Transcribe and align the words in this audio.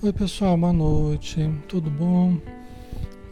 Oi, 0.00 0.12
pessoal, 0.12 0.56
boa 0.56 0.72
noite. 0.72 1.40
Tudo 1.66 1.90
bom? 1.90 2.38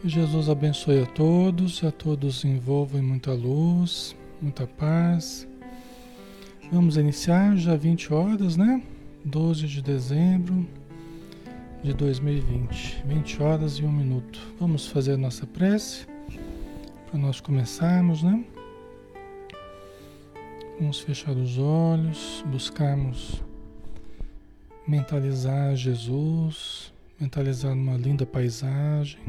Que 0.01 0.09
Jesus 0.09 0.49
abençoe 0.49 1.01
a 1.01 1.05
todos, 1.05 1.81
a 1.81 1.93
todos 1.93 2.43
envolva 2.43 2.97
em 2.97 3.01
muita 3.01 3.31
luz, 3.31 4.13
muita 4.41 4.67
paz. 4.67 5.47
Vamos 6.69 6.97
iniciar 6.97 7.55
já 7.55 7.73
20 7.73 8.13
horas, 8.13 8.57
né? 8.57 8.83
12 9.23 9.65
de 9.65 9.81
dezembro 9.81 10.67
de 11.81 11.93
2020, 11.93 13.01
20 13.05 13.41
horas 13.41 13.75
e 13.75 13.85
1 13.85 13.89
minuto. 13.89 14.37
Vamos 14.59 14.87
fazer 14.87 15.13
a 15.13 15.17
nossa 15.17 15.47
prece 15.47 16.05
para 17.09 17.17
nós 17.17 17.39
começarmos, 17.39 18.23
né? 18.23 18.43
Vamos 20.77 20.99
fechar 20.99 21.31
os 21.31 21.57
olhos, 21.57 22.43
buscarmos 22.45 23.41
mentalizar 24.87 25.75
Jesus, 25.75 26.93
mentalizar 27.19 27.73
uma 27.73 27.97
linda 27.97 28.25
paisagem, 28.25 29.19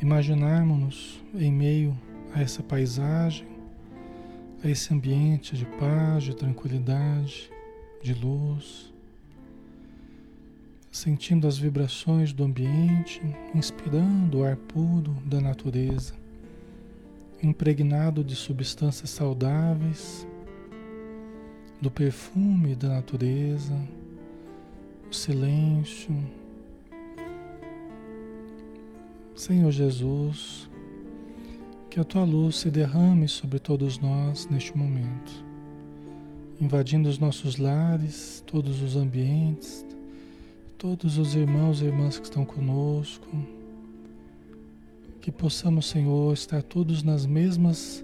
imaginarmos-nos 0.00 1.22
em 1.34 1.50
meio 1.50 1.98
a 2.34 2.42
essa 2.42 2.62
paisagem, 2.62 3.48
a 4.62 4.68
esse 4.68 4.92
ambiente 4.92 5.56
de 5.56 5.64
paz, 5.64 6.24
de 6.24 6.36
tranquilidade, 6.36 7.50
de 8.02 8.12
luz, 8.12 8.92
sentindo 10.92 11.48
as 11.48 11.56
vibrações 11.56 12.30
do 12.30 12.44
ambiente, 12.44 13.22
inspirando 13.54 14.38
o 14.38 14.44
ar 14.44 14.56
puro 14.56 15.14
da 15.24 15.40
natureza, 15.40 16.12
impregnado 17.42 18.22
de 18.22 18.36
substâncias 18.36 19.08
saudáveis 19.08 20.26
do 21.80 21.90
perfume 21.90 22.74
da 22.74 22.88
natureza, 22.88 23.74
o 25.10 25.14
silêncio. 25.14 26.14
Senhor 29.34 29.70
Jesus, 29.70 30.68
que 31.90 31.98
a 31.98 32.04
tua 32.04 32.24
luz 32.24 32.56
se 32.56 32.70
derrame 32.70 33.28
sobre 33.28 33.58
todos 33.58 33.98
nós 33.98 34.48
neste 34.48 34.76
momento, 34.76 35.44
invadindo 36.60 37.08
os 37.08 37.18
nossos 37.18 37.56
lares, 37.56 38.42
todos 38.46 38.80
os 38.82 38.96
ambientes, 38.96 39.84
todos 40.76 41.18
os 41.18 41.34
irmãos 41.34 41.80
e 41.80 41.86
irmãs 41.86 42.18
que 42.18 42.24
estão 42.24 42.44
conosco, 42.44 43.26
que 45.20 45.32
possamos, 45.32 45.86
Senhor, 45.86 46.34
estar 46.34 46.62
todos 46.62 47.02
nas 47.02 47.24
mesmas 47.24 48.03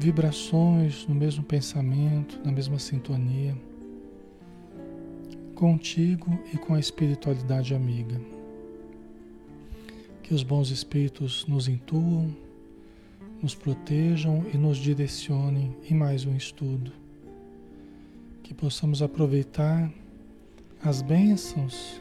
vibrações, 0.00 1.06
no 1.06 1.14
mesmo 1.14 1.44
pensamento, 1.44 2.40
na 2.42 2.50
mesma 2.50 2.78
sintonia, 2.78 3.54
contigo 5.54 6.40
e 6.52 6.56
com 6.56 6.74
a 6.74 6.80
espiritualidade 6.80 7.74
amiga. 7.74 8.18
Que 10.22 10.32
os 10.32 10.42
bons 10.42 10.70
espíritos 10.70 11.44
nos 11.46 11.68
intuam, 11.68 12.34
nos 13.42 13.54
protejam 13.54 14.46
e 14.54 14.56
nos 14.56 14.78
direcionem 14.78 15.76
em 15.88 15.94
mais 15.94 16.24
um 16.24 16.34
estudo. 16.34 16.92
Que 18.42 18.54
possamos 18.54 19.02
aproveitar 19.02 19.92
as 20.82 21.02
bênçãos 21.02 22.00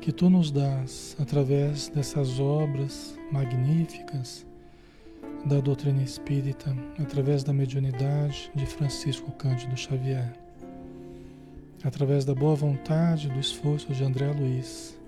que 0.00 0.12
tu 0.12 0.30
nos 0.30 0.52
dás 0.52 1.16
através 1.18 1.88
dessas 1.88 2.38
obras 2.38 3.18
magníficas 3.32 4.46
da 5.46 5.60
doutrina 5.60 6.02
espírita 6.02 6.76
através 7.00 7.44
da 7.44 7.52
mediunidade 7.52 8.50
de 8.52 8.66
Francisco 8.66 9.30
Cândido 9.30 9.76
Xavier, 9.76 10.32
através 11.84 12.24
da 12.24 12.34
boa 12.34 12.56
vontade 12.56 13.28
do 13.28 13.38
esforço 13.38 13.92
de 13.94 14.02
André 14.02 14.32
Luiz, 14.32 14.98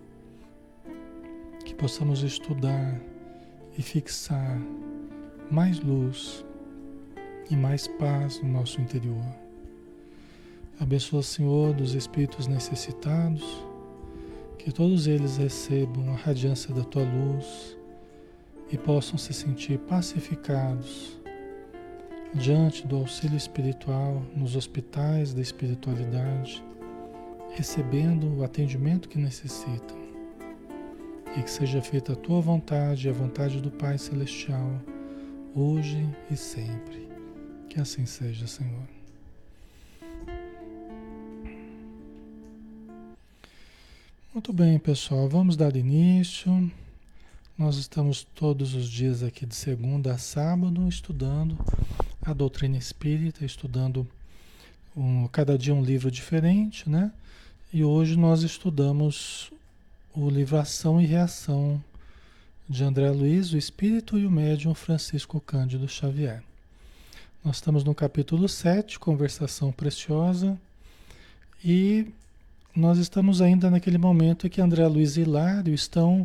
que 1.64 1.74
possamos 1.74 2.22
estudar 2.22 3.00
e 3.76 3.82
fixar 3.82 4.60
mais 5.50 5.80
luz 5.80 6.44
e 7.50 7.56
mais 7.56 7.88
paz 7.88 8.40
no 8.40 8.48
nosso 8.48 8.80
interior. 8.80 9.26
Abençoa, 10.78 11.24
Senhor, 11.24 11.74
dos 11.74 11.94
espíritos 11.94 12.46
necessitados, 12.46 13.42
que 14.56 14.70
todos 14.70 15.08
eles 15.08 15.36
recebam 15.36 16.12
a 16.12 16.16
radiância 16.16 16.72
da 16.72 16.84
tua 16.84 17.02
luz 17.02 17.77
e 18.70 18.76
possam 18.76 19.16
se 19.16 19.32
sentir 19.32 19.78
pacificados 19.80 21.18
diante 22.34 22.86
do 22.86 22.96
auxílio 22.96 23.36
espiritual 23.36 24.22
nos 24.36 24.54
hospitais 24.54 25.32
da 25.32 25.40
espiritualidade, 25.40 26.62
recebendo 27.54 28.36
o 28.36 28.44
atendimento 28.44 29.08
que 29.08 29.18
necessitam. 29.18 29.96
E 31.36 31.42
que 31.42 31.50
seja 31.50 31.80
feita 31.80 32.12
a 32.12 32.16
tua 32.16 32.40
vontade 32.40 33.06
e 33.06 33.10
a 33.10 33.12
vontade 33.12 33.60
do 33.60 33.70
Pai 33.70 33.96
Celestial, 33.98 34.80
hoje 35.54 36.04
e 36.30 36.36
sempre. 36.36 37.08
Que 37.68 37.80
assim 37.80 38.06
seja, 38.06 38.46
Senhor. 38.46 38.88
Muito 44.32 44.52
bem, 44.52 44.78
pessoal, 44.78 45.28
vamos 45.28 45.56
dar 45.56 45.76
início. 45.76 46.70
Nós 47.58 47.76
estamos 47.76 48.22
todos 48.36 48.72
os 48.72 48.88
dias 48.88 49.20
aqui 49.20 49.44
de 49.44 49.56
segunda 49.56 50.12
a 50.12 50.18
sábado 50.18 50.88
estudando 50.88 51.58
a 52.22 52.32
doutrina 52.32 52.76
espírita, 52.76 53.44
estudando 53.44 54.06
um, 54.96 55.26
cada 55.26 55.58
dia 55.58 55.74
um 55.74 55.82
livro 55.82 56.08
diferente, 56.08 56.88
né? 56.88 57.10
E 57.72 57.82
hoje 57.82 58.16
nós 58.16 58.44
estudamos 58.44 59.50
o 60.14 60.30
livro 60.30 60.56
Ação 60.56 61.00
e 61.00 61.04
Reação 61.04 61.82
de 62.68 62.84
André 62.84 63.10
Luiz, 63.10 63.52
o 63.52 63.58
Espírito 63.58 64.16
e 64.16 64.24
o 64.24 64.30
Médium 64.30 64.72
Francisco 64.72 65.40
Cândido 65.40 65.88
Xavier. 65.88 66.44
Nós 67.44 67.56
estamos 67.56 67.82
no 67.82 67.92
capítulo 67.92 68.48
7, 68.48 69.00
Conversação 69.00 69.72
Preciosa, 69.72 70.56
e 71.64 72.06
nós 72.72 72.98
estamos 72.98 73.42
ainda 73.42 73.68
naquele 73.68 73.98
momento 73.98 74.46
em 74.46 74.50
que 74.50 74.60
André 74.60 74.86
Luiz 74.86 75.16
e 75.16 75.22
Hilário 75.22 75.74
estão 75.74 76.24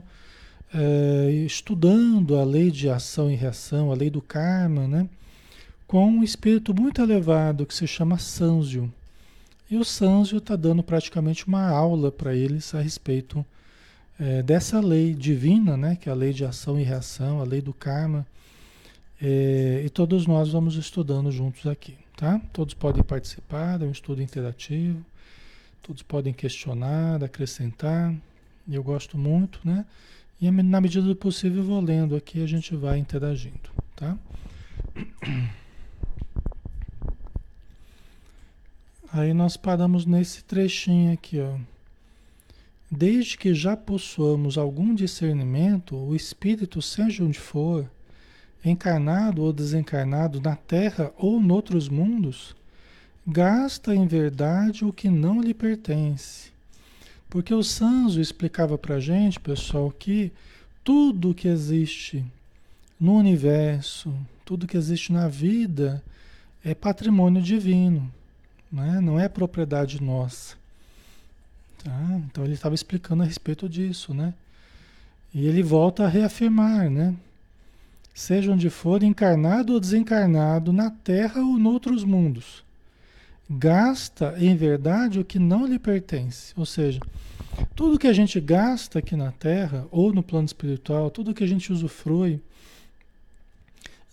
é, 0.74 1.30
estudando 1.46 2.38
a 2.38 2.44
lei 2.44 2.72
de 2.72 2.90
ação 2.90 3.31
e 3.31 3.36
reação, 3.36 3.92
a 3.92 3.96
lei 3.96 4.10
do 4.10 4.22
karma, 4.22 4.88
né? 4.88 5.08
com 5.86 6.08
um 6.08 6.24
espírito 6.24 6.74
muito 6.74 7.02
elevado 7.02 7.66
que 7.66 7.75
se 7.75 7.86
chama 7.86 8.18
Sanzio. 8.18 8.92
E 9.70 9.78
o 9.78 9.86
Sanzio 9.86 10.40
está 10.40 10.56
dando 10.56 10.81
praticamente 10.81 11.48
uma 11.48 11.70
aula 11.70 12.12
para 12.12 12.36
eles 12.36 12.74
a 12.74 12.81
respeito 12.81 13.46
é, 14.20 14.42
dessa 14.42 14.80
lei 14.80 15.14
divina, 15.14 15.78
né? 15.78 15.96
que 15.96 16.10
é 16.10 16.12
a 16.12 16.16
lei 16.16 16.34
de 16.34 16.44
ação 16.44 16.80
e 16.80 16.84
reação, 16.84 17.40
a 17.40 17.44
lei 17.44 17.62
do 17.62 17.74
karma. 17.74 18.25
É, 19.22 19.84
e 19.86 19.90
todos 19.90 20.25
nós 20.25 20.52
vamos 20.52 20.75
estudando 20.75 21.31
juntos 21.31 21.68
aqui. 21.68 21.96
Tá? 22.18 22.42
Todos 22.52 22.74
podem 22.74 23.04
participar, 23.04 23.81
é 23.81 23.86
um 23.86 23.92
estudo 23.92 24.22
interativo, 24.22 25.04
todos 25.81 26.02
podem 26.02 26.34
questionar, 26.34 27.24
acrescentar. 27.24 28.14
Eu 28.70 28.84
gosto 28.84 29.18
muito, 29.18 29.60
né? 29.64 29.86
E 30.39 30.51
na 30.51 30.81
medida 30.81 31.07
do 31.07 31.15
possível 31.15 31.59
eu 31.59 31.63
vou 31.63 31.80
lendo 31.81 32.15
aqui 32.15 32.44
a 32.44 32.47
gente 32.47 32.75
vai 32.75 32.97
interagindo, 32.97 33.69
tá? 33.95 34.18
Aí 39.12 39.33
nós 39.33 39.56
paramos 39.56 40.06
nesse 40.06 40.44
trechinho 40.44 41.13
aqui, 41.13 41.39
ó. 41.39 41.57
Desde 42.89 43.38
que 43.38 43.53
já 43.53 43.75
possuamos 43.75 44.57
algum 44.57 44.94
discernimento, 44.94 45.95
o 45.95 46.15
espírito, 46.15 46.81
seja 46.81 47.24
onde 47.24 47.39
for, 47.39 47.89
encarnado 48.63 49.41
ou 49.41 49.51
desencarnado 49.53 50.39
na 50.39 50.56
Terra 50.56 51.12
ou 51.18 51.39
noutros 51.39 51.89
mundos, 51.89 52.56
gasta 53.25 53.95
em 53.95 54.06
verdade 54.06 54.86
o 54.86 54.94
que 54.94 55.09
não 55.09 55.41
lhe 55.41 55.53
pertence 55.53 56.52
porque 57.33 57.51
o 57.51 57.63
Sanzo 57.63 58.21
explicava 58.21 58.77
para 58.77 58.97
a 58.97 59.00
gente, 59.00 59.39
pessoal, 59.39 59.89
que 59.89 60.31
tudo 60.83 61.33
que 61.33 61.47
existe 61.47 62.24
no 63.00 63.15
universo, 63.15 64.13
tudo 64.45 64.68
que 64.68 64.77
existe 64.77 65.12
na 65.12 65.27
vida 65.27 66.03
é 66.63 66.75
patrimônio 66.75 67.41
divino, 67.41 68.07
né? 68.71 69.01
não 69.01 69.19
é 69.19 69.27
propriedade 69.27 70.00
nossa. 70.00 70.56
Tá? 71.83 72.21
Então 72.27 72.44
ele 72.44 72.53
estava 72.53 72.75
explicando 72.75 73.24
a 73.24 73.25
respeito 73.25 73.68
disso, 73.68 74.13
né? 74.13 74.31
E 75.33 75.47
ele 75.47 75.63
volta 75.63 76.06
a 76.06 76.07
reafirmar, 76.07 76.88
né? 76.88 77.15
Seja 78.13 78.51
onde 78.51 78.69
for, 78.69 79.01
encarnado 79.01 79.74
ou 79.74 79.79
desencarnado, 79.79 80.71
na 80.71 80.91
Terra 80.91 81.41
ou 81.41 81.57
noutros 81.57 82.03
mundos 82.03 82.63
gasta 83.50 84.36
em 84.38 84.56
verdade 84.56 85.19
o 85.19 85.25
que 85.25 85.40
não 85.40 85.66
lhe 85.66 85.78
pertence. 85.78 86.54
Ou 86.56 86.66
seja, 86.66 87.00
tudo 87.75 88.00
que 88.00 88.07
a 88.07 88.13
gente 88.13 88.40
gasta 88.40 89.00
aqui 89.00 89.16
na 89.16 89.31
Terra 89.31 89.88
ou 89.92 90.13
no 90.13 90.24
plano 90.24 90.45
espiritual, 90.45 91.12
tudo 91.12 91.34
que 91.34 91.44
a 91.44 91.48
gente 91.48 91.72
usufrui, 91.72 92.42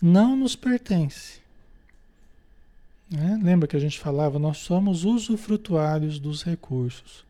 não 0.01 0.35
nos 0.35 0.55
pertence. 0.55 1.39
Né? 3.09 3.39
Lembra 3.41 3.67
que 3.67 3.75
a 3.75 3.79
gente 3.79 3.99
falava, 3.99 4.39
nós 4.39 4.57
somos 4.57 5.03
usufrutuários 5.03 6.17
dos 6.17 6.43
recursos. 6.43 7.25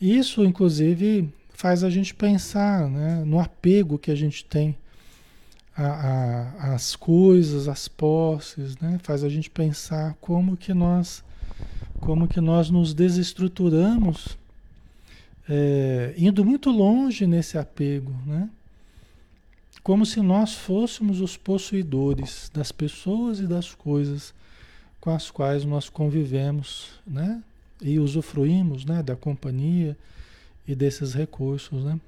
Isso, 0.00 0.44
inclusive, 0.44 1.28
faz 1.50 1.84
a 1.84 1.90
gente 1.90 2.14
pensar 2.14 2.88
né, 2.88 3.22
no 3.24 3.38
apego 3.38 3.98
que 3.98 4.10
a 4.10 4.14
gente 4.14 4.44
tem 4.44 4.74
às 6.58 6.94
coisas, 6.94 7.68
às 7.68 7.88
posses, 7.88 8.76
né? 8.78 8.98
faz 9.02 9.24
a 9.24 9.28
gente 9.28 9.48
pensar 9.48 10.14
como 10.20 10.56
que 10.56 10.74
nós, 10.74 11.24
como 12.00 12.28
que 12.28 12.40
nós 12.40 12.70
nos 12.70 12.92
desestruturamos, 12.92 14.38
é, 15.48 16.14
indo 16.16 16.44
muito 16.44 16.70
longe 16.70 17.26
nesse 17.26 17.56
apego, 17.56 18.14
né? 18.26 18.48
como 19.82 20.04
se 20.04 20.20
nós 20.20 20.54
fôssemos 20.54 21.20
os 21.20 21.36
possuidores 21.36 22.50
das 22.52 22.70
pessoas 22.70 23.40
e 23.40 23.46
das 23.46 23.74
coisas 23.74 24.34
com 25.00 25.10
as 25.10 25.30
quais 25.30 25.64
nós 25.64 25.88
convivemos, 25.88 27.00
né? 27.06 27.42
e 27.80 27.98
usufruímos 27.98 28.84
né, 28.84 29.02
da 29.02 29.16
companhia 29.16 29.96
e 30.68 30.74
desses 30.74 31.14
recursos. 31.14 31.82
Né? 31.84 31.98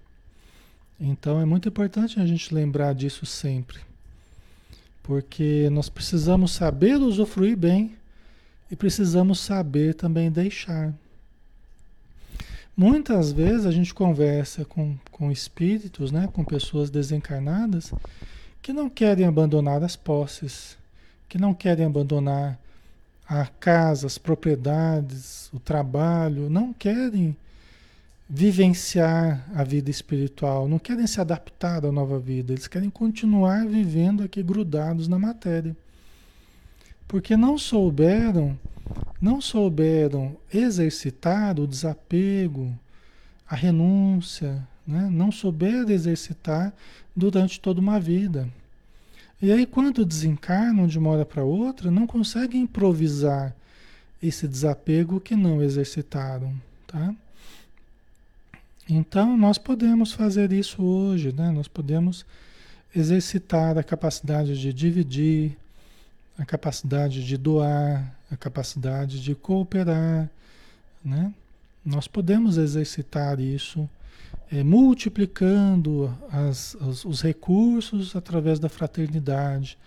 Então 1.05 1.41
é 1.41 1.45
muito 1.45 1.69
importante 1.69 2.21
a 2.21 2.25
gente 2.25 2.55
lembrar 2.55 2.95
disso 2.95 3.27
sempre, 3.27 3.81
porque 5.03 5.69
nós 5.73 5.89
precisamos 5.89 6.53
saber 6.53 6.95
usufruir 6.95 7.57
bem 7.57 7.97
e 8.71 8.77
precisamos 8.77 9.41
saber 9.41 9.95
também 9.95 10.31
deixar. 10.31 10.95
Muitas 12.77 13.33
vezes 13.33 13.67
a 13.67 13.73
gente 13.73 13.93
conversa 13.93 14.65
com, 14.65 14.97
com 15.11 15.33
espíritos, 15.33 16.13
né, 16.13 16.29
com 16.33 16.45
pessoas 16.45 16.89
desencarnadas, 16.89 17.93
que 18.63 18.73
não 18.73 18.89
querem 18.89 19.27
abandonar 19.27 19.83
as 19.83 19.97
posses, 19.97 20.79
que 21.29 21.37
não 21.37 21.53
querem 21.53 21.85
abandonar 21.85 22.57
a 23.29 23.47
casa, 23.47 24.07
as 24.07 24.19
propriedades, 24.19 25.51
o 25.53 25.59
trabalho, 25.59 26.49
não 26.49 26.73
querem 26.73 27.37
vivenciar 28.35 29.47
a 29.55 29.63
vida 29.63 29.91
espiritual, 29.91 30.67
não 30.67 30.79
querem 30.79 31.07
se 31.07 31.21
adaptar 31.21 31.85
à 31.85 31.93
nova 31.93 32.19
vida, 32.19 32.55
eles 32.55 32.67
querem 32.67 32.89
continuar 32.89 33.67
vivendo 33.67 34.23
aqui 34.23 34.43
grudados 34.43 35.07
na 35.07 35.19
matéria. 35.19 35.77
Porque 37.07 37.37
não 37.37 37.59
souberam, 37.59 38.59
não 39.21 39.39
souberam 39.39 40.35
exercitar 40.51 41.61
o 41.61 41.67
desapego, 41.67 42.73
a 43.47 43.55
renúncia, 43.55 44.67
né? 44.87 45.11
não 45.13 45.31
souberam 45.31 45.91
exercitar 45.91 46.73
durante 47.15 47.61
toda 47.61 47.83
uma 47.83 48.01
vida. 48.01 48.49
E 49.43 49.53
aí, 49.53 49.67
quando 49.67 50.07
desencarnam 50.07 50.87
de 50.87 50.99
uma 50.99 51.11
hora 51.11 51.27
para 51.27 51.45
outra, 51.45 51.91
não 51.91 52.07
conseguem 52.07 52.63
improvisar 52.63 53.55
esse 54.23 54.49
desapego 54.49 55.21
que 55.21 55.37
não 55.37 55.63
exercitaram, 55.63 56.55
tá? 56.87 57.15
Então, 58.95 59.39
nós 59.39 59.57
podemos 59.57 60.13
fazer 60.13 60.53
isso 60.53 60.83
hoje, 60.83 61.33
né? 61.33 61.51
Nós 61.51 61.67
podemos 61.67 62.27
exercitar 62.95 63.79
a 63.79 63.83
capacidade 63.83 64.61
de 64.61 64.71
dividir, 64.71 65.57
a 66.37 66.45
capacidade 66.45 67.25
de 67.25 67.39
doar, 67.39 68.15
a 68.31 68.37
capacidade 68.37 69.23
de 69.23 69.35
cooperar, 69.35 70.29
né? 71.03 71.33
Nós 71.83 72.07
podemos 72.07 72.59
exercitar 72.59 73.41
isso 73.41 73.89
é, 74.51 74.63
multiplicando 74.63 76.15
as, 76.31 76.77
as, 76.77 77.03
os 77.07 77.23
recursos 77.23 78.15
através 78.15 78.59
da 78.59 78.69
fraternidade. 78.69 79.79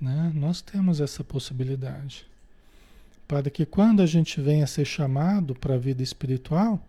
Né? 0.00 0.32
Nós 0.34 0.62
temos 0.62 1.02
essa 1.02 1.22
possibilidade. 1.22 2.24
Para 3.28 3.50
que 3.50 3.66
quando 3.66 4.00
a 4.00 4.06
gente 4.06 4.40
venha 4.40 4.64
a 4.64 4.66
ser 4.66 4.86
chamado 4.86 5.54
para 5.54 5.74
a 5.74 5.78
vida 5.78 6.02
espiritual, 6.02 6.82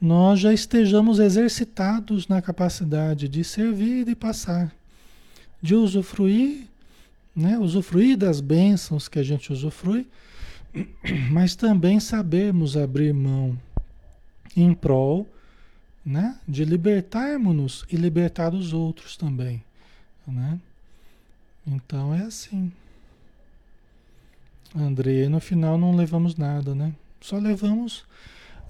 nós 0.00 0.40
já 0.40 0.52
estejamos 0.52 1.18
exercitados 1.18 2.26
na 2.26 2.40
capacidade 2.40 3.28
de 3.28 3.44
servir 3.44 4.08
e 4.08 4.14
passar, 4.14 4.74
de 5.60 5.74
usufruir, 5.74 6.66
né? 7.36 7.58
usufruir 7.58 8.16
das 8.16 8.40
bênçãos 8.40 9.08
que 9.08 9.18
a 9.18 9.22
gente 9.22 9.52
usufrui, 9.52 10.06
mas 11.30 11.54
também 11.54 12.00
sabermos 12.00 12.76
abrir 12.76 13.12
mão 13.12 13.58
em 14.56 14.72
prol 14.72 15.26
né? 16.04 16.38
de 16.48 16.64
libertarmos-nos 16.64 17.84
e 17.90 17.96
libertar 17.96 18.54
os 18.54 18.72
outros 18.72 19.16
também. 19.16 19.62
Né? 20.26 20.58
Então 21.66 22.14
é 22.14 22.22
assim. 22.22 22.72
André, 24.74 25.28
no 25.28 25.40
final 25.40 25.76
não 25.76 25.94
levamos 25.94 26.36
nada, 26.36 26.74
né? 26.74 26.94
Só 27.20 27.38
levamos 27.38 28.04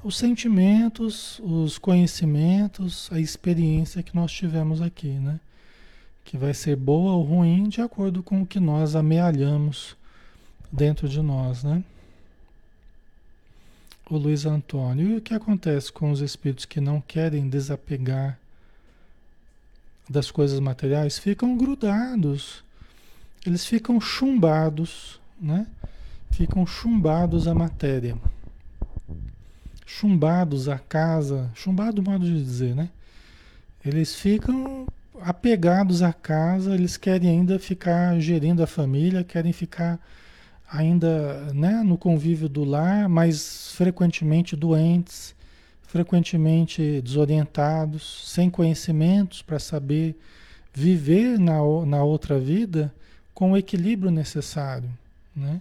os 0.02 0.16
sentimentos, 0.16 1.40
os 1.40 1.78
conhecimentos, 1.78 3.09
a 3.12 3.21
experiência 3.21 4.02
que 4.02 4.14
nós 4.14 4.33
tivemos 4.33 4.80
aqui, 4.80 5.09
né? 5.09 5.38
Que 6.25 6.37
vai 6.37 6.54
ser 6.54 6.76
boa 6.76 7.12
ou 7.12 7.23
ruim 7.23 7.69
de 7.69 7.80
acordo 7.80 8.23
com 8.23 8.42
o 8.42 8.47
que 8.47 8.61
nós 8.61 8.95
amealhamos 8.95 9.97
dentro 10.73 11.09
de 11.09 11.21
nós, 11.21 11.64
né? 11.64 11.83
o 14.11 14.19
Luiz 14.19 14.45
Antônio. 14.45 15.09
E 15.09 15.16
o 15.16 15.21
que 15.21 15.33
acontece 15.33 15.92
com 15.92 16.11
os 16.11 16.21
espíritos 16.21 16.64
que 16.64 16.80
não 16.80 17.00
querem 17.00 17.49
desapegar 17.49 18.38
das 20.09 20.30
coisas 20.30 20.59
materiais? 20.59 21.19
Ficam 21.19 21.57
grudados, 21.57 22.64
eles 23.47 23.64
ficam 23.64 24.00
chumbados, 24.00 25.21
né? 25.40 25.66
Ficam 26.30 26.66
chumbados 26.66 27.47
à 27.47 27.54
matéria, 27.54 28.16
chumbados 29.99 30.69
à 30.69 30.79
casa, 30.79 31.51
chumbado 31.55 32.03
modo 32.03 32.25
de 32.25 32.43
dizer, 32.43 32.75
né? 32.77 32.89
Eles 33.85 34.15
ficam 34.15 34.87
apegados 35.21 36.01
à 36.01 36.13
casa, 36.13 36.75
eles 36.75 36.97
querem 36.97 37.29
ainda 37.29 37.59
ficar 37.59 38.19
gerindo 38.21 38.63
a 38.63 38.67
família, 38.67 39.25
querem 39.25 39.53
ficar 39.53 39.99
ainda 40.71 41.53
né, 41.53 41.83
no 41.83 41.99
convívio 41.99 42.49
do 42.49 42.63
lar, 42.63 43.09
mas 43.09 43.73
frequentemente 43.75 44.55
doentes, 44.55 45.35
frequentemente 45.83 47.03
desorientados, 47.03 48.31
sem 48.33 48.49
conhecimentos 48.49 49.43
para 49.43 49.59
saber 49.59 50.17
viver 50.73 51.39
na, 51.39 51.59
na 51.85 52.03
outra 52.05 52.39
vida 52.39 52.95
com 53.35 53.53
o 53.53 53.57
equilíbrio 53.57 54.11
necessário. 54.11 54.89
Né? 55.35 55.61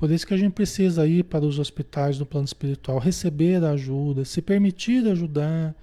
Por 0.00 0.10
isso 0.10 0.26
que 0.26 0.32
a 0.32 0.36
gente 0.38 0.54
precisa 0.54 1.06
ir 1.06 1.24
para 1.24 1.44
os 1.44 1.58
hospitais 1.58 2.16
do 2.16 2.24
plano 2.24 2.46
espiritual, 2.46 2.98
receber 2.98 3.62
ajuda, 3.62 4.24
se 4.24 4.40
permitir 4.40 5.06
ajudar, 5.06 5.74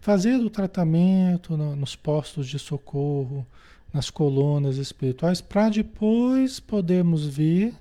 fazer 0.00 0.34
o 0.40 0.50
tratamento 0.50 1.56
no, 1.56 1.76
nos 1.76 1.94
postos 1.94 2.48
de 2.48 2.58
socorro, 2.58 3.46
nas 3.92 4.10
colunas 4.10 4.76
espirituais, 4.76 5.40
para 5.40 5.68
depois 5.68 6.58
podermos 6.58 7.26
vir 7.28 7.72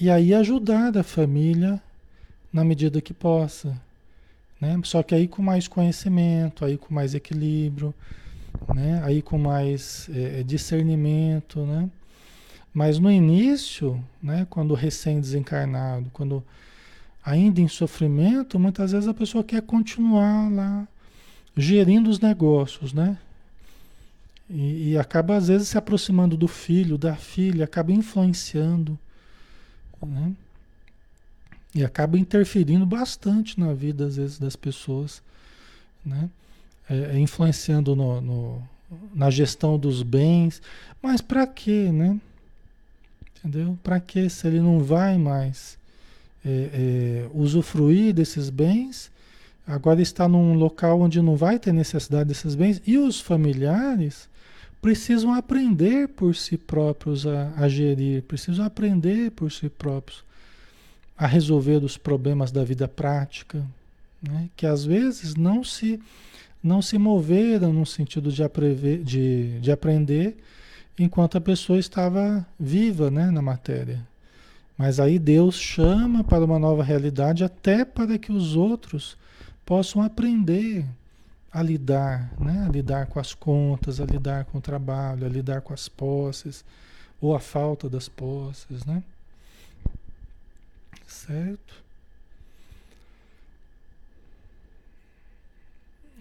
e 0.00 0.08
aí 0.08 0.32
ajudar 0.32 0.96
a 0.96 1.02
família 1.02 1.78
na 2.50 2.64
medida 2.64 3.02
que 3.02 3.12
possa. 3.12 3.78
Né? 4.58 4.80
Só 4.84 5.02
que 5.02 5.14
aí 5.14 5.28
com 5.28 5.42
mais 5.42 5.68
conhecimento, 5.68 6.64
aí 6.64 6.78
com 6.78 6.94
mais 6.94 7.14
equilíbrio, 7.14 7.92
né? 8.74 9.02
aí 9.04 9.20
com 9.20 9.36
mais 9.36 10.08
é 10.08 10.42
discernimento. 10.42 11.66
Né? 11.66 11.90
Mas 12.74 12.98
no 12.98 13.10
início, 13.10 14.02
né, 14.22 14.46
quando 14.50 14.74
recém-desencarnado, 14.74 16.10
quando 16.12 16.44
ainda 17.24 17.60
em 17.60 17.68
sofrimento, 17.68 18.58
muitas 18.58 18.92
vezes 18.92 19.08
a 19.08 19.14
pessoa 19.14 19.42
quer 19.42 19.62
continuar 19.62 20.50
lá 20.50 20.86
gerindo 21.56 22.10
os 22.10 22.18
negócios, 22.20 22.92
né? 22.92 23.16
E, 24.50 24.90
e 24.90 24.98
acaba 24.98 25.36
às 25.36 25.48
vezes 25.48 25.68
se 25.68 25.78
aproximando 25.78 26.36
do 26.36 26.48
filho, 26.48 26.98
da 26.98 27.14
filha, 27.14 27.64
acaba 27.64 27.92
influenciando 27.92 28.98
né? 30.04 30.32
E 31.74 31.84
acaba 31.84 32.18
interferindo 32.18 32.86
bastante 32.86 33.58
na 33.58 33.72
vida, 33.72 34.06
às 34.06 34.16
vezes, 34.16 34.38
das 34.38 34.54
pessoas, 34.54 35.22
né? 36.04 36.30
É, 36.88 37.16
é 37.16 37.18
influenciando 37.18 37.96
no, 37.96 38.20
no, 38.20 38.68
na 39.14 39.30
gestão 39.30 39.78
dos 39.78 40.02
bens. 40.02 40.62
Mas 41.02 41.20
para 41.20 41.46
quê, 41.46 41.90
né? 41.90 42.20
Entendeu? 43.44 43.78
Para 43.82 44.00
quê 44.00 44.28
se 44.30 44.46
ele 44.46 44.58
não 44.58 44.80
vai 44.80 45.18
mais 45.18 45.76
é, 46.44 46.48
é, 46.72 47.28
usufruir 47.34 48.14
desses 48.14 48.48
bens? 48.48 49.10
Agora 49.66 50.00
está 50.00 50.26
num 50.26 50.54
local 50.54 51.00
onde 51.00 51.20
não 51.20 51.36
vai 51.36 51.58
ter 51.58 51.72
necessidade 51.72 52.28
desses 52.28 52.54
bens. 52.54 52.80
E 52.86 52.96
os 52.96 53.20
familiares 53.20 54.28
precisam 54.80 55.32
aprender 55.32 56.08
por 56.08 56.34
si 56.34 56.56
próprios 56.56 57.26
a, 57.26 57.52
a 57.56 57.68
gerir, 57.68 58.22
precisam 58.22 58.64
aprender 58.64 59.30
por 59.30 59.52
si 59.52 59.68
próprios 59.68 60.24
a 61.16 61.26
resolver 61.26 61.84
os 61.84 61.96
problemas 61.96 62.50
da 62.50 62.64
vida 62.64 62.88
prática, 62.88 63.64
né? 64.22 64.48
que 64.56 64.66
às 64.66 64.84
vezes 64.84 65.34
não 65.36 65.62
se, 65.62 66.00
não 66.62 66.82
se 66.82 66.98
moveram 66.98 67.72
no 67.72 67.86
sentido 67.86 68.32
de, 68.32 68.42
aprever, 68.42 69.02
de, 69.02 69.58
de 69.60 69.70
aprender 69.70 70.36
enquanto 70.98 71.36
a 71.36 71.40
pessoa 71.40 71.78
estava 71.78 72.46
viva 72.58 73.10
né, 73.10 73.30
na 73.30 73.42
matéria. 73.42 74.06
Mas 74.76 74.98
aí 74.98 75.18
Deus 75.18 75.56
chama 75.56 76.24
para 76.24 76.44
uma 76.44 76.58
nova 76.58 76.82
realidade 76.82 77.44
até 77.44 77.84
para 77.84 78.18
que 78.18 78.32
os 78.32 78.56
outros 78.56 79.16
possam 79.64 80.02
aprender 80.02 80.84
a 81.52 81.62
lidar, 81.62 82.32
né? 82.40 82.64
a 82.66 82.70
lidar 82.70 83.06
com 83.06 83.20
as 83.20 83.32
contas, 83.32 84.00
a 84.00 84.04
lidar 84.04 84.44
com 84.46 84.58
o 84.58 84.60
trabalho, 84.60 85.24
a 85.24 85.28
lidar 85.28 85.60
com 85.60 85.72
as 85.72 85.88
posses, 85.88 86.64
ou 87.20 87.34
a 87.34 87.40
falta 87.40 87.88
das 87.88 88.08
posses, 88.08 88.84
né? 88.84 89.02
Certo? 91.06 91.84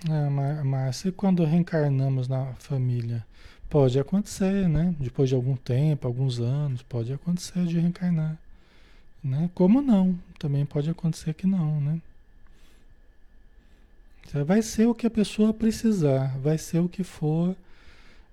Ah, 0.08 0.63
mas 0.63 1.03
e 1.06 1.12
quando 1.12 1.44
reencarnamos 1.44 2.27
na 2.27 2.53
família? 2.60 3.25
Pode 3.74 4.00
acontecer, 4.00 4.70
né? 4.70 4.94
Depois 5.00 5.27
de 5.27 5.34
algum 5.34 5.56
tempo, 5.56 6.06
alguns 6.08 6.39
anos, 6.39 6.84
pode 6.84 7.12
acontecer 7.12 7.65
de 7.65 7.80
reencarnar. 7.80 8.38
Né? 9.24 9.50
Como 9.56 9.82
não? 9.82 10.15
Também 10.38 10.63
pode 10.63 10.92
acontecer 10.92 11.34
que 11.34 11.48
não, 11.48 11.82
né? 11.82 12.00
Vai 14.46 14.62
ser 14.62 14.86
o 14.86 14.94
que 14.94 15.08
a 15.08 15.10
pessoa 15.10 15.51
precisar, 15.51 16.38
vai 16.38 16.56
ser 16.56 16.82
o 16.82 16.88
que 16.88 17.03
for 17.03 17.56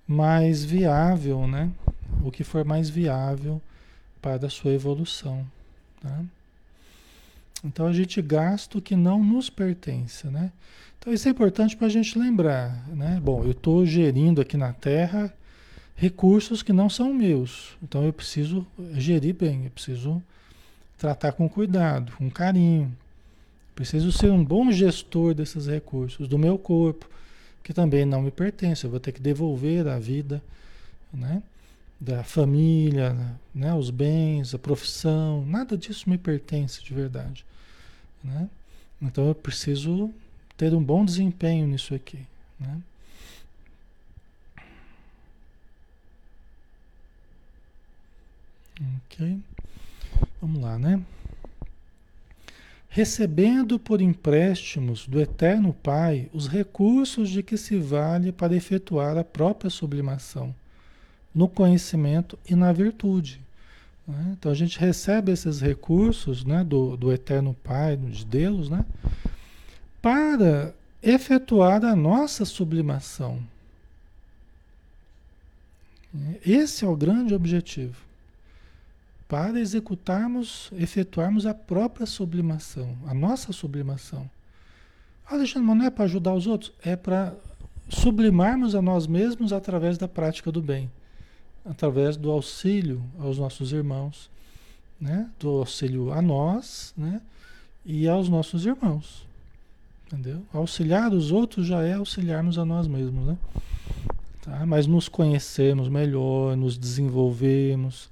mais 0.07 0.63
viável, 0.63 1.47
né? 1.47 1.73
O 2.23 2.31
que 2.31 2.45
for 2.45 2.63
mais 2.63 2.91
viável 2.91 3.63
para 4.21 4.47
a 4.47 4.51
sua 4.51 4.73
evolução, 4.73 5.47
tá? 6.03 6.23
Então 7.65 7.87
a 7.87 7.95
gente 7.95 8.21
gasta 8.21 8.77
o 8.77 8.83
que 8.83 8.95
não 8.95 9.25
nos 9.25 9.49
pertence, 9.49 10.27
né? 10.27 10.53
Então 11.01 11.13
isso 11.13 11.27
é 11.27 11.33
importante 11.33 11.77
para 11.77 11.89
a 11.89 11.91
gente 11.91 12.17
lembrar, 12.17 12.87
né? 12.89 13.19
Bom, 13.21 13.43
eu 13.43 13.51
estou 13.51 13.85
gerindo 13.85 14.41
aqui 14.41 14.57
na 14.57 14.73
Terra 14.73 15.35
recursos 15.97 16.63
que 16.63 16.73
não 16.73 16.89
são 16.89 17.13
meus, 17.13 17.77
então 17.83 18.05
eu 18.05 18.13
preciso 18.13 18.67
gerir 18.95 19.35
bem, 19.35 19.65
eu 19.65 19.71
preciso 19.71 20.23
tratar 20.97 21.33
com 21.33 21.49
cuidado, 21.49 22.13
com 22.13 22.31
carinho, 22.31 22.97
Preciso 23.81 24.13
ser 24.13 24.31
um 24.31 24.45
bom 24.45 24.71
gestor 24.71 25.33
desses 25.33 25.67
recursos, 25.67 26.29
do 26.29 26.39
meu 26.39 26.59
corpo, 26.59 27.09
que 27.65 27.73
também 27.73 28.05
não 28.05 28.21
me 28.21 28.31
pertence. 28.31 28.85
Eu 28.85 28.91
vou 28.91 29.01
ter 29.01 29.11
que 29.11 29.23
devolver 29.23 29.89
a 29.89 29.99
vida, 29.99 30.43
né? 31.11 31.43
da 31.99 32.23
família, 32.23 33.17
né? 33.55 33.73
os 33.73 33.89
bens, 33.89 34.55
a 34.55 34.59
profissão, 34.59 35.47
nada 35.47 35.79
disso 35.79 36.11
me 36.11 36.19
pertence 36.19 36.85
de 36.85 36.93
verdade. 36.93 37.43
Né? 38.23 38.51
Então 39.01 39.29
eu 39.29 39.35
preciso 39.35 40.11
ter 40.61 40.75
um 40.75 40.85
bom 40.85 41.07
desempenho 41.07 41.67
nisso 41.67 41.95
aqui. 41.95 42.19
Né? 42.59 42.83
Ok. 49.07 49.39
Vamos 50.39 50.61
lá, 50.61 50.79
né? 50.79 51.03
recebendo 52.91 53.79
por 53.79 54.03
empréstimos 54.03 55.07
do 55.07 55.19
Eterno 55.19 55.73
Pai 55.73 56.29
os 56.35 56.47
recursos 56.47 57.31
de 57.31 57.43
que 57.43 57.57
se 57.57 57.79
vale 57.79 58.31
para 58.31 58.55
efetuar 58.55 59.17
a 59.17 59.25
própria 59.25 59.71
sublimação, 59.71 60.55
no 61.35 61.49
conhecimento 61.49 62.39
e 62.47 62.55
na 62.55 62.71
virtude. 62.71 63.41
Né? 64.07 64.35
Então 64.37 64.53
a 64.53 64.55
gente 64.55 64.79
recebe 64.79 65.33
esses 65.33 65.63
recursos 65.63 66.45
né, 66.45 66.63
do, 66.63 66.99
do 66.99 67.11
Eterno 67.11 67.57
Pai, 67.65 67.97
de 67.97 68.27
Deus, 68.27 68.69
né, 68.69 68.85
para 70.01 70.75
efetuar 71.03 71.85
a 71.85 71.95
nossa 71.95 72.45
sublimação. 72.45 73.43
Esse 76.45 76.85
é 76.85 76.89
o 76.89 76.97
grande 76.97 77.35
objetivo 77.35 77.97
para 79.29 79.61
executarmos, 79.61 80.71
efetuarmos 80.73 81.47
a 81.47 81.55
própria 81.55 82.05
sublimação, 82.05 82.97
a 83.07 83.15
nossa 83.15 83.53
sublimação. 83.53 84.29
Alexandre, 85.25 85.69
mas 85.69 85.79
não 85.79 85.85
é 85.87 85.91
para 85.91 86.05
ajudar 86.05 86.35
os 86.35 86.49
outros, 86.49 86.73
é 86.83 86.97
para 86.97 87.33
sublimarmos 87.89 88.75
a 88.75 88.83
nós 88.83 89.07
mesmos 89.07 89.53
através 89.53 89.97
da 89.97 90.09
prática 90.09 90.51
do 90.51 90.61
bem, 90.61 90.91
através 91.65 92.17
do 92.17 92.29
auxílio 92.29 93.01
aos 93.21 93.39
nossos 93.39 93.73
irmãos, 93.73 94.29
né? 95.01 95.31
do 95.39 95.49
auxílio 95.49 96.13
a 96.13 96.21
nós 96.21 96.93
né? 96.97 97.21
e 97.85 98.09
aos 98.09 98.29
nossos 98.29 98.67
irmãos. 98.67 99.30
Entendeu? 100.11 100.43
Auxiliar 100.53 101.13
os 101.13 101.31
outros 101.31 101.69
já 101.69 101.83
é 101.85 101.93
auxiliarmos 101.93 102.59
a 102.59 102.65
nós 102.65 102.89
mesmos, 102.89 103.25
né? 103.25 103.39
Tá? 104.43 104.67
Mas 104.67 104.85
nos 104.89 105.09
conhecemos 105.09 105.89
melhor, 105.89 106.57
nos 106.57 106.77
desenvolvemos, 106.77 108.11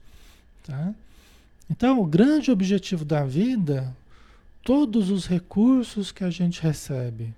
tá? 0.65 0.95
Então, 1.69 2.01
o 2.01 2.07
grande 2.07 2.53
objetivo 2.53 3.05
da 3.05 3.25
vida, 3.25 3.93
todos 4.63 5.11
os 5.11 5.27
recursos 5.27 6.13
que 6.13 6.23
a 6.23 6.31
gente 6.31 6.63
recebe, 6.63 7.35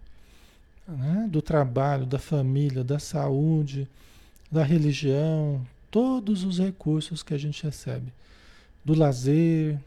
né? 0.87 1.26
do 1.31 1.40
trabalho, 1.40 2.05
da 2.05 2.19
família, 2.19 2.85
da 2.85 2.99
saúde, 2.99 3.88
da 4.52 4.62
religião, 4.62 5.67
todos 5.90 6.45
os 6.45 6.59
recursos 6.59 7.23
que 7.23 7.33
a 7.33 7.38
gente 7.38 7.62
recebe, 7.64 8.12
do 8.85 8.95
lazer, 8.95 9.79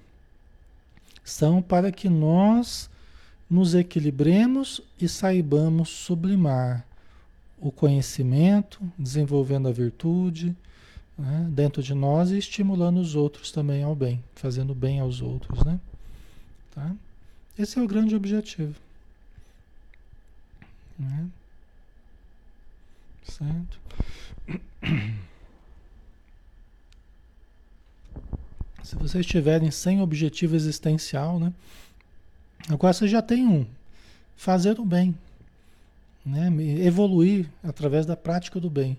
são 1.24 1.62
para 1.62 1.92
que 1.92 2.10
nós 2.10 2.90
nos 3.50 3.76
equilibremos 3.76 4.82
e 5.00 5.08
saibamos 5.08 5.90
sublimar 5.90 6.86
o 7.60 7.72
conhecimento, 7.72 8.82
desenvolvendo 8.98 9.68
a 9.68 9.72
virtude, 9.72 10.56
né, 11.18 11.48
dentro 11.50 11.82
de 11.82 11.94
nós 11.94 12.32
e 12.32 12.38
estimulando 12.38 13.00
os 13.00 13.16
outros 13.16 13.52
também 13.52 13.84
ao 13.84 13.96
bem, 13.96 14.24
fazendo 14.36 14.74
bem 14.74 15.00
aos 15.00 15.22
outros, 15.22 15.64
né? 15.64 15.80
Tá? 16.72 16.94
Esse 17.58 17.78
é 17.78 17.82
o 17.82 17.88
grande 17.88 18.16
objetivo. 18.16 18.76
Né? 20.98 21.28
Certo? 23.24 23.80
Se 28.84 28.96
vocês 28.96 29.26
estiverem 29.26 29.72
sem 29.72 30.02
objetivo 30.02 30.56
existencial, 30.56 31.40
né? 31.40 31.54
Agora 32.70 32.94
você 32.94 33.08
já 33.08 33.22
tem 33.22 33.46
um. 33.46 33.66
Fazer 34.36 34.80
o 34.80 34.86
bem. 34.86 35.16
Né? 36.26 36.48
Evoluir 36.86 37.50
através 37.64 38.06
da 38.06 38.16
prática 38.16 38.60
do 38.60 38.70
bem. 38.70 38.98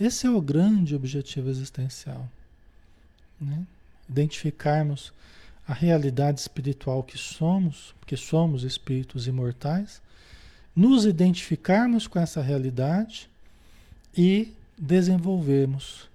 Esse 0.00 0.26
é 0.26 0.30
o 0.30 0.40
grande 0.40 0.94
objetivo 0.94 1.48
existencial. 1.48 2.28
Né? 3.40 3.64
Identificarmos 4.08 5.12
a 5.66 5.72
realidade 5.72 6.40
espiritual 6.40 7.02
que 7.02 7.18
somos, 7.18 7.94
porque 8.00 8.16
somos 8.16 8.62
espíritos 8.62 9.26
imortais, 9.26 10.00
nos 10.74 11.04
identificarmos 11.04 12.06
com 12.06 12.18
essa 12.18 12.40
realidade 12.40 13.28
e 14.16 14.52
desenvolvermos 14.78 16.08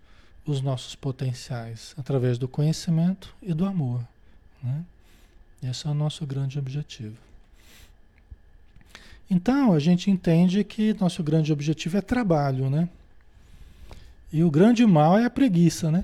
os 0.46 0.62
nossos 0.62 0.96
potenciais 0.96 1.94
através 1.98 2.38
do 2.38 2.48
conhecimento 2.48 3.36
e 3.42 3.54
do 3.54 3.66
amor. 3.66 4.02
Né? 4.62 4.84
Esse 5.64 5.88
é 5.88 5.90
o 5.90 5.94
nosso 5.94 6.26
grande 6.26 6.60
objetivo. 6.60 7.16
Então, 9.30 9.74
a 9.74 9.80
gente 9.80 10.12
entende 10.12 10.64
que 10.64 10.94
nosso 11.00 11.24
grande 11.24 11.52
objetivo 11.52 11.98
é 11.98 12.02
trabalho, 12.02 12.70
né? 12.70 12.90
E 14.32 14.44
o 14.44 14.52
grande 14.52 14.86
mal 14.86 15.18
é 15.18 15.26
a 15.26 15.30
preguiça, 15.30 15.90
né? 15.90 16.04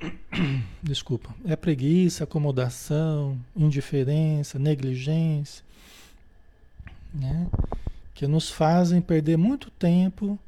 Desculpa. 0.82 1.34
É 1.44 1.56
preguiça, 1.56 2.24
acomodação, 2.24 3.38
indiferença, 3.56 4.58
negligência, 4.58 5.64
né? 7.12 7.48
Que 8.14 8.26
nos 8.26 8.50
fazem 8.50 9.00
perder 9.00 9.36
muito 9.36 9.70
tempo 9.70 10.38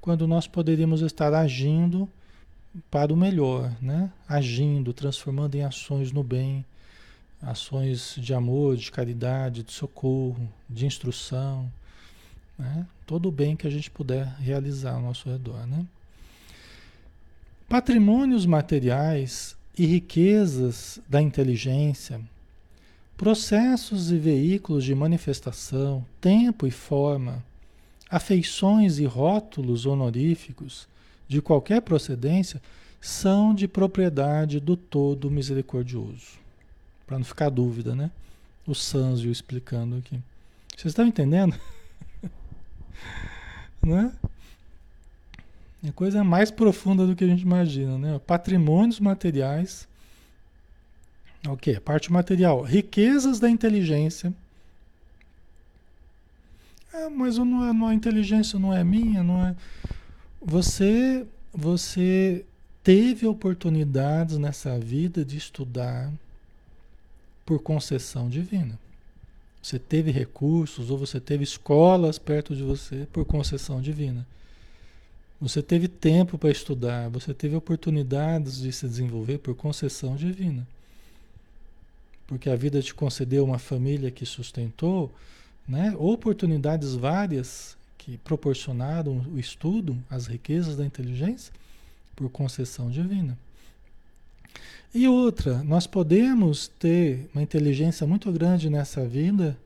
quando 0.00 0.26
nós 0.26 0.46
poderíamos 0.46 1.00
estar 1.00 1.34
agindo 1.34 2.08
para 2.90 3.12
o 3.12 3.16
melhor, 3.16 3.72
né? 3.80 4.10
Agindo, 4.28 4.92
transformando 4.92 5.54
em 5.56 5.62
ações 5.62 6.12
no 6.12 6.22
bem, 6.22 6.64
ações 7.42 8.14
de 8.16 8.32
amor, 8.32 8.76
de 8.76 8.90
caridade, 8.90 9.64
de 9.64 9.72
socorro, 9.72 10.48
de 10.70 10.86
instrução, 10.86 11.70
né? 12.58 12.86
Todo 13.06 13.28
o 13.28 13.32
bem 13.32 13.56
que 13.56 13.66
a 13.66 13.70
gente 13.70 13.90
puder 13.90 14.26
realizar 14.38 14.94
ao 14.94 15.02
nosso 15.02 15.28
redor, 15.28 15.66
né? 15.66 15.84
Patrimônios 17.68 18.46
materiais 18.46 19.56
e 19.76 19.86
riquezas 19.86 21.00
da 21.08 21.20
inteligência, 21.20 22.20
processos 23.16 24.12
e 24.12 24.18
veículos 24.18 24.84
de 24.84 24.94
manifestação, 24.94 26.04
tempo 26.20 26.66
e 26.66 26.70
forma, 26.70 27.42
afeições 28.10 28.98
e 28.98 29.04
rótulos 29.04 29.86
honoríficos 29.86 30.86
de 31.26 31.40
qualquer 31.40 31.80
procedência 31.80 32.60
são 33.00 33.54
de 33.54 33.66
propriedade 33.66 34.60
do 34.60 34.76
Todo 34.76 35.30
Misericordioso. 35.30 36.41
Para 37.06 37.18
não 37.18 37.24
ficar 37.24 37.48
dúvida, 37.48 37.94
né? 37.94 38.10
O 38.66 38.74
Sanzio 38.74 39.30
explicando 39.30 39.96
aqui. 39.96 40.20
Vocês 40.76 40.92
estão 40.92 41.06
entendendo? 41.06 41.58
né? 43.82 44.12
É 45.84 45.90
coisa 45.90 46.22
mais 46.22 46.50
profunda 46.50 47.06
do 47.06 47.16
que 47.16 47.24
a 47.24 47.26
gente 47.26 47.42
imagina, 47.42 47.98
né? 47.98 48.20
Patrimônios 48.24 49.00
materiais. 49.00 49.88
O 51.48 51.56
que? 51.56 51.80
Parte 51.80 52.12
material. 52.12 52.62
Riquezas 52.62 53.40
da 53.40 53.50
inteligência. 53.50 54.32
É, 56.92 57.08
mas 57.08 57.36
não 57.38 57.68
é, 57.68 57.72
não, 57.72 57.88
a 57.88 57.94
inteligência 57.94 58.58
não 58.58 58.72
é 58.72 58.84
minha, 58.84 59.24
não 59.24 59.44
é. 59.44 59.56
Você, 60.40 61.26
você 61.52 62.44
teve 62.82 63.26
oportunidades 63.26 64.38
nessa 64.38 64.78
vida 64.78 65.24
de 65.24 65.36
estudar 65.36 66.12
por 67.44 67.60
concessão 67.60 68.28
divina. 68.28 68.78
Você 69.62 69.78
teve 69.78 70.10
recursos 70.10 70.90
ou 70.90 70.98
você 70.98 71.20
teve 71.20 71.44
escolas 71.44 72.18
perto 72.18 72.54
de 72.54 72.62
você 72.62 73.06
por 73.12 73.24
concessão 73.24 73.80
divina. 73.80 74.26
Você 75.40 75.62
teve 75.62 75.88
tempo 75.88 76.38
para 76.38 76.50
estudar, 76.50 77.08
você 77.08 77.34
teve 77.34 77.56
oportunidades 77.56 78.60
de 78.60 78.72
se 78.72 78.86
desenvolver 78.86 79.38
por 79.38 79.54
concessão 79.54 80.14
divina. 80.14 80.66
Porque 82.26 82.48
a 82.48 82.56
vida 82.56 82.80
te 82.80 82.94
concedeu 82.94 83.44
uma 83.44 83.58
família 83.58 84.10
que 84.10 84.24
sustentou, 84.24 85.12
né? 85.66 85.94
oportunidades 85.98 86.94
várias 86.94 87.76
que 87.98 88.18
proporcionaram 88.18 89.24
o 89.32 89.38
estudo, 89.38 89.96
as 90.08 90.26
riquezas 90.26 90.76
da 90.76 90.84
inteligência, 90.84 91.52
por 92.16 92.28
concessão 92.30 92.90
divina. 92.90 93.36
E 94.94 95.08
outra, 95.08 95.62
nós 95.62 95.86
podemos 95.86 96.68
ter 96.68 97.30
uma 97.34 97.42
inteligência 97.42 98.06
muito 98.06 98.30
grande 98.30 98.68
nessa 98.68 99.06
vida 99.06 99.56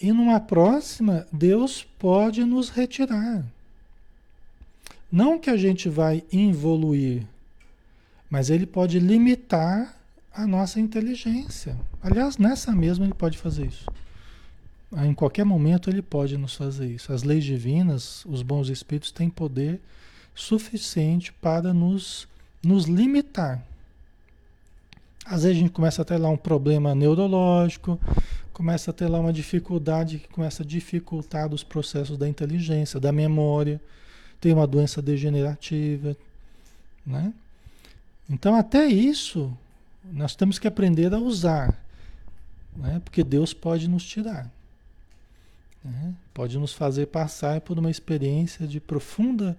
e 0.00 0.12
numa 0.12 0.38
próxima 0.38 1.26
Deus 1.32 1.82
pode 1.98 2.44
nos 2.44 2.68
retirar. 2.68 3.44
Não 5.10 5.38
que 5.38 5.48
a 5.48 5.56
gente 5.56 5.88
vai 5.88 6.22
evoluir, 6.30 7.22
mas 8.28 8.50
ele 8.50 8.66
pode 8.66 8.98
limitar 8.98 9.96
a 10.34 10.46
nossa 10.46 10.78
inteligência. 10.78 11.74
Aliás, 12.02 12.36
nessa 12.36 12.72
mesma 12.72 13.06
ele 13.06 13.14
pode 13.14 13.38
fazer 13.38 13.66
isso. 13.66 13.86
Em 14.98 15.14
qualquer 15.14 15.44
momento 15.44 15.88
ele 15.88 16.02
pode 16.02 16.36
nos 16.36 16.54
fazer 16.54 16.88
isso. 16.88 17.10
As 17.10 17.22
leis 17.22 17.42
divinas, 17.42 18.22
os 18.26 18.42
bons 18.42 18.68
espíritos 18.68 19.10
têm 19.10 19.30
poder 19.30 19.80
suficiente 20.34 21.32
para 21.32 21.72
nos, 21.72 22.28
nos 22.62 22.84
limitar. 22.84 23.64
Às 25.26 25.42
vezes 25.42 25.58
a 25.58 25.60
gente 25.60 25.72
começa 25.72 26.02
a 26.02 26.04
ter 26.04 26.18
lá 26.18 26.28
um 26.28 26.36
problema 26.36 26.94
neurológico, 26.94 28.00
começa 28.52 28.90
a 28.90 28.94
ter 28.94 29.08
lá 29.08 29.18
uma 29.18 29.32
dificuldade 29.32 30.18
que 30.18 30.28
começa 30.28 30.62
a 30.62 30.66
dificultar 30.66 31.52
os 31.52 31.64
processos 31.64 32.16
da 32.16 32.28
inteligência, 32.28 33.00
da 33.00 33.10
memória, 33.10 33.80
tem 34.40 34.52
uma 34.52 34.66
doença 34.66 35.02
degenerativa, 35.02 36.16
né? 37.04 37.34
Então 38.30 38.54
até 38.54 38.86
isso 38.86 39.52
nós 40.12 40.36
temos 40.36 40.58
que 40.58 40.68
aprender 40.68 41.12
a 41.12 41.18
usar, 41.18 41.76
né? 42.76 43.00
Porque 43.04 43.24
Deus 43.24 43.52
pode 43.52 43.88
nos 43.88 44.04
tirar, 44.04 44.48
né? 45.84 46.14
pode 46.32 46.56
nos 46.56 46.72
fazer 46.72 47.06
passar 47.06 47.60
por 47.60 47.78
uma 47.78 47.90
experiência 47.90 48.66
de 48.66 48.78
profunda 48.78 49.56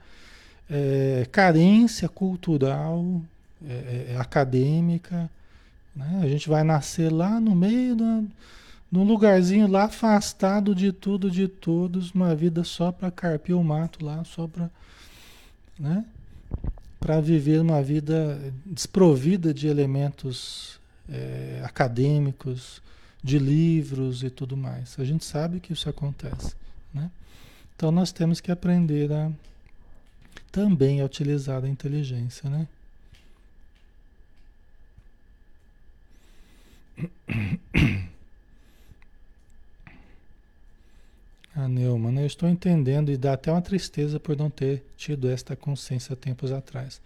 é, 0.69 1.27
carência 1.31 2.07
cultural, 2.07 3.21
é, 3.65 4.15
acadêmica, 4.17 5.29
né? 5.97 6.21
A 6.23 6.27
gente 6.27 6.47
vai 6.47 6.63
nascer 6.63 7.11
lá 7.11 7.39
no 7.39 7.55
meio, 7.55 7.95
da, 7.95 8.23
num 8.91 9.03
lugarzinho 9.03 9.67
lá 9.67 9.85
afastado 9.85 10.75
de 10.75 10.91
tudo, 10.91 11.29
de 11.29 11.47
todos, 11.47 12.11
uma 12.11 12.35
vida 12.35 12.63
só 12.63 12.91
para 12.91 13.09
carpir 13.09 13.57
o 13.57 13.63
mato 13.63 14.05
lá, 14.05 14.23
só 14.23 14.47
para 14.47 14.69
né? 15.79 16.05
para 16.99 17.21
viver 17.21 17.61
uma 17.61 17.81
vida 17.81 18.53
desprovida 18.65 19.53
de 19.53 19.67
elementos 19.67 20.79
é, 21.09 21.61
acadêmicos, 21.63 22.81
de 23.23 23.37
livros 23.37 24.23
e 24.23 24.29
tudo 24.29 24.57
mais. 24.57 24.97
A 24.99 25.05
gente 25.05 25.23
sabe 25.23 25.59
que 25.59 25.73
isso 25.73 25.89
acontece. 25.89 26.55
Né? 26.93 27.09
Então 27.75 27.91
nós 27.91 28.11
temos 28.11 28.39
que 28.39 28.51
aprender 28.51 29.11
a 29.11 29.31
também 30.51 31.01
a 31.01 31.05
utilizar 31.05 31.63
a 31.63 31.69
inteligência. 31.69 32.49
Né? 32.49 32.67
Ah, 41.59 41.67
Neumann, 41.67 42.11
né? 42.13 42.21
eu 42.21 42.27
estou 42.27 42.47
entendendo 42.47 43.11
e 43.11 43.17
dá 43.17 43.33
até 43.33 43.51
uma 43.51 43.63
tristeza 43.63 44.19
por 44.19 44.37
não 44.37 44.47
ter 44.47 44.83
tido 44.95 45.27
esta 45.27 45.55
consciência 45.55 46.15
tempos 46.15 46.51
atrás. 46.51 47.01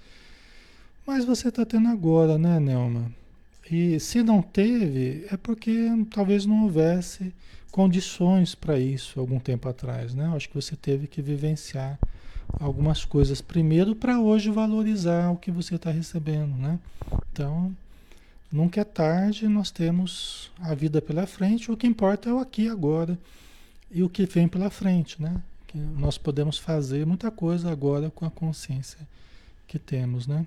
Mas 1.08 1.24
você 1.24 1.48
está 1.48 1.66
tendo 1.66 1.88
agora, 1.88 2.38
né, 2.38 2.60
Neumann? 2.60 3.16
E 3.72 3.98
se 4.02 4.22
não 4.22 4.42
teve, 4.42 5.26
é 5.32 5.38
porque 5.38 5.88
talvez 6.14 6.46
não 6.46 6.64
houvesse 6.64 7.34
condições 7.72 8.54
para 8.54 8.78
isso 8.78 9.22
algum 9.22 9.40
tempo 9.40 9.70
atrás, 9.70 10.14
né? 10.14 10.30
Acho 10.36 10.50
que 10.50 10.56
você 10.56 10.76
teve 10.76 11.08
que 11.08 11.22
vivenciar 11.22 11.98
algumas 12.60 13.06
coisas 13.06 13.40
primeiro 13.40 13.96
para 13.96 14.20
hoje 14.20 14.52
valorizar 14.52 15.32
o 15.32 15.38
que 15.38 15.50
você 15.50 15.76
está 15.76 15.90
recebendo, 15.92 16.58
né? 16.58 16.78
Então, 17.32 17.74
Nunca 18.52 18.82
é 18.82 18.84
tarde, 18.84 19.48
nós 19.48 19.72
temos 19.72 20.52
a 20.60 20.76
vida 20.76 21.02
pela 21.02 21.26
frente, 21.26 21.72
o 21.72 21.78
que 21.78 21.88
importa 21.88 22.30
é 22.30 22.34
o 22.34 22.40
aqui 22.40 22.68
agora 22.68 23.18
e 23.90 24.04
o 24.04 24.10
que 24.10 24.26
vem 24.26 24.48
pela 24.48 24.70
frente, 24.70 25.22
né? 25.22 25.42
Que 25.68 25.78
nós 25.78 26.18
podemos 26.18 26.58
fazer 26.58 27.06
muita 27.06 27.32
coisa 27.32 27.72
agora 27.72 28.10
com 28.10 28.26
a 28.26 28.32
consciência 28.32 29.00
que 29.68 29.80
temos, 29.80 30.28
né? 30.28 30.46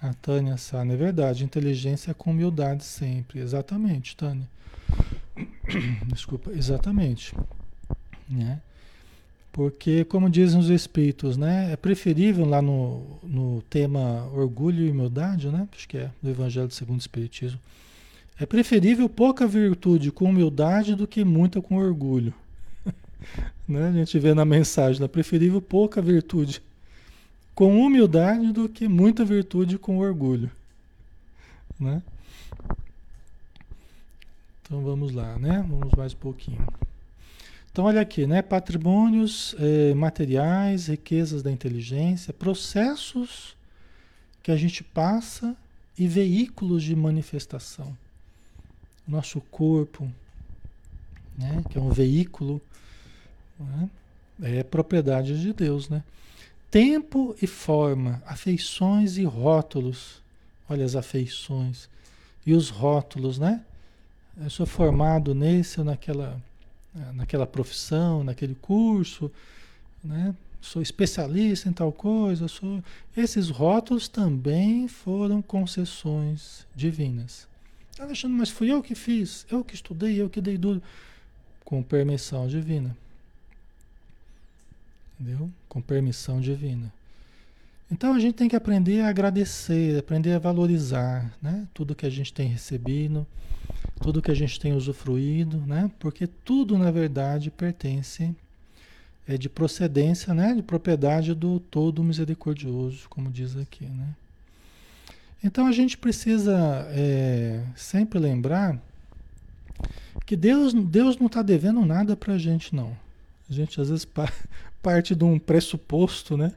A 0.00 0.12
Tânia 0.12 0.56
Sana, 0.56 0.92
é 0.92 0.96
verdade, 0.96 1.44
inteligência 1.44 2.12
com 2.12 2.32
humildade 2.32 2.84
sempre, 2.84 3.38
exatamente, 3.38 4.16
Tânia. 4.16 4.48
Desculpa, 6.06 6.50
exatamente, 6.50 7.32
né? 8.28 8.60
Porque, 9.52 10.04
como 10.04 10.28
dizem 10.28 10.60
os 10.60 10.68
espíritos, 10.68 11.36
né, 11.36 11.72
é 11.72 11.76
preferível 11.76 12.44
lá 12.44 12.60
no, 12.60 13.18
no 13.22 13.62
tema 13.70 14.26
orgulho 14.34 14.84
e 14.84 14.90
humildade, 14.90 15.48
né, 15.48 15.66
acho 15.74 15.88
que 15.88 15.96
é 15.96 16.10
do 16.22 16.28
Evangelho 16.28 16.70
segundo 16.70 16.98
o 16.98 17.00
Espiritismo, 17.00 17.58
é 18.38 18.44
preferível 18.44 19.08
pouca 19.08 19.46
virtude 19.46 20.12
com 20.12 20.26
humildade 20.26 20.94
do 20.94 21.06
que 21.06 21.24
muita 21.24 21.62
com 21.62 21.76
orgulho. 21.76 22.34
né? 23.66 23.88
A 23.88 23.92
gente 23.92 24.18
vê 24.18 24.34
na 24.34 24.44
mensagem, 24.44 25.02
é 25.02 25.08
preferível 25.08 25.62
pouca 25.62 26.02
virtude 26.02 26.60
com 27.54 27.80
humildade 27.80 28.52
do 28.52 28.68
que 28.68 28.86
muita 28.86 29.24
virtude 29.24 29.78
com 29.78 29.98
orgulho. 29.98 30.50
Né? 31.80 32.02
Então 34.62 34.82
vamos 34.82 35.12
lá, 35.12 35.38
né? 35.38 35.64
Vamos 35.66 35.94
mais 35.96 36.12
um 36.12 36.16
pouquinho. 36.16 36.66
Então, 37.76 37.84
olha 37.84 38.00
aqui, 38.00 38.26
né? 38.26 38.40
Patrimônios 38.40 39.54
eh, 39.58 39.92
materiais, 39.92 40.86
riquezas 40.86 41.42
da 41.42 41.52
inteligência, 41.52 42.32
processos 42.32 43.54
que 44.42 44.50
a 44.50 44.56
gente 44.56 44.82
passa 44.82 45.54
e 45.98 46.08
veículos 46.08 46.82
de 46.82 46.96
manifestação. 46.96 47.94
Nosso 49.06 49.42
corpo, 49.42 50.10
né? 51.36 51.62
Que 51.68 51.76
é 51.76 51.80
um 51.82 51.90
veículo, 51.90 52.62
né? 53.60 53.90
é 54.40 54.62
propriedade 54.62 55.38
de 55.38 55.52
Deus, 55.52 55.90
né? 55.90 56.02
Tempo 56.70 57.36
e 57.42 57.46
forma, 57.46 58.22
afeições 58.24 59.18
e 59.18 59.24
rótulos. 59.24 60.22
Olha 60.66 60.86
as 60.86 60.96
afeições 60.96 61.90
e 62.46 62.54
os 62.54 62.70
rótulos, 62.70 63.38
né? 63.38 63.62
Eu 64.34 64.48
sou 64.48 64.64
formado 64.64 65.34
nesse 65.34 65.78
ou 65.78 65.84
naquela 65.84 66.40
naquela 67.14 67.46
profissão, 67.46 68.24
naquele 68.24 68.54
curso, 68.54 69.30
né? 70.02 70.34
Sou 70.60 70.82
especialista 70.82 71.68
em 71.68 71.72
tal 71.72 71.92
coisa, 71.92 72.48
sou... 72.48 72.82
esses 73.16 73.50
rótulos 73.50 74.08
também 74.08 74.88
foram 74.88 75.40
concessões 75.40 76.66
divinas. 76.74 77.46
Alexandre, 77.98 78.36
mas 78.36 78.50
fui 78.50 78.72
eu 78.72 78.82
que 78.82 78.94
fiz, 78.94 79.46
eu 79.50 79.64
que 79.64 79.74
estudei, 79.74 80.20
eu 80.20 80.28
que 80.28 80.40
dei 80.40 80.58
duro, 80.58 80.82
com 81.64 81.82
permissão 81.82 82.48
divina. 82.48 82.96
Entendeu? 85.18 85.50
Com 85.68 85.80
permissão 85.80 86.40
divina. 86.40 86.92
Então 87.90 88.14
a 88.14 88.18
gente 88.18 88.34
tem 88.34 88.48
que 88.48 88.56
aprender 88.56 89.00
a 89.02 89.08
agradecer, 89.08 89.98
aprender 89.98 90.32
a 90.32 90.38
valorizar, 90.38 91.32
né? 91.40 91.66
Tudo 91.72 91.94
que 91.94 92.04
a 92.04 92.10
gente 92.10 92.32
tem 92.32 92.48
recebido 92.48 93.26
tudo 94.00 94.22
que 94.22 94.30
a 94.30 94.34
gente 94.34 94.60
tem 94.60 94.72
usufruído, 94.72 95.58
né? 95.66 95.90
Porque 95.98 96.26
tudo, 96.26 96.78
na 96.78 96.90
verdade, 96.90 97.50
pertence, 97.50 98.34
é 99.26 99.36
de 99.36 99.48
procedência, 99.48 100.32
né? 100.32 100.54
De 100.54 100.62
propriedade 100.62 101.34
do 101.34 101.58
todo 101.58 102.04
misericordioso, 102.04 103.08
como 103.08 103.30
diz 103.30 103.56
aqui, 103.56 103.86
né? 103.86 104.14
Então 105.42 105.66
a 105.66 105.72
gente 105.72 105.98
precisa 105.98 106.86
é, 106.90 107.62
sempre 107.74 108.18
lembrar 108.18 108.80
que 110.24 110.36
Deus, 110.36 110.72
Deus 110.72 111.18
não 111.18 111.26
está 111.26 111.42
devendo 111.42 111.84
nada 111.84 112.16
para 112.16 112.34
a 112.34 112.38
gente, 112.38 112.74
não. 112.74 112.96
A 113.48 113.52
gente 113.52 113.80
às 113.80 113.88
vezes 113.88 114.06
parte 114.82 115.14
de 115.14 115.24
um 115.24 115.38
pressuposto, 115.38 116.36
né? 116.36 116.52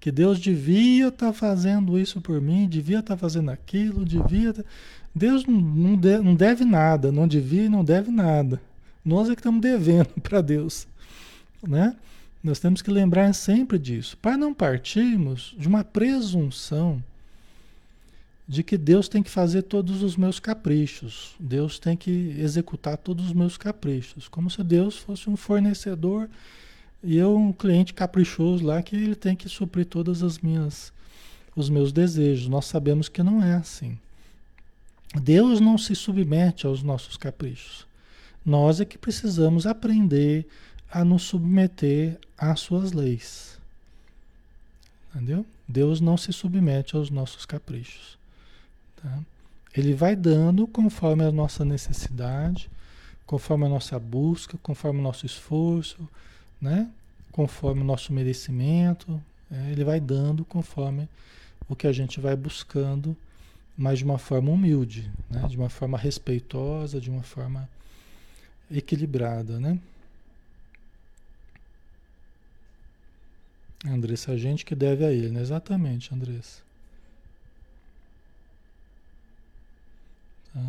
Que 0.00 0.12
Deus 0.12 0.38
devia 0.38 1.08
estar 1.08 1.26
tá 1.26 1.32
fazendo 1.32 1.98
isso 1.98 2.20
por 2.20 2.40
mim, 2.40 2.68
devia 2.68 3.00
estar 3.00 3.14
tá 3.14 3.18
fazendo 3.18 3.50
aquilo, 3.50 4.04
devia. 4.04 4.52
Tá... 4.52 4.64
Deus 5.14 5.44
não, 5.46 5.96
deve, 5.96 6.22
não 6.22 6.34
deve 6.34 6.64
nada, 6.64 7.10
não 7.10 7.26
devia 7.26 7.64
e 7.64 7.68
não 7.68 7.84
deve 7.84 8.10
nada. 8.10 8.60
Nós 9.04 9.28
é 9.28 9.34
que 9.34 9.40
estamos 9.40 9.60
devendo 9.60 10.08
para 10.22 10.40
Deus, 10.40 10.86
né? 11.62 11.96
Nós 12.42 12.60
temos 12.60 12.80
que 12.80 12.90
lembrar 12.90 13.32
sempre 13.34 13.78
disso, 13.78 14.16
para 14.16 14.36
não 14.36 14.54
partirmos 14.54 15.54
de 15.58 15.66
uma 15.66 15.82
presunção 15.82 17.02
de 18.46 18.62
que 18.62 18.78
Deus 18.78 19.08
tem 19.08 19.22
que 19.22 19.30
fazer 19.30 19.62
todos 19.62 20.02
os 20.02 20.16
meus 20.16 20.40
caprichos, 20.40 21.34
Deus 21.38 21.78
tem 21.78 21.96
que 21.96 22.34
executar 22.38 22.96
todos 22.96 23.26
os 23.26 23.32
meus 23.32 23.58
caprichos, 23.58 24.28
como 24.28 24.48
se 24.48 24.62
Deus 24.62 24.96
fosse 24.96 25.28
um 25.28 25.36
fornecedor 25.36 26.28
e 27.02 27.16
eu 27.16 27.36
um 27.36 27.52
cliente 27.52 27.92
caprichoso 27.92 28.64
lá 28.64 28.82
que 28.82 28.96
ele 28.96 29.14
tem 29.14 29.36
que 29.36 29.48
suprir 29.48 29.84
todas 29.84 30.22
as 30.22 30.38
minhas 30.38 30.92
os 31.54 31.68
meus 31.68 31.92
desejos. 31.92 32.48
Nós 32.48 32.66
sabemos 32.66 33.08
que 33.08 33.22
não 33.22 33.42
é 33.42 33.54
assim. 33.54 33.98
Deus 35.14 35.60
não 35.60 35.78
se 35.78 35.94
submete 35.94 36.66
aos 36.66 36.82
nossos 36.82 37.16
caprichos. 37.16 37.86
Nós 38.44 38.80
é 38.80 38.84
que 38.84 38.98
precisamos 38.98 39.66
aprender 39.66 40.46
a 40.90 41.04
nos 41.04 41.22
submeter 41.22 42.18
às 42.36 42.60
suas 42.60 42.92
leis. 42.92 43.58
Entendeu? 45.10 45.44
Deus 45.66 46.00
não 46.00 46.16
se 46.16 46.32
submete 46.32 46.96
aos 46.96 47.10
nossos 47.10 47.44
caprichos. 47.44 48.18
Tá? 48.96 49.18
Ele 49.76 49.94
vai 49.94 50.16
dando 50.16 50.66
conforme 50.66 51.24
a 51.24 51.32
nossa 51.32 51.64
necessidade, 51.64 52.70
conforme 53.26 53.66
a 53.66 53.68
nossa 53.68 53.98
busca, 53.98 54.58
conforme 54.62 55.00
o 55.00 55.02
nosso 55.02 55.26
esforço, 55.26 56.08
né? 56.60 56.88
conforme 57.32 57.80
o 57.82 57.84
nosso 57.84 58.12
merecimento. 58.12 59.20
É, 59.50 59.70
ele 59.70 59.84
vai 59.84 60.00
dando 60.00 60.44
conforme 60.44 61.08
o 61.68 61.76
que 61.76 61.86
a 61.86 61.92
gente 61.92 62.20
vai 62.20 62.36
buscando 62.36 63.16
mas 63.78 64.00
de 64.00 64.04
uma 64.04 64.18
forma 64.18 64.50
humilde, 64.50 65.08
né? 65.30 65.46
de 65.46 65.56
uma 65.56 65.68
forma 65.68 65.96
respeitosa, 65.96 67.00
de 67.00 67.08
uma 67.08 67.22
forma 67.22 67.68
equilibrada, 68.68 69.60
né? 69.60 69.78
Andressa, 73.86 74.32
a 74.32 74.36
gente 74.36 74.64
que 74.64 74.74
deve 74.74 75.04
a 75.04 75.12
ele, 75.12 75.28
né? 75.28 75.40
Exatamente, 75.40 76.12
Andressa. 76.12 76.60
Tá. 80.52 80.60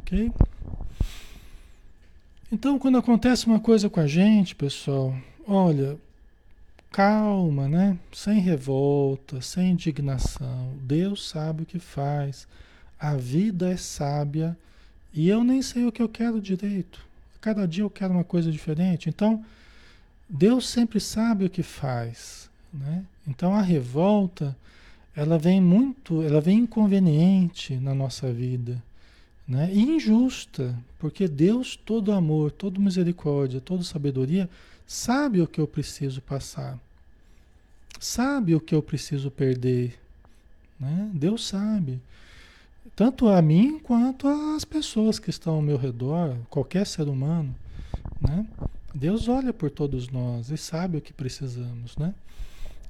Ok? 0.00 0.32
Então, 2.52 2.78
quando 2.78 2.98
acontece 2.98 3.46
uma 3.48 3.58
coisa 3.58 3.90
com 3.90 3.98
a 3.98 4.06
gente, 4.06 4.54
pessoal, 4.54 5.12
olha, 5.44 5.98
calma, 6.94 7.68
né? 7.68 7.98
Sem 8.12 8.38
revolta, 8.38 9.40
sem 9.40 9.72
indignação. 9.72 10.74
Deus 10.80 11.28
sabe 11.28 11.64
o 11.64 11.66
que 11.66 11.80
faz. 11.80 12.46
A 13.00 13.16
vida 13.16 13.68
é 13.68 13.76
sábia 13.76 14.56
e 15.12 15.28
eu 15.28 15.42
nem 15.42 15.60
sei 15.60 15.84
o 15.86 15.90
que 15.90 16.00
eu 16.00 16.08
quero 16.08 16.40
direito. 16.40 17.04
Cada 17.40 17.66
dia 17.66 17.82
eu 17.82 17.90
quero 17.90 18.14
uma 18.14 18.22
coisa 18.22 18.48
diferente. 18.48 19.08
Então, 19.08 19.44
Deus 20.28 20.68
sempre 20.68 21.00
sabe 21.00 21.46
o 21.46 21.50
que 21.50 21.64
faz, 21.64 22.48
né? 22.72 23.04
Então 23.26 23.52
a 23.52 23.60
revolta, 23.60 24.56
ela 25.16 25.36
vem 25.36 25.60
muito, 25.60 26.22
ela 26.22 26.40
vem 26.40 26.60
inconveniente 26.60 27.74
na 27.74 27.92
nossa 27.92 28.32
vida, 28.32 28.80
né? 29.48 29.68
E 29.72 29.82
injusta, 29.82 30.78
porque 31.00 31.26
Deus, 31.26 31.74
todo 31.74 32.12
amor, 32.12 32.52
todo 32.52 32.80
misericórdia, 32.80 33.60
toda 33.60 33.82
sabedoria, 33.82 34.48
sabe 34.86 35.40
o 35.40 35.46
que 35.46 35.60
eu 35.60 35.66
preciso 35.66 36.20
passar, 36.20 36.78
sabe 37.98 38.54
o 38.54 38.60
que 38.60 38.74
eu 38.74 38.82
preciso 38.82 39.30
perder. 39.30 39.98
Né? 40.78 41.10
Deus 41.14 41.46
sabe. 41.46 42.00
Tanto 42.94 43.28
a 43.28 43.40
mim 43.42 43.78
quanto 43.78 44.28
às 44.28 44.64
pessoas 44.64 45.18
que 45.18 45.30
estão 45.30 45.54
ao 45.54 45.62
meu 45.62 45.76
redor, 45.76 46.36
qualquer 46.50 46.86
ser 46.86 47.08
humano. 47.08 47.54
Né? 48.20 48.46
Deus 48.94 49.28
olha 49.28 49.52
por 49.52 49.70
todos 49.70 50.08
nós 50.08 50.50
e 50.50 50.56
sabe 50.56 50.98
o 50.98 51.00
que 51.00 51.12
precisamos. 51.12 51.96
Né? 51.96 52.14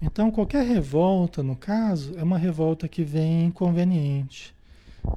Então, 0.02 0.30
qualquer 0.30 0.66
revolta, 0.66 1.42
no 1.42 1.56
caso, 1.56 2.14
é 2.16 2.22
uma 2.22 2.36
revolta 2.36 2.88
que 2.88 3.02
vem 3.02 3.46
inconveniente, 3.46 4.54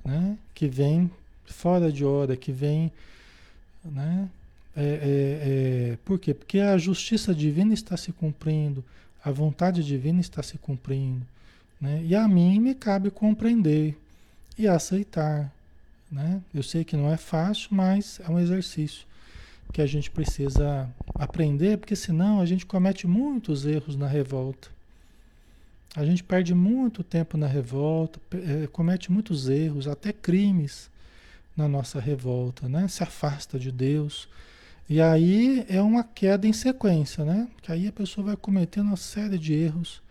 né? 0.06 0.38
que 0.54 0.68
vem 0.68 1.12
fora 1.46 1.92
de 1.92 2.06
hora, 2.06 2.38
que 2.38 2.52
vem 2.52 2.92
né? 3.92 4.30
É, 4.80 4.84
é, 4.84 5.92
é, 5.94 5.98
por 6.06 6.20
quê? 6.20 6.36
Porque 6.36 6.60
a 6.60 6.78
justiça 6.78 7.34
divina 7.34 7.74
está 7.74 7.98
se 7.98 8.12
cumprindo, 8.12 8.86
a 9.26 9.32
vontade 9.32 9.84
divina 9.84 10.22
está 10.22 10.44
se 10.44 10.56
cumprindo. 10.60 11.26
Né? 11.82 12.04
E 12.04 12.13
a 12.13 12.28
mim 12.28 12.60
me 12.60 12.76
cabe 12.76 13.10
compreender 13.10 13.98
e 14.56 14.68
aceitar. 14.68 15.52
Né? 16.12 16.40
Eu 16.54 16.62
sei 16.62 16.84
que 16.84 16.96
não 16.96 17.12
é 17.12 17.18
fácil, 17.18 17.70
mas 17.72 18.20
é 18.24 18.30
um 18.30 18.40
exercício 18.40 19.08
que 19.74 19.82
a 19.82 19.88
gente 19.88 20.12
precisa 20.12 20.88
aprender, 21.16 21.80
porque 21.80 21.96
senão 21.96 22.40
a 22.40 22.46
gente 22.46 22.63
comete 22.63 23.08
muitos 23.08 23.66
erros 23.66 23.96
na 23.96 24.08
revolta. 24.08 24.70
A 25.96 26.06
gente 26.06 26.24
perde 26.24 26.54
muito 26.54 27.04
tempo 27.04 27.36
na 27.36 27.48
revolta, 27.48 28.20
é, 28.32 28.68
comete 28.68 29.12
muitos 29.12 29.50
erros, 29.50 29.88
até 29.88 30.13
crimes 30.13 30.88
na 31.56 31.68
nossa 31.68 32.00
revolta, 32.00 32.70
né? 32.70 32.88
Se 32.88 33.02
afasta 33.02 33.58
de 33.58 33.72
Deus 33.72 34.30
e 34.89 35.02
aí 35.02 35.65
é 35.67 35.82
uma 35.82 36.04
queda 36.04 36.47
em 36.47 36.54
sequência, 36.54 37.26
né? 37.26 37.47
Que 37.62 37.71
aí 37.71 37.88
a 37.88 37.91
pessoa 37.91 38.28
vai 38.28 38.38
cometendo 38.38 38.88
uma 38.88 38.97
série 38.97 39.38
de 39.38 39.54
erros. 39.54 40.02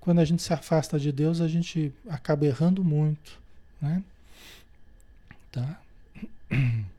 Quando 0.00 0.20
a 0.20 0.24
gente 0.24 0.42
se 0.42 0.52
afasta 0.52 0.98
de 0.98 1.12
Deus, 1.12 1.40
a 1.40 1.48
gente 1.48 1.92
acaba 2.08 2.46
errando 2.46 2.82
muito, 2.82 3.38
né? 3.80 4.02
Tá? 5.52 5.80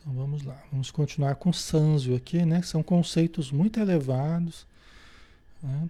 Então 0.00 0.14
vamos 0.14 0.42
lá, 0.42 0.56
vamos 0.70 0.90
continuar 0.90 1.34
com 1.34 1.52
Sanzio 1.52 2.16
aqui, 2.16 2.42
né? 2.46 2.62
São 2.62 2.82
conceitos 2.82 3.50
muito 3.50 3.78
elevados. 3.78 4.64
Né? 5.62 5.88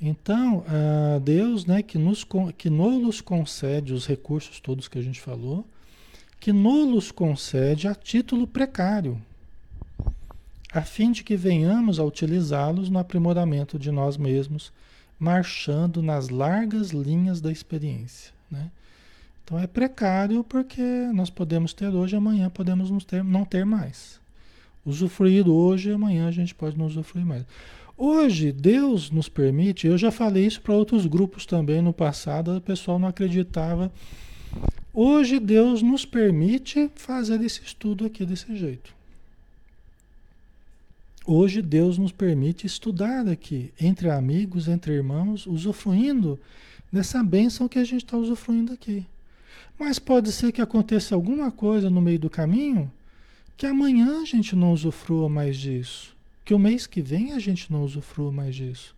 Então, 0.00 0.58
uh, 0.58 1.20
Deus, 1.20 1.64
né, 1.64 1.82
que 1.82 1.98
nos 1.98 2.26
que 2.56 2.70
nos 2.70 3.20
concede 3.20 3.92
os 3.92 4.06
recursos 4.06 4.58
todos 4.58 4.88
que 4.88 4.98
a 4.98 5.02
gente 5.02 5.20
falou, 5.20 5.64
que 6.40 6.52
nos 6.52 7.10
concede 7.10 7.88
a 7.88 7.94
título 7.94 8.46
precário, 8.46 9.20
a 10.72 10.82
fim 10.82 11.10
de 11.10 11.24
que 11.24 11.36
venhamos 11.36 11.98
a 11.98 12.04
utilizá-los 12.04 12.88
no 12.90 12.98
aprimoramento 12.98 13.78
de 13.78 13.90
nós 13.90 14.16
mesmos, 14.16 14.72
marchando 15.18 16.02
nas 16.02 16.28
largas 16.28 16.90
linhas 16.90 17.40
da 17.40 17.50
experiência. 17.50 18.32
Né? 18.50 18.70
Então 19.44 19.58
é 19.58 19.66
precário 19.66 20.44
porque 20.44 20.82
nós 21.14 21.30
podemos 21.30 21.72
ter 21.72 21.88
hoje, 21.88 22.14
amanhã 22.14 22.50
podemos 22.50 22.90
não 22.90 22.98
ter, 22.98 23.24
não 23.24 23.44
ter 23.44 23.64
mais. 23.64 24.20
Usufruído 24.84 25.54
hoje, 25.54 25.90
amanhã 25.90 26.28
a 26.28 26.30
gente 26.30 26.54
pode 26.54 26.78
não 26.78 26.86
usufruir 26.86 27.26
mais. 27.26 27.44
Hoje, 27.96 28.52
Deus 28.52 29.10
nos 29.10 29.28
permite, 29.28 29.88
eu 29.88 29.98
já 29.98 30.12
falei 30.12 30.46
isso 30.46 30.60
para 30.60 30.72
outros 30.72 31.04
grupos 31.04 31.44
também 31.44 31.82
no 31.82 31.92
passado, 31.92 32.56
o 32.56 32.60
pessoal 32.60 32.96
não 32.96 33.08
acreditava 33.08 33.90
Hoje 35.00 35.38
Deus 35.38 35.80
nos 35.80 36.04
permite 36.04 36.90
fazer 36.96 37.40
esse 37.42 37.62
estudo 37.62 38.04
aqui 38.04 38.26
desse 38.26 38.56
jeito. 38.56 38.92
Hoje 41.24 41.62
Deus 41.62 41.96
nos 41.96 42.10
permite 42.10 42.66
estudar 42.66 43.28
aqui, 43.28 43.72
entre 43.80 44.10
amigos, 44.10 44.66
entre 44.66 44.92
irmãos, 44.92 45.46
usufruindo 45.46 46.36
dessa 46.92 47.22
bênção 47.22 47.68
que 47.68 47.78
a 47.78 47.84
gente 47.84 48.06
está 48.06 48.16
usufruindo 48.16 48.72
aqui. 48.72 49.06
Mas 49.78 50.00
pode 50.00 50.32
ser 50.32 50.50
que 50.50 50.60
aconteça 50.60 51.14
alguma 51.14 51.52
coisa 51.52 51.88
no 51.88 52.00
meio 52.00 52.18
do 52.18 52.28
caminho 52.28 52.90
que 53.56 53.66
amanhã 53.66 54.22
a 54.22 54.24
gente 54.24 54.56
não 54.56 54.72
usufrua 54.72 55.28
mais 55.28 55.56
disso, 55.56 56.12
que 56.44 56.52
o 56.52 56.58
mês 56.58 56.88
que 56.88 57.00
vem 57.00 57.34
a 57.34 57.38
gente 57.38 57.70
não 57.70 57.84
usufrua 57.84 58.32
mais 58.32 58.56
disso. 58.56 58.96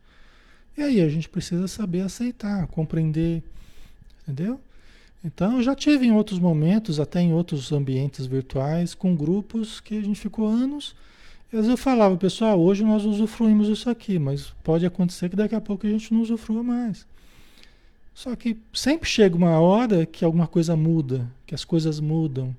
E 0.78 0.82
aí 0.82 1.02
a 1.02 1.10
gente 1.10 1.28
precisa 1.28 1.68
saber 1.68 2.00
aceitar, 2.00 2.66
compreender, 2.68 3.42
entendeu? 4.22 4.58
Então, 5.22 5.56
eu 5.56 5.62
já 5.62 5.74
tive 5.74 6.06
em 6.06 6.12
outros 6.12 6.38
momentos, 6.38 6.98
até 6.98 7.20
em 7.20 7.32
outros 7.32 7.70
ambientes 7.72 8.24
virtuais, 8.26 8.94
com 8.94 9.14
grupos 9.14 9.78
que 9.78 9.98
a 9.98 10.00
gente 10.00 10.18
ficou 10.18 10.48
anos. 10.48 10.94
E 11.52 11.56
às 11.56 11.66
vezes 11.66 11.70
eu 11.70 11.76
falava, 11.76 12.16
pessoal, 12.16 12.58
hoje 12.58 12.84
nós 12.84 13.04
usufruímos 13.04 13.68
isso 13.68 13.90
aqui, 13.90 14.18
mas 14.18 14.54
pode 14.64 14.86
acontecer 14.86 15.28
que 15.28 15.36
daqui 15.36 15.54
a 15.54 15.60
pouco 15.60 15.86
a 15.86 15.90
gente 15.90 16.12
não 16.14 16.22
usufrua 16.22 16.62
mais. 16.62 17.06
Só 18.14 18.34
que 18.34 18.56
sempre 18.72 19.08
chega 19.08 19.36
uma 19.36 19.58
hora 19.58 20.06
que 20.06 20.24
alguma 20.24 20.46
coisa 20.46 20.76
muda, 20.76 21.26
que 21.46 21.54
as 21.54 21.64
coisas 21.64 22.00
mudam. 22.00 22.54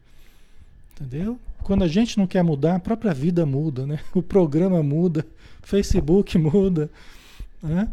Entendeu? 0.93 1.39
Quando 1.63 1.83
a 1.83 1.87
gente 1.87 2.17
não 2.17 2.27
quer 2.27 2.43
mudar, 2.43 2.75
a 2.75 2.79
própria 2.79 3.13
vida 3.13 3.45
muda, 3.45 3.85
né? 3.85 3.99
O 4.13 4.21
programa 4.21 4.83
muda, 4.83 5.25
o 5.63 5.67
Facebook 5.67 6.37
muda, 6.37 6.89
né? 7.61 7.89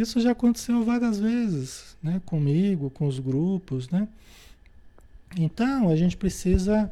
Isso 0.00 0.20
já 0.20 0.32
aconteceu 0.32 0.84
várias 0.84 1.18
vezes, 1.18 1.96
né? 2.02 2.20
Comigo, 2.24 2.90
com 2.90 3.06
os 3.06 3.18
grupos, 3.18 3.88
né? 3.90 4.06
Então 5.36 5.88
a 5.88 5.96
gente 5.96 6.16
precisa 6.16 6.90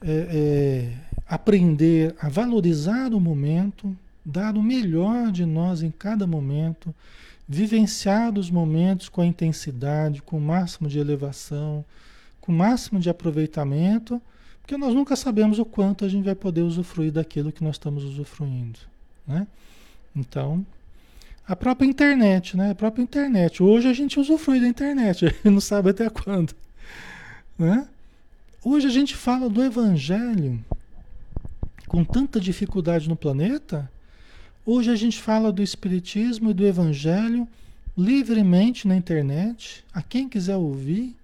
é, 0.00 0.10
é, 0.10 0.92
aprender 1.26 2.14
a 2.20 2.28
valorizar 2.28 3.12
o 3.12 3.20
momento, 3.20 3.96
dar 4.24 4.56
o 4.56 4.62
melhor 4.62 5.30
de 5.30 5.44
nós 5.44 5.82
em 5.82 5.90
cada 5.90 6.26
momento, 6.26 6.94
vivenciar 7.48 8.38
os 8.38 8.50
momentos 8.50 9.08
com 9.08 9.20
a 9.20 9.26
intensidade, 9.26 10.22
com 10.22 10.38
o 10.38 10.40
máximo 10.40 10.88
de 10.88 10.98
elevação, 10.98 11.84
com 12.40 12.50
o 12.50 12.54
máximo 12.54 12.98
de 12.98 13.10
aproveitamento, 13.10 14.20
porque 14.60 14.76
nós 14.76 14.94
nunca 14.94 15.16
sabemos 15.16 15.58
o 15.58 15.64
quanto 15.64 16.04
a 16.04 16.08
gente 16.08 16.24
vai 16.24 16.34
poder 16.34 16.62
usufruir 16.62 17.12
daquilo 17.12 17.52
que 17.52 17.62
nós 17.62 17.76
estamos 17.76 18.04
usufruindo, 18.04 18.78
né? 19.26 19.46
Então, 20.14 20.64
a 21.46 21.56
própria 21.56 21.86
internet, 21.86 22.56
né? 22.56 22.70
A 22.70 22.74
própria 22.74 23.02
internet. 23.02 23.62
Hoje 23.62 23.88
a 23.88 23.92
gente 23.92 24.18
usufrui 24.18 24.60
da 24.60 24.66
internet, 24.66 25.24
a 25.26 25.28
gente 25.28 25.50
não 25.50 25.60
sabe 25.60 25.90
até 25.90 26.08
quando, 26.08 26.54
né? 27.58 27.86
Hoje 28.64 28.86
a 28.86 28.90
gente 28.90 29.16
fala 29.16 29.48
do 29.50 29.62
evangelho 29.62 30.64
com 31.88 32.04
tanta 32.04 32.40
dificuldade 32.40 33.08
no 33.08 33.16
planeta. 33.16 33.90
Hoje 34.64 34.90
a 34.90 34.96
gente 34.96 35.20
fala 35.20 35.52
do 35.52 35.62
espiritismo 35.62 36.50
e 36.50 36.54
do 36.54 36.64
evangelho 36.64 37.46
livremente 37.98 38.86
na 38.88 38.96
internet, 38.96 39.84
a 39.92 40.00
quem 40.00 40.28
quiser 40.28 40.56
ouvir. 40.56 41.16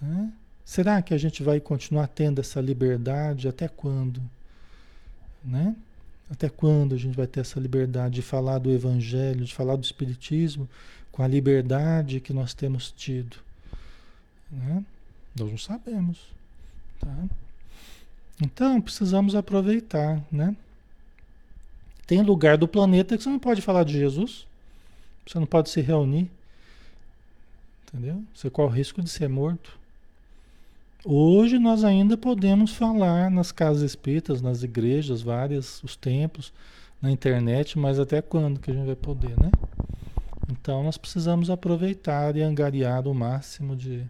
Né? 0.00 0.32
Será 0.64 1.00
que 1.00 1.14
a 1.14 1.18
gente 1.18 1.42
vai 1.42 1.60
continuar 1.60 2.08
tendo 2.08 2.40
essa 2.40 2.60
liberdade 2.60 3.48
até 3.48 3.68
quando? 3.68 4.20
Né? 5.44 5.74
Até 6.30 6.48
quando 6.48 6.94
a 6.94 6.98
gente 6.98 7.16
vai 7.16 7.26
ter 7.26 7.40
essa 7.40 7.60
liberdade 7.60 8.16
de 8.16 8.22
falar 8.22 8.58
do 8.58 8.70
Evangelho, 8.70 9.44
de 9.44 9.54
falar 9.54 9.76
do 9.76 9.84
Espiritismo, 9.84 10.68
com 11.12 11.22
a 11.22 11.28
liberdade 11.28 12.20
que 12.20 12.32
nós 12.32 12.54
temos 12.54 12.90
tido? 12.90 13.36
Né? 14.50 14.84
Nós 15.38 15.50
não 15.50 15.58
sabemos. 15.58 16.18
Tá? 16.98 17.14
Então 18.42 18.80
precisamos 18.80 19.34
aproveitar. 19.34 20.22
Né? 20.32 20.56
Tem 22.06 22.22
lugar 22.22 22.56
do 22.56 22.66
planeta 22.66 23.16
que 23.16 23.22
você 23.22 23.28
não 23.28 23.38
pode 23.38 23.62
falar 23.62 23.84
de 23.84 23.92
Jesus, 23.92 24.46
você 25.26 25.38
não 25.38 25.46
pode 25.46 25.70
se 25.70 25.80
reunir. 25.80 26.30
Entendeu? 27.86 28.22
Você 28.34 28.50
corre 28.50 28.72
o 28.72 28.76
risco 28.76 29.02
de 29.02 29.08
ser 29.08 29.28
morto. 29.28 29.78
Hoje 31.06 31.58
nós 31.58 31.84
ainda 31.84 32.16
podemos 32.16 32.72
falar 32.72 33.30
nas 33.30 33.52
casas 33.52 33.82
espíritas, 33.82 34.40
nas 34.40 34.62
igrejas, 34.62 35.20
várias, 35.20 35.82
os 35.84 35.94
templos, 35.94 36.50
na 37.00 37.10
internet, 37.10 37.78
mas 37.78 37.98
até 37.98 38.22
quando 38.22 38.58
que 38.58 38.70
a 38.70 38.74
gente 38.74 38.86
vai 38.86 38.96
poder, 38.96 39.38
né? 39.38 39.50
Então 40.50 40.82
nós 40.82 40.96
precisamos 40.96 41.50
aproveitar 41.50 42.34
e 42.36 42.42
angariar 42.42 43.06
o 43.06 43.14
máximo 43.14 43.76
de, 43.76 44.02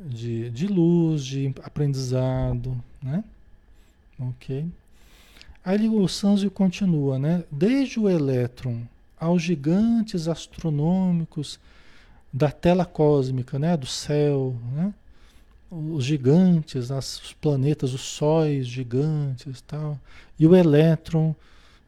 de, 0.00 0.50
de 0.50 0.66
luz, 0.66 1.24
de 1.24 1.54
aprendizado, 1.62 2.76
né? 3.00 3.22
Ok? 4.18 4.66
Aí 5.64 5.88
o 5.88 6.08
Sanzio 6.08 6.50
continua, 6.50 7.16
né? 7.16 7.44
Desde 7.48 8.00
o 8.00 8.08
elétron 8.08 8.82
aos 9.16 9.40
gigantes 9.40 10.26
astronômicos 10.26 11.60
da 12.32 12.50
tela 12.50 12.84
cósmica, 12.84 13.56
né? 13.56 13.76
Do 13.76 13.86
céu, 13.86 14.56
né? 14.72 14.92
Os 15.70 16.04
gigantes, 16.04 16.90
as, 16.90 17.20
os 17.20 17.32
planetas, 17.32 17.92
os 17.92 18.02
sóis 18.02 18.66
gigantes 18.66 19.60
tal, 19.60 19.98
e 20.38 20.46
o 20.46 20.54
elétron, 20.54 21.34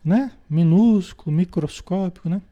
né? 0.04 0.32
minúsculo, 0.48 1.34
microscópico, 1.34 2.28
né? 2.28 2.42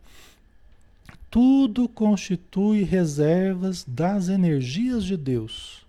tudo 1.30 1.88
constitui 1.88 2.82
reservas 2.82 3.84
das 3.86 4.28
energias 4.28 5.04
de 5.04 5.16
Deus. 5.16 5.84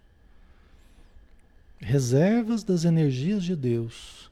Reservas 1.80 2.64
das 2.64 2.84
energias 2.84 3.44
de 3.44 3.56
Deus, 3.56 4.30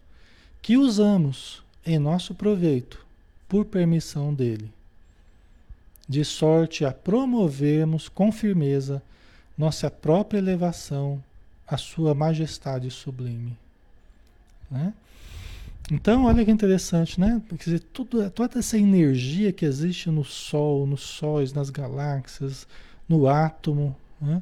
que 0.61 0.75
usamos 0.75 1.63
em 1.85 1.99
nosso 1.99 2.33
proveito, 2.33 3.05
por 3.47 3.65
permissão 3.65 4.33
dele, 4.33 4.69
de 6.09 6.25
sorte 6.25 6.83
a 6.83 6.91
promovermos 6.91 8.09
com 8.09 8.31
firmeza 8.31 9.01
nossa 9.57 9.89
própria 9.89 10.37
elevação 10.37 11.23
à 11.67 11.77
sua 11.77 12.13
majestade 12.13 12.89
sublime. 12.91 13.57
Né? 14.69 14.93
Então, 15.91 16.25
olha 16.25 16.43
que 16.43 16.51
interessante, 16.51 17.19
né? 17.19 17.41
Quer 17.49 17.55
dizer, 17.55 17.79
tudo, 17.93 18.27
toda 18.31 18.59
essa 18.59 18.77
energia 18.77 19.51
que 19.51 19.65
existe 19.65 20.09
no 20.09 20.23
Sol, 20.23 20.87
nos 20.87 21.01
sóis, 21.01 21.53
nas 21.53 21.69
galáxias, 21.69 22.67
no 23.07 23.27
átomo, 23.27 23.95
né? 24.19 24.41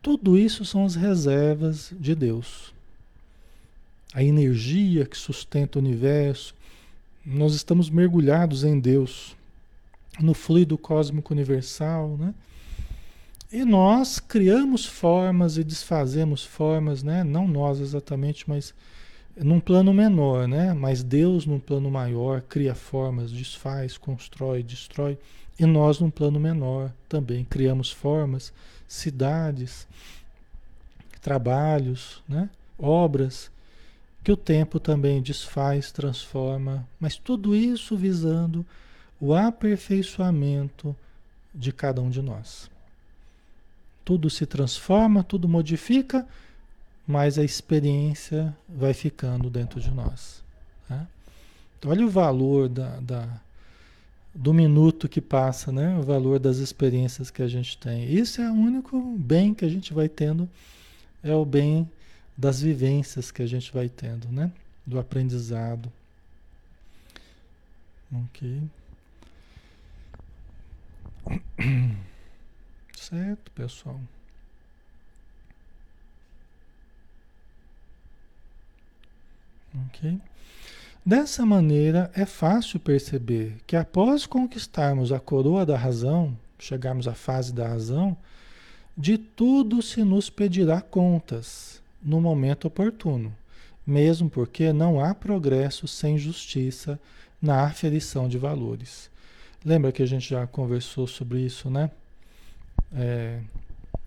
tudo 0.00 0.38
isso 0.38 0.64
são 0.64 0.84
as 0.84 0.94
reservas 0.94 1.92
de 2.00 2.14
Deus. 2.14 2.72
A 4.14 4.24
energia 4.24 5.04
que 5.04 5.16
sustenta 5.16 5.78
o 5.78 5.82
universo. 5.82 6.54
Nós 7.24 7.54
estamos 7.54 7.90
mergulhados 7.90 8.64
em 8.64 8.80
Deus, 8.80 9.36
no 10.18 10.32
fluido 10.32 10.78
cósmico 10.78 11.34
universal, 11.34 12.16
né? 12.16 12.32
E 13.50 13.64
nós 13.64 14.20
criamos 14.20 14.84
formas 14.84 15.56
e 15.56 15.64
desfazemos 15.64 16.44
formas, 16.44 17.02
né? 17.02 17.24
Não 17.24 17.48
nós 17.48 17.80
exatamente, 17.80 18.46
mas 18.46 18.74
num 19.34 19.58
plano 19.58 19.94
menor, 19.94 20.46
né? 20.46 20.74
Mas 20.74 21.02
Deus 21.02 21.46
num 21.46 21.58
plano 21.58 21.90
maior 21.90 22.42
cria 22.42 22.74
formas, 22.74 23.32
desfaz, 23.32 23.96
constrói, 23.96 24.62
destrói. 24.62 25.16
E 25.58 25.64
nós 25.64 25.98
num 25.98 26.10
plano 26.10 26.38
menor 26.38 26.92
também 27.08 27.42
criamos 27.42 27.90
formas, 27.90 28.52
cidades, 28.86 29.88
trabalhos, 31.22 32.22
né? 32.28 32.50
Obras 32.78 33.50
que 34.22 34.30
o 34.30 34.36
tempo 34.36 34.78
também 34.78 35.22
desfaz, 35.22 35.90
transforma, 35.90 36.86
mas 37.00 37.16
tudo 37.16 37.56
isso 37.56 37.96
visando 37.96 38.64
o 39.18 39.34
aperfeiçoamento 39.34 40.94
de 41.54 41.72
cada 41.72 42.02
um 42.02 42.10
de 42.10 42.20
nós. 42.20 42.70
Tudo 44.08 44.30
se 44.30 44.46
transforma, 44.46 45.22
tudo 45.22 45.46
modifica, 45.46 46.26
mas 47.06 47.38
a 47.38 47.44
experiência 47.44 48.56
vai 48.66 48.94
ficando 48.94 49.50
dentro 49.50 49.78
de 49.78 49.90
nós. 49.90 50.42
Tá? 50.88 51.06
Então, 51.78 51.90
olha 51.90 52.06
o 52.06 52.08
valor 52.08 52.70
da, 52.70 53.00
da, 53.00 53.28
do 54.34 54.54
minuto 54.54 55.10
que 55.10 55.20
passa, 55.20 55.70
né? 55.70 55.94
o 55.98 56.02
valor 56.02 56.38
das 56.38 56.56
experiências 56.56 57.30
que 57.30 57.42
a 57.42 57.48
gente 57.48 57.76
tem. 57.76 58.10
Isso 58.10 58.40
é 58.40 58.50
o 58.50 58.54
único 58.54 58.98
bem 59.18 59.52
que 59.52 59.66
a 59.66 59.68
gente 59.68 59.92
vai 59.92 60.08
tendo, 60.08 60.48
é 61.22 61.34
o 61.34 61.44
bem 61.44 61.86
das 62.34 62.62
vivências 62.62 63.30
que 63.30 63.42
a 63.42 63.46
gente 63.46 63.70
vai 63.74 63.90
tendo, 63.90 64.26
né? 64.28 64.50
do 64.86 64.98
aprendizado. 64.98 65.92
Ok. 68.10 68.62
Certo, 73.08 73.50
pessoal? 73.52 73.98
Ok? 79.86 80.20
Dessa 81.06 81.46
maneira, 81.46 82.10
é 82.14 82.26
fácil 82.26 82.78
perceber 82.78 83.56
que 83.66 83.76
após 83.76 84.26
conquistarmos 84.26 85.10
a 85.10 85.18
coroa 85.18 85.64
da 85.64 85.74
razão, 85.74 86.36
chegarmos 86.58 87.08
à 87.08 87.14
fase 87.14 87.50
da 87.50 87.66
razão, 87.66 88.14
de 88.94 89.16
tudo 89.16 89.80
se 89.80 90.04
nos 90.04 90.28
pedirá 90.28 90.82
contas 90.82 91.80
no 92.02 92.20
momento 92.20 92.66
oportuno, 92.66 93.34
mesmo 93.86 94.28
porque 94.28 94.70
não 94.70 95.02
há 95.02 95.14
progresso 95.14 95.88
sem 95.88 96.18
justiça 96.18 97.00
na 97.40 97.62
aferição 97.62 98.28
de 98.28 98.36
valores. 98.36 99.10
Lembra 99.64 99.92
que 99.92 100.02
a 100.02 100.06
gente 100.06 100.28
já 100.28 100.46
conversou 100.46 101.06
sobre 101.06 101.40
isso, 101.40 101.70
né? 101.70 101.90
É, 102.94 103.40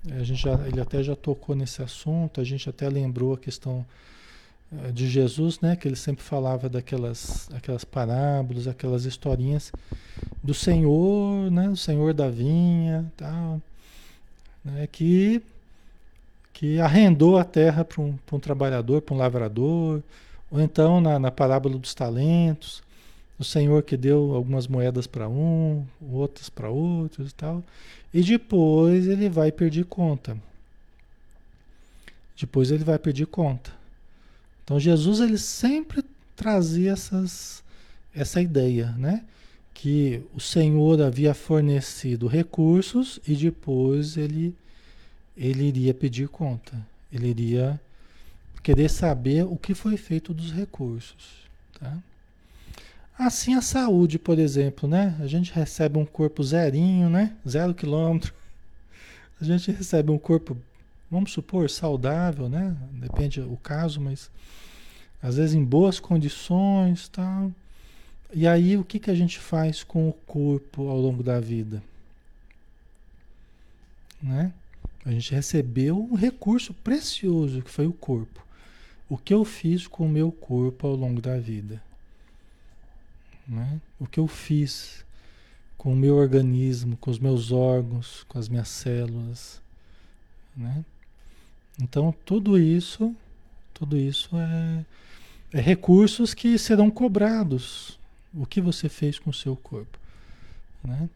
a 0.10 0.24
gente 0.24 0.42
já, 0.42 0.54
ele 0.68 0.82
até 0.82 1.04
já 1.04 1.16
tocou 1.16 1.56
nesse 1.56 1.82
assunto, 1.82 2.42
a 2.42 2.44
gente 2.44 2.70
até 2.70 2.90
lembrou 2.90 3.34
a 3.34 3.38
questão 3.38 3.86
é, 4.84 4.92
de 4.92 5.08
Jesus, 5.08 5.60
né, 5.60 5.76
que 5.76 5.88
ele 5.88 5.96
sempre 5.96 6.24
falava 6.24 6.68
daquelas 6.70 7.50
aquelas 7.54 7.84
parábolas, 7.84 8.68
aquelas 8.68 9.06
historinhas 9.06 9.72
do 10.44 10.54
Senhor, 10.54 11.52
né, 11.52 11.70
o 11.70 11.78
Senhor 11.78 12.14
da 12.14 12.30
vinha, 12.30 13.12
tal, 13.16 13.62
né, 14.64 14.88
que 14.92 15.42
que 16.54 16.80
arrendou 16.80 17.38
a 17.38 17.44
terra 17.44 17.84
para 17.84 18.02
um, 18.02 18.18
um 18.32 18.40
trabalhador, 18.40 19.02
para 19.02 19.16
um 19.16 19.18
lavrador, 19.18 20.02
ou 20.50 20.62
então 20.62 21.02
na, 21.02 21.20
na 21.20 21.32
parábola 21.32 21.78
dos 21.78 21.94
talentos, 21.94 22.84
o 23.42 23.44
Senhor 23.44 23.82
que 23.82 23.98
deu 23.98 24.36
algumas 24.36 24.68
moedas 24.68 25.08
para 25.08 25.28
um, 25.28 25.84
outras 26.12 26.48
para 26.48 26.70
outros 26.70 27.32
e 27.32 27.34
tal. 27.34 27.64
E 28.14 28.22
depois 28.22 29.08
ele 29.08 29.28
vai 29.30 29.52
pedir 29.52 29.84
conta. 29.86 30.38
Depois 32.40 32.70
ele 32.70 32.84
vai 32.84 33.00
pedir 33.00 33.26
conta. 33.26 33.72
Então 34.64 34.80
Jesus 34.80 35.20
ele 35.20 35.40
sempre 35.40 36.04
trazia 36.36 36.92
essas, 36.92 37.64
essa 38.14 38.40
ideia, 38.40 38.92
né? 38.92 39.26
Que 39.74 40.22
o 40.36 40.40
Senhor 40.40 41.02
havia 41.02 41.34
fornecido 41.34 42.28
recursos 42.28 43.20
e 43.28 43.36
depois 43.36 44.18
ele, 44.18 44.56
ele 45.36 45.64
iria 45.64 45.96
pedir 45.96 46.28
conta. 46.28 46.74
Ele 47.12 47.30
iria 47.30 47.82
querer 48.62 48.90
saber 48.90 49.46
o 49.46 49.56
que 49.56 49.74
foi 49.74 49.98
feito 49.98 50.32
dos 50.32 50.52
recursos. 50.52 51.42
Tá? 51.80 51.98
Assim 53.18 53.56
a 53.56 53.62
saúde, 53.62 54.18
por 54.18 54.40
exemplo, 54.40 54.90
né? 54.90 55.16
A 55.20 55.28
gente 55.28 55.54
recebe 55.54 55.98
um 55.98 56.06
corpo 56.06 56.44
zerinho, 56.44 57.10
né? 57.10 57.36
Zero 57.48 57.74
quilômetro. 57.74 58.34
A 59.40 59.44
gente 59.44 59.72
recebe 59.72 60.12
um 60.12 60.20
corpo 60.20 60.56
vamos 61.12 61.34
supor, 61.34 61.70
saudável, 61.70 62.48
né? 62.48 62.76
Depende 62.94 63.42
o 63.42 63.58
caso, 63.58 64.00
mas 64.00 64.32
às 65.22 65.36
vezes 65.36 65.54
em 65.54 65.64
boas 65.64 66.00
condições, 66.00 67.10
tal. 67.10 67.52
E 68.34 68.48
aí 68.48 68.78
o 68.78 68.84
que, 68.86 68.98
que 68.98 69.12
a 69.12 69.16
gente 69.16 69.38
faz 69.38 69.84
com 69.84 70.08
o 70.08 70.14
corpo 70.14 70.88
ao 70.88 70.98
longo 70.98 71.22
da 71.22 71.40
vida? 71.42 71.84
Né? 74.24 74.54
A 75.04 75.12
gente 75.12 75.34
recebeu 75.34 76.00
um 76.00 76.16
recurso 76.16 76.74
precioso 76.74 77.62
que 77.62 77.70
foi 77.70 77.86
o 77.86 77.94
corpo. 77.94 78.46
O 79.10 79.18
que 79.18 79.34
eu 79.34 79.44
fiz 79.44 79.88
com 79.88 80.06
o 80.06 80.10
meu 80.10 80.32
corpo 80.32 80.88
ao 80.88 80.96
longo 80.96 81.22
da 81.22 81.38
vida? 81.38 81.84
Né? 83.52 83.82
O 84.00 84.08
que 84.08 84.18
eu 84.18 84.28
fiz 84.28 85.04
com 85.78 85.92
o 85.92 85.96
meu 85.96 86.16
organismo, 86.16 86.96
com 86.96 87.12
os 87.12 87.20
meus 87.20 87.52
órgãos, 87.52 88.24
com 88.30 88.40
as 88.40 88.48
minhas 88.48 88.70
células? 88.70 89.62
Né? 90.56 90.86
Então 91.82 92.16
tudo 92.26 92.58
isso, 92.58 93.14
tudo 93.74 93.98
isso 93.98 94.30
é, 94.38 94.86
é 95.52 95.60
recursos 95.60 96.34
que 96.34 96.58
serão 96.58 96.90
cobrados. 96.90 98.00
O 98.34 98.46
que 98.46 98.62
você 98.62 98.88
fez 98.88 99.20
com 99.20 99.32
o 99.32 99.34
seu 99.34 99.58
corpo? 99.58 100.00
Né? 100.82 101.10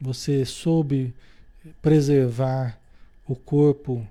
Você 0.00 0.44
soube 0.44 1.14
preservar 1.80 2.76
o 3.28 3.36
corpo 3.36 4.04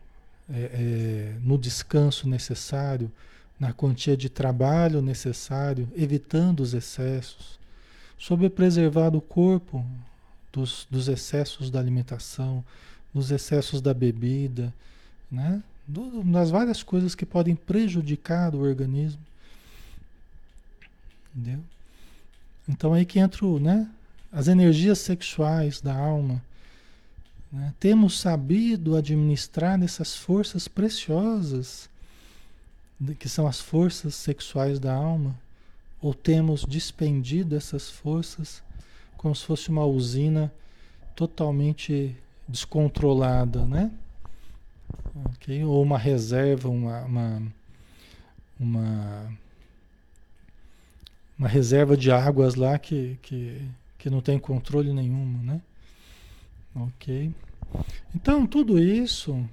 é, 0.50 0.60
é, 0.62 1.36
no 1.42 1.58
descanso 1.58 2.26
necessário, 2.30 3.12
na 3.60 3.74
quantia 3.74 4.16
de 4.16 4.30
trabalho 4.30 5.02
necessário, 5.02 5.88
evitando 5.96 6.62
os 6.62 6.74
excessos, 6.74 7.60
sobre 8.18 8.50
preservar 8.50 9.16
o 9.16 9.22
corpo 9.22 9.86
dos, 10.52 10.88
dos 10.90 11.08
excessos 11.08 11.70
da 11.70 11.80
alimentação, 11.80 12.64
dos 13.14 13.32
excessos 13.32 13.82
da 13.82 13.94
bebida, 13.94 14.74
né? 15.32 15.62
Do, 15.88 16.24
das 16.24 16.52
várias 16.52 16.84
coisas 16.84 17.16
que 17.16 17.26
podem 17.26 17.56
prejudicar 17.56 18.54
o 18.54 18.60
organismo. 18.60 19.22
Entendeu? 21.36 21.60
Então 22.68 22.94
aí 22.94 23.06
que 23.06 23.20
entra 23.20 23.46
né, 23.60 23.90
as 24.32 24.48
energias 24.48 25.00
sexuais 25.00 25.82
da 25.82 25.96
alma, 25.96 26.42
né? 27.52 27.74
Temos 27.80 28.20
sabido 28.20 28.96
administrar 28.96 29.82
essas 29.82 30.16
forças 30.16 30.68
preciosas, 30.68 31.90
que 33.20 33.30
são 33.30 33.48
as 33.48 33.60
forças 33.60 34.16
sexuais 34.16 34.80
da 34.80 34.94
alma, 34.94 35.36
ou 36.02 36.14
temos 36.14 36.66
dispendido 36.66 37.56
essas 37.56 37.90
forças 37.90 38.62
como 39.18 39.36
se 39.36 39.44
fosse 39.44 39.70
uma 39.70 39.86
usina 39.86 40.52
totalmente 41.14 42.16
descontrolada, 42.48 43.66
né? 43.66 43.92
Okay? 45.36 45.64
Ou 45.66 45.84
uma 45.84 45.98
reserva, 45.98 46.70
uma, 46.70 47.02
uma, 47.02 47.44
uma, 48.58 49.34
uma 51.38 51.48
reserva 51.50 51.98
de 51.98 52.12
águas 52.12 52.56
lá 52.56 52.80
que, 52.80 53.20
que, 53.22 53.62
que 53.98 54.10
não 54.10 54.22
tem 54.22 54.40
controle 54.40 54.94
nenhum, 54.94 55.26
né? 55.44 55.62
Ok. 56.74 57.34
Então, 58.16 58.48
tudo 58.48 58.82
isso 58.82 59.46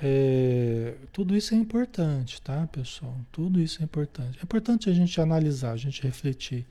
é, 0.00 0.94
tudo 1.12 1.36
isso 1.36 1.54
é 1.54 1.56
importante, 1.56 2.40
tá, 2.40 2.68
pessoal? 2.68 3.16
Tudo 3.32 3.60
isso 3.60 3.82
é 3.82 3.84
importante. 3.84 4.38
É 4.38 4.42
importante 4.42 4.88
a 4.88 4.92
gente 4.92 5.20
analisar, 5.20 5.72
a 5.72 5.76
gente 5.76 6.02
refletir 6.02 6.64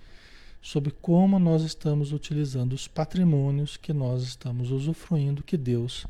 sobre 0.61 0.91
como 0.91 1.37
nós 1.37 1.63
estamos 1.63 2.13
utilizando 2.13 2.73
os 2.73 2.87
patrimônios 2.87 3.75
que 3.77 3.91
nós 3.93 4.23
estamos 4.23 4.71
usufruindo, 4.71 5.43
que 5.43 5.57
Deus 5.57 6.05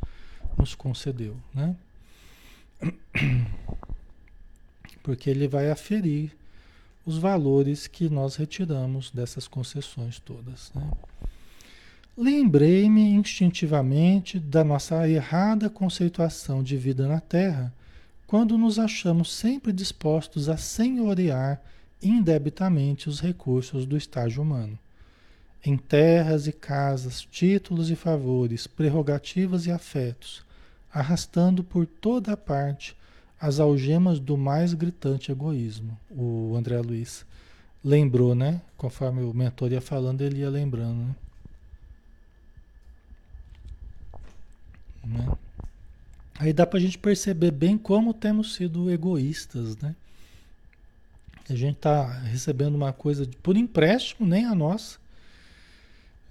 nos 0.57 0.75
concedeu, 0.75 1.35
né? 1.53 1.75
Porque 5.01 5.29
ele 5.29 5.47
vai 5.47 5.71
aferir 5.71 6.35
os 7.05 7.17
valores 7.17 7.87
que 7.87 8.09
nós 8.09 8.35
retiramos 8.35 9.09
dessas 9.11 9.47
concessões 9.47 10.19
todas, 10.19 10.71
né? 10.75 10.91
Lembrei-me 12.19 13.11
instintivamente 13.11 14.39
da 14.39 14.63
nossa 14.63 15.07
errada 15.07 15.69
conceituação 15.69 16.63
de 16.63 16.75
vida 16.75 17.07
na 17.07 17.19
Terra, 17.19 17.71
quando 18.25 18.57
nos 18.57 18.79
achamos 18.79 19.31
sempre 19.31 19.71
dispostos 19.71 20.49
a 20.49 20.57
senhorear 20.57 21.61
indebitamente 22.01 23.07
os 23.07 23.19
recursos 23.19 23.85
do 23.85 23.95
estágio 23.95 24.41
humano. 24.41 24.79
Em 25.63 25.77
terras 25.77 26.47
e 26.47 26.51
casas, 26.51 27.21
títulos 27.21 27.91
e 27.91 27.95
favores, 27.95 28.65
prerrogativas 28.65 29.67
e 29.67 29.71
afetos, 29.71 30.43
arrastando 30.91 31.63
por 31.63 31.85
toda 31.85 32.33
a 32.33 32.37
parte 32.37 32.97
as 33.39 33.59
algemas 33.59 34.19
do 34.19 34.35
mais 34.35 34.73
gritante 34.73 35.31
egoísmo. 35.31 35.95
O 36.09 36.55
André 36.55 36.79
Luiz 36.79 37.23
lembrou, 37.83 38.33
né? 38.33 38.59
Conforme 38.75 39.21
o 39.21 39.35
mentor 39.35 39.71
ia 39.71 39.81
falando, 39.81 40.23
ele 40.23 40.39
ia 40.39 40.49
lembrando, 40.49 41.09
né? 41.09 41.15
Né? 45.07 45.37
Aí 46.39 46.53
dá 46.53 46.65
para 46.65 46.77
a 46.77 46.81
gente 46.81 46.97
perceber 46.97 47.51
bem 47.51 47.77
como 47.77 48.13
temos 48.13 48.55
sido 48.55 48.91
egoístas, 48.91 49.75
né? 49.77 49.95
A 51.49 51.55
gente 51.55 51.77
está 51.77 52.05
recebendo 52.05 52.75
uma 52.75 52.91
coisa 52.91 53.27
por 53.41 53.55
empréstimo, 53.55 54.27
nem 54.27 54.45
a 54.45 54.53
nossa. 54.53 54.99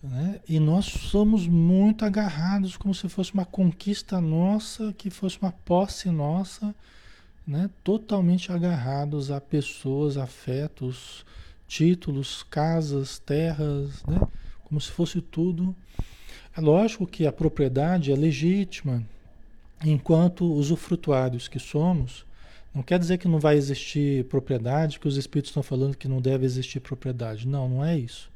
Né? 0.03 0.41
E 0.47 0.61
nós 0.61 0.85
somos 0.85 1.47
muito 1.47 2.05
agarrados 2.05 2.77
como 2.77 2.95
se 2.95 3.09
fosse 3.09 3.33
uma 3.33 3.47
conquista 3.47 4.21
nossa, 4.21 4.93
que 4.93 5.09
fosse 5.09 5.39
uma 5.41 5.53
posse 5.53 6.11
nossa, 6.11 6.75
né? 7.47 7.71
totalmente 7.83 8.53
agarrados 8.53 9.31
a 9.31 9.41
pessoas, 9.41 10.19
afetos, 10.19 11.25
títulos, 11.67 12.43
casas, 12.43 13.19
terras, 13.19 14.05
né? 14.05 14.21
como 14.65 14.79
se 14.81 14.91
fosse 14.91 15.23
tudo 15.23 15.75
é 16.57 16.61
lógico 16.61 17.07
que 17.07 17.27
a 17.27 17.33
propriedade 17.33 18.11
é 18.11 18.17
legítima, 18.17 19.03
enquanto 19.85 20.51
usufrutuários 20.53 21.49
que 21.49 21.59
somos, 21.59 22.25
não 22.75 22.83
quer 22.83 22.99
dizer 22.99 23.19
que 23.19 23.29
não 23.29 23.39
vai 23.39 23.57
existir 23.57 24.25
propriedade, 24.25 24.99
que 25.01 25.09
os 25.09 25.17
espíritos 25.17 25.51
estão 25.51 25.63
falando 25.63 25.97
que 25.97 26.09
não 26.09 26.21
deve 26.21 26.45
existir 26.45 26.81
propriedade. 26.81 27.49
Não, 27.49 27.69
não 27.69 27.85
é 27.85 27.99
isso. 27.99 28.31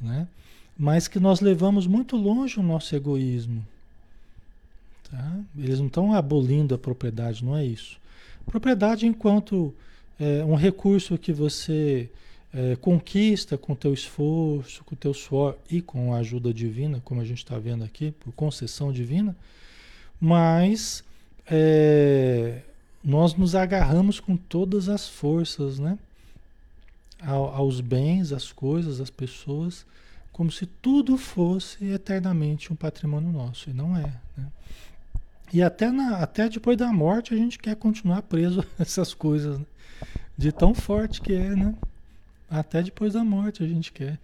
Né? 0.00 0.26
Mas 0.76 1.08
que 1.08 1.20
nós 1.20 1.40
levamos 1.40 1.86
muito 1.86 2.16
longe 2.16 2.58
o 2.58 2.62
nosso 2.62 2.94
egoísmo. 2.96 3.66
Tá? 5.10 5.40
Eles 5.58 5.78
não 5.78 5.88
estão 5.88 6.14
abolindo 6.14 6.74
a 6.74 6.78
propriedade, 6.78 7.44
não 7.44 7.54
é 7.54 7.64
isso. 7.64 7.98
Propriedade 8.46 9.06
enquanto 9.06 9.74
é, 10.18 10.42
um 10.44 10.54
recurso 10.54 11.18
que 11.18 11.32
você 11.32 12.10
é, 12.52 12.76
conquista 12.76 13.56
com 13.56 13.74
teu 13.74 13.94
esforço, 13.94 14.84
com 14.84 14.96
teu 14.96 15.14
suor 15.14 15.56
e 15.70 15.80
com 15.80 16.14
a 16.14 16.18
ajuda 16.18 16.52
divina, 16.52 17.00
como 17.04 17.20
a 17.20 17.24
gente 17.24 17.38
está 17.38 17.58
vendo 17.58 17.84
aqui, 17.84 18.10
por 18.12 18.32
concessão 18.32 18.92
divina, 18.92 19.36
mas 20.20 21.04
é, 21.46 22.62
nós 23.02 23.34
nos 23.34 23.54
agarramos 23.54 24.20
com 24.20 24.36
todas 24.36 24.88
as 24.88 25.08
forças, 25.08 25.78
né? 25.78 25.98
aos 27.22 27.80
bens, 27.80 28.32
às 28.32 28.50
coisas, 28.50 29.00
às 29.00 29.10
pessoas, 29.10 29.84
como 30.32 30.50
se 30.50 30.64
tudo 30.64 31.18
fosse 31.18 31.84
eternamente 31.84 32.72
um 32.72 32.76
patrimônio 32.76 33.30
nosso, 33.30 33.68
e 33.68 33.74
não 33.74 33.96
é. 33.96 34.12
Né? 34.36 34.46
E 35.52 35.62
até, 35.62 35.90
na, 35.90 36.18
até 36.18 36.48
depois 36.48 36.78
da 36.78 36.90
morte 36.92 37.34
a 37.34 37.36
gente 37.36 37.58
quer 37.58 37.76
continuar 37.76 38.22
preso 38.22 38.60
a 38.78 38.82
essas 38.82 39.12
coisas, 39.12 39.58
né? 39.58 39.66
de 40.36 40.50
tão 40.50 40.74
forte 40.74 41.20
que 41.20 41.34
é, 41.34 41.54
né? 41.54 41.74
Até 42.50 42.82
depois 42.82 43.12
da 43.12 43.22
morte 43.22 43.62
a 43.62 43.66
gente 43.66 43.92
quer. 43.92 44.18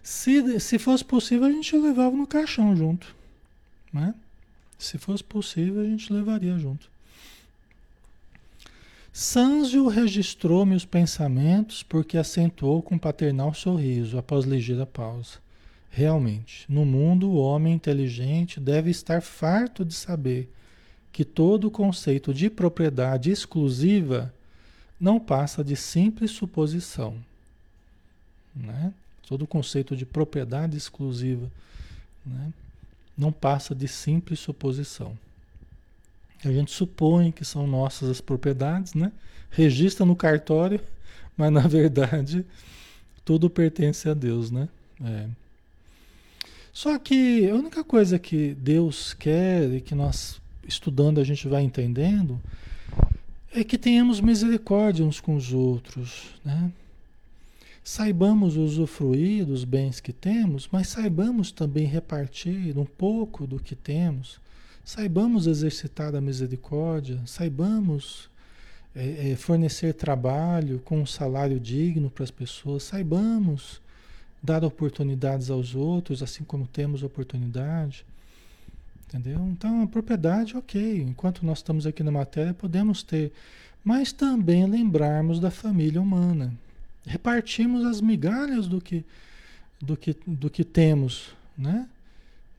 Se, 0.00 0.60
se 0.60 0.78
fosse 0.78 1.04
possível, 1.04 1.46
a 1.46 1.50
gente 1.50 1.76
levava 1.76 2.14
no 2.14 2.26
caixão 2.26 2.76
junto. 2.76 3.16
Né? 3.92 4.14
Se 4.78 4.96
fosse 4.96 5.24
possível, 5.24 5.82
a 5.82 5.84
gente 5.84 6.12
levaria 6.12 6.56
junto. 6.56 6.88
Sanzio 9.12 9.86
registrou 9.88 10.66
meus 10.66 10.84
pensamentos 10.84 11.82
porque 11.82 12.18
acentuou 12.18 12.82
com 12.82 12.98
paternal 12.98 13.54
sorriso 13.54 14.18
após 14.18 14.44
ligeira 14.44 14.86
pausa. 14.86 15.38
Realmente, 15.90 16.66
no 16.68 16.84
mundo 16.84 17.30
o 17.30 17.36
homem 17.36 17.72
inteligente 17.72 18.58
deve 18.58 18.90
estar 18.90 19.22
farto 19.22 19.84
de 19.84 19.94
saber 19.94 20.52
que 21.12 21.24
todo 21.24 21.68
o 21.68 21.70
conceito 21.70 22.34
de 22.34 22.50
propriedade 22.50 23.30
exclusiva 23.30 24.34
não 25.00 25.20
passa 25.20 25.62
de 25.62 25.76
simples 25.76 26.32
suposição 26.32 27.16
né? 28.54 28.92
Todo 29.26 29.42
o 29.42 29.46
conceito 29.46 29.96
de 29.96 30.04
propriedade 30.04 30.76
exclusiva 30.76 31.50
né? 32.24 32.52
não 33.16 33.32
passa 33.32 33.74
de 33.74 33.88
simples 33.88 34.40
suposição. 34.40 35.16
A 36.44 36.52
gente 36.52 36.70
supõe 36.70 37.32
que 37.32 37.44
são 37.44 37.66
nossas 37.66 38.10
as 38.10 38.20
propriedades, 38.20 38.94
né? 38.94 39.10
registra 39.50 40.04
no 40.04 40.14
cartório, 40.14 40.80
mas 41.36 41.52
na 41.52 41.66
verdade 41.66 42.44
tudo 43.24 43.48
pertence 43.48 44.08
a 44.08 44.14
Deus. 44.14 44.50
Né? 44.50 44.68
É. 45.02 45.26
Só 46.72 46.98
que 46.98 47.48
a 47.48 47.54
única 47.54 47.82
coisa 47.82 48.18
que 48.18 48.54
Deus 48.54 49.14
quer 49.14 49.70
e 49.72 49.80
que 49.80 49.94
nós 49.94 50.40
estudando 50.66 51.20
a 51.20 51.24
gente 51.24 51.46
vai 51.48 51.62
entendendo, 51.62 52.40
é 53.52 53.62
que 53.62 53.78
tenhamos 53.78 54.20
misericórdia 54.20 55.04
uns 55.04 55.20
com 55.20 55.36
os 55.36 55.52
outros, 55.52 56.34
né? 56.44 56.72
Saibamos 57.86 58.56
usufruir 58.56 59.44
dos 59.44 59.62
bens 59.62 60.00
que 60.00 60.10
temos, 60.10 60.66
mas 60.72 60.88
saibamos 60.88 61.52
também 61.52 61.84
repartir 61.84 62.78
um 62.78 62.86
pouco 62.86 63.46
do 63.46 63.60
que 63.60 63.76
temos. 63.76 64.40
Saibamos 64.82 65.46
exercitar 65.46 66.14
a 66.14 66.20
misericórdia, 66.20 67.20
saibamos 67.26 68.30
é, 68.94 69.32
é, 69.32 69.36
fornecer 69.36 69.92
trabalho 69.92 70.80
com 70.82 70.98
um 71.02 71.04
salário 71.04 71.60
digno 71.60 72.08
para 72.08 72.24
as 72.24 72.30
pessoas, 72.30 72.84
saibamos 72.84 73.82
dar 74.42 74.64
oportunidades 74.64 75.50
aos 75.50 75.74
outros, 75.74 76.22
assim 76.22 76.42
como 76.42 76.66
temos 76.66 77.02
oportunidade. 77.02 78.06
Entendeu? 79.06 79.40
Então, 79.52 79.82
a 79.82 79.86
propriedade, 79.86 80.56
ok. 80.56 81.02
Enquanto 81.02 81.44
nós 81.44 81.58
estamos 81.58 81.86
aqui 81.86 82.02
na 82.02 82.10
matéria, 82.10 82.54
podemos 82.54 83.02
ter. 83.02 83.30
Mas 83.84 84.10
também 84.10 84.66
lembrarmos 84.66 85.38
da 85.38 85.50
família 85.50 86.00
humana 86.00 86.63
repartimos 87.06 87.84
as 87.84 88.00
migalhas 88.00 88.66
do 88.66 88.80
que, 88.80 89.04
do 89.80 89.96
que, 89.96 90.16
do 90.26 90.50
que 90.50 90.64
temos, 90.64 91.34
né? 91.56 91.88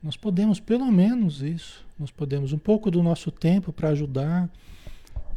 Nós 0.01 0.15
podemos, 0.15 0.59
pelo 0.59 0.91
menos 0.91 1.41
isso, 1.41 1.83
nós 1.97 2.11
podemos 2.11 2.53
um 2.53 2.59
pouco 2.59 2.91
do 2.91 3.01
nosso 3.01 3.31
tempo 3.31 3.73
para 3.73 3.89
ajudar 3.89 4.47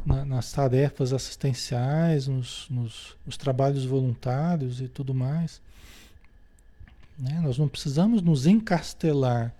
na, 0.05 0.23
nas 0.23 0.51
tarefas 0.51 1.11
assistenciais, 1.11 2.27
nos, 2.27 2.67
nos, 2.69 3.15
nos, 3.25 3.35
trabalhos 3.35 3.83
voluntários 3.83 4.79
e 4.79 4.87
tudo 4.87 5.13
mais. 5.13 5.59
Né? 7.17 7.39
Nós 7.41 7.57
não 7.57 7.67
precisamos 7.67 8.21
nos 8.21 8.45
encastelar 8.45 9.53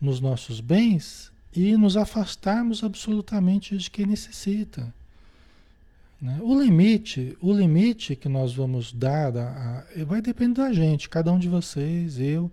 nos 0.00 0.20
nossos 0.20 0.60
bens 0.60 1.32
e 1.52 1.76
nos 1.76 1.96
afastarmos 1.96 2.84
absolutamente 2.84 3.76
de 3.76 3.90
quem 3.90 4.06
necessita. 4.06 4.94
Né? 6.20 6.38
O 6.42 6.60
limite, 6.60 7.36
o 7.40 7.52
limite 7.52 8.16
que 8.16 8.28
nós 8.28 8.52
vamos 8.52 8.92
dar 8.92 9.36
a, 9.36 9.84
a, 9.96 10.04
vai 10.04 10.20
depender 10.20 10.62
da 10.62 10.72
gente, 10.72 11.08
cada 11.08 11.32
um 11.32 11.38
de 11.38 11.48
vocês, 11.48 12.18
eu. 12.18 12.50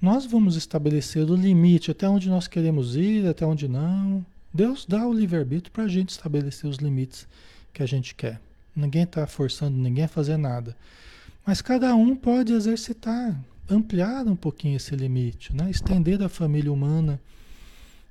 Nós 0.00 0.26
vamos 0.26 0.56
estabelecer 0.56 1.28
o 1.30 1.34
limite 1.34 1.90
até 1.90 2.08
onde 2.08 2.28
nós 2.28 2.46
queremos 2.46 2.96
ir, 2.96 3.26
até 3.26 3.44
onde 3.46 3.68
não. 3.68 4.24
Deus 4.52 4.86
dá 4.86 5.06
o 5.06 5.12
livre-arbítrio 5.12 5.72
para 5.72 5.84
a 5.84 5.88
gente 5.88 6.10
estabelecer 6.10 6.68
os 6.68 6.76
limites 6.76 7.26
que 7.72 7.82
a 7.82 7.86
gente 7.86 8.14
quer. 8.14 8.40
Ninguém 8.74 9.02
está 9.02 9.26
forçando 9.26 9.76
ninguém 9.76 10.04
a 10.04 10.08
fazer 10.08 10.36
nada. 10.36 10.76
Mas 11.46 11.62
cada 11.62 11.94
um 11.94 12.16
pode 12.16 12.52
exercitar, 12.52 13.38
ampliar 13.68 14.26
um 14.26 14.36
pouquinho 14.36 14.76
esse 14.76 14.94
limite, 14.96 15.54
né? 15.54 15.70
estender 15.70 16.22
a 16.22 16.28
família 16.28 16.72
humana, 16.72 17.20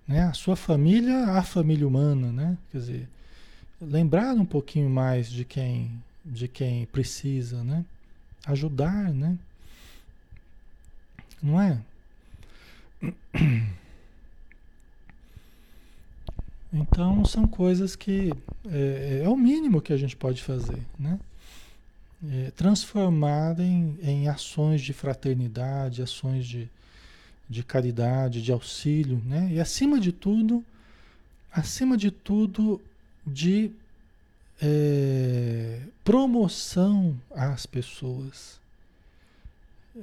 né? 0.07 0.23
a 0.23 0.33
sua 0.33 0.55
família 0.55 1.31
à 1.31 1.43
família 1.43 1.87
humana. 1.87 2.31
Né? 2.31 2.57
Quer 2.71 2.77
dizer, 2.77 3.09
lembrar 3.81 4.33
um 4.35 4.45
pouquinho 4.45 4.89
mais 4.89 5.29
de 5.29 5.45
quem 5.45 5.91
de 6.23 6.47
quem 6.47 6.85
precisa, 6.87 7.63
né? 7.63 7.85
Ajudar, 8.47 9.13
né? 9.13 9.37
Não 11.41 11.61
é? 11.61 11.79
Então 16.77 17.23
são 17.23 17.47
coisas 17.47 17.95
que 17.95 18.33
é, 18.69 19.21
é 19.23 19.29
o 19.29 19.37
mínimo 19.37 19.81
que 19.81 19.93
a 19.93 19.97
gente 19.97 20.13
pode 20.13 20.43
fazer, 20.43 20.81
né? 20.99 21.17
É, 22.29 22.51
transformar 22.51 23.57
em, 23.61 23.97
em 24.01 24.27
ações 24.27 24.81
de 24.81 24.91
fraternidade, 24.91 26.01
ações 26.01 26.45
de, 26.45 26.67
de 27.49 27.63
caridade, 27.63 28.41
de 28.41 28.51
auxílio, 28.51 29.21
né? 29.25 29.49
E 29.53 29.59
acima 29.59 30.01
de 30.01 30.11
tudo, 30.11 30.65
acima 31.49 31.95
de 31.95 32.11
tudo, 32.11 32.81
de 33.25 33.71
é, 34.61 35.79
promoção 36.03 37.19
às 37.31 37.65
pessoas. 37.65 38.59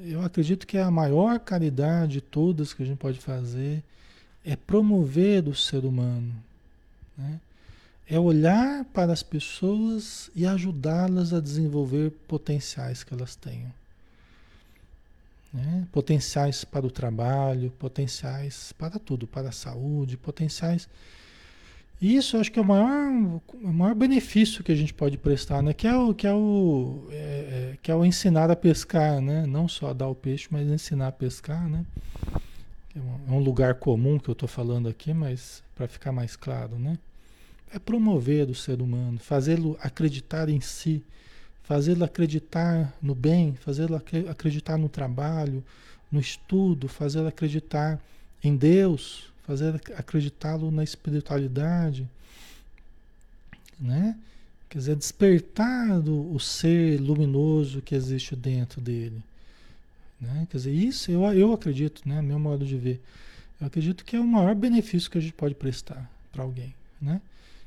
Eu 0.04 0.22
acredito 0.22 0.66
que 0.66 0.78
a 0.78 0.90
maior 0.90 1.38
caridade 1.38 2.14
de 2.14 2.20
todas 2.20 2.72
que 2.72 2.82
a 2.82 2.86
gente 2.86 2.98
pode 2.98 3.20
fazer 3.20 3.82
é 4.44 4.56
promover 4.56 5.46
o 5.46 5.54
ser 5.54 5.84
humano. 5.84 6.34
Né? 7.16 7.40
É 8.08 8.18
olhar 8.18 8.84
para 8.86 9.12
as 9.12 9.22
pessoas 9.22 10.30
e 10.34 10.46
ajudá-las 10.46 11.32
a 11.32 11.40
desenvolver 11.40 12.10
potenciais 12.26 13.04
que 13.04 13.14
elas 13.14 13.36
tenham. 13.36 13.72
Né? 15.52 15.86
Potenciais 15.92 16.64
para 16.64 16.86
o 16.86 16.90
trabalho, 16.90 17.70
potenciais 17.78 18.72
para 18.72 18.98
tudo, 18.98 19.26
para 19.26 19.50
a 19.50 19.52
saúde, 19.52 20.16
potenciais 20.16 20.88
isso 22.03 22.36
acho 22.36 22.50
que 22.50 22.59
é 22.59 22.62
o 22.62 22.64
maior, 22.64 23.40
o 23.62 23.72
maior 23.72 23.94
benefício 23.94 24.64
que 24.64 24.72
a 24.72 24.74
gente 24.74 24.92
pode 24.92 25.16
prestar, 25.16 25.62
né? 25.62 25.72
Que 25.72 25.86
é 25.86 25.96
o, 25.96 26.12
que 26.12 26.26
é 26.26 26.32
o, 26.32 27.07
é, 27.11 27.14
é, 27.14 27.78
que 27.80 27.92
é 27.92 27.94
o 27.94 28.05
ensinar 28.05 28.50
a 28.50 28.57
pescar, 28.57 29.20
né? 29.20 29.46
Não 29.46 29.68
só 29.68 29.94
dar 29.94 30.09
o 30.09 30.14
peixe, 30.14 30.48
mas 30.50 30.66
ensinar 30.66 31.09
a 31.09 31.12
pescar, 31.12 31.68
né? 31.68 31.86
É 32.96 33.30
um 33.30 33.38
lugar 33.38 33.76
comum 33.76 34.18
que 34.18 34.28
eu 34.28 34.32
estou 34.32 34.48
falando 34.48 34.88
aqui, 34.88 35.14
mas 35.14 35.62
para 35.76 35.86
ficar 35.86 36.11
mais 36.11 36.34
claro, 36.34 36.76
né? 36.78 36.98
É 37.72 37.78
promover 37.78 38.50
o 38.50 38.55
ser 38.55 38.82
humano, 38.82 39.18
fazê-lo 39.18 39.78
acreditar 39.80 40.48
em 40.48 40.61
si, 40.61 41.05
fazê-lo 41.62 42.05
acreditar 42.05 42.92
no 43.00 43.14
bem, 43.14 43.55
fazê-lo 43.55 43.94
acreditar 44.28 44.76
no 44.76 44.88
trabalho, 44.88 45.64
no 46.11 46.20
estudo, 46.20 46.88
fazê-lo 46.88 47.28
acreditar 47.28 47.98
em 48.42 48.57
Deus, 48.57 49.32
fazer 49.43 49.80
acreditá-lo 49.97 50.70
na 50.70 50.84
espiritualidade, 50.84 52.09
né? 53.78 54.16
Quer 54.68 54.78
dizer, 54.78 54.97
despertar 54.97 55.99
o 56.09 56.40
ser 56.40 56.99
luminoso 56.99 57.82
que 57.82 57.95
existe 57.95 58.34
dentro 58.34 58.80
dele. 58.80 59.22
Né? 60.18 60.47
Quer 60.51 60.57
dizer, 60.57 60.72
isso 60.72 61.11
eu, 61.11 61.24
eu 61.32 61.53
acredito, 61.53 62.09
né? 62.09 62.22
Meu 62.22 62.38
modo 62.38 62.64
de 62.64 62.76
ver. 62.78 63.03
Eu 63.61 63.66
acredito 63.66 64.05
que 64.05 64.16
é 64.16 64.20
o 64.20 64.26
maior 64.26 64.55
benefício 64.55 65.11
que 65.11 65.18
a 65.18 65.20
gente 65.20 65.34
pode 65.34 65.55
prestar 65.55 66.11
para 66.32 66.43
alguém, 66.43 66.74
né? 67.01 67.20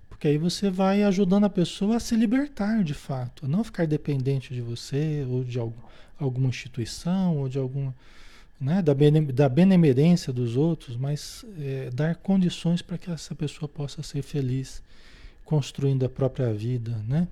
Porque 0.10 0.28
aí 0.28 0.38
você 0.38 0.70
vai 0.70 1.04
ajudando 1.04 1.44
a 1.44 1.50
pessoa 1.50 1.98
a 1.98 2.00
se 2.00 2.16
libertar 2.16 2.84
de 2.84 2.94
fato, 2.94 3.46
a 3.46 3.48
não 3.48 3.64
ficar 3.64 3.86
dependente 3.86 4.54
de 4.54 4.62
você 4.62 5.26
ou 5.30 5.44
de 5.44 5.60
algum, 5.60 5.82
alguma 6.18 6.48
instituição 6.50 7.38
ou 7.38 7.50
de 7.50 7.60
alguma 7.60 7.94
né, 8.60 8.82
da, 8.82 8.94
bene, 8.94 9.22
da 9.32 9.50
benemerência 9.50 10.32
dos 10.32 10.56
outros, 10.56 10.96
mas 10.96 11.46
é, 11.60 11.90
dar 11.94 12.16
condições 12.16 12.82
para 12.82 12.98
que 12.98 13.12
essa 13.12 13.36
pessoa 13.36 13.68
possa 13.68 14.02
ser 14.02 14.22
feliz, 14.22 14.82
construindo 15.44 16.06
a 16.06 16.10
própria 16.10 16.54
vida, 16.54 16.98
né? 17.08 17.28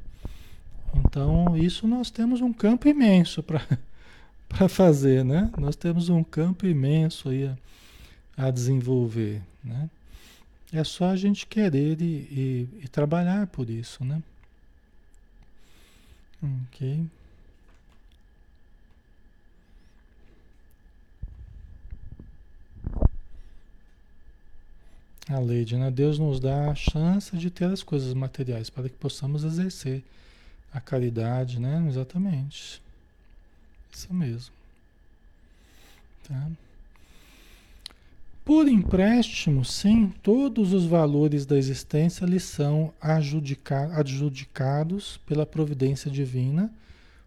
Então, 0.96 1.58
isso 1.58 1.88
nós 1.88 2.12
temos 2.12 2.42
um 2.42 2.54
campo 2.54 2.88
imenso 2.88 3.42
para 3.42 3.66
fazer, 4.70 5.26
né? 5.26 5.52
Nós 5.58 5.76
temos 5.76 6.10
um 6.10 6.24
campo 6.24 6.68
imenso 6.68 7.30
aí 7.30 7.48
a, 7.48 7.58
a 8.48 8.52
desenvolver, 8.52 9.42
né? 9.64 9.90
É 10.72 10.84
só 10.84 11.10
a 11.10 11.16
gente 11.16 11.46
querer 11.48 12.02
e, 12.02 12.06
e, 12.06 12.68
e 12.84 12.88
trabalhar 12.88 13.48
por 13.48 13.70
isso, 13.70 14.04
né? 14.04 14.22
Ok. 16.42 17.06
A 25.30 25.40
lei 25.40 25.64
de 25.64 25.78
né? 25.78 25.90
Deus 25.90 26.20
nos 26.20 26.40
dá 26.40 26.70
a 26.70 26.76
chance 26.76 27.36
de 27.38 27.50
ter 27.50 27.66
as 27.66 27.82
coisas 27.82 28.14
materiais 28.14 28.70
para 28.70 28.90
que 28.90 28.96
possamos 28.96 29.44
exercer 29.44 30.04
a 30.74 30.82
caridade, 30.82 31.60
né? 31.60 31.86
Exatamente. 31.88 32.82
Isso 33.92 34.14
mesmo. 34.14 34.54
Tá? 36.28 36.50
Por 38.44 38.68
empréstimo, 38.68 39.64
sim, 39.64 40.12
todos 40.22 40.74
os 40.74 40.86
valores 40.86 41.46
da 41.46 41.58
existência 41.58 42.26
lhe 42.26 42.42
são 42.42 42.94
adjudicados 43.00 45.18
pela 45.26 45.46
providência 45.46 46.12
divina 46.12 46.70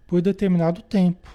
por 0.06 0.20
determinado 0.20 0.82
tempo, 0.82 1.34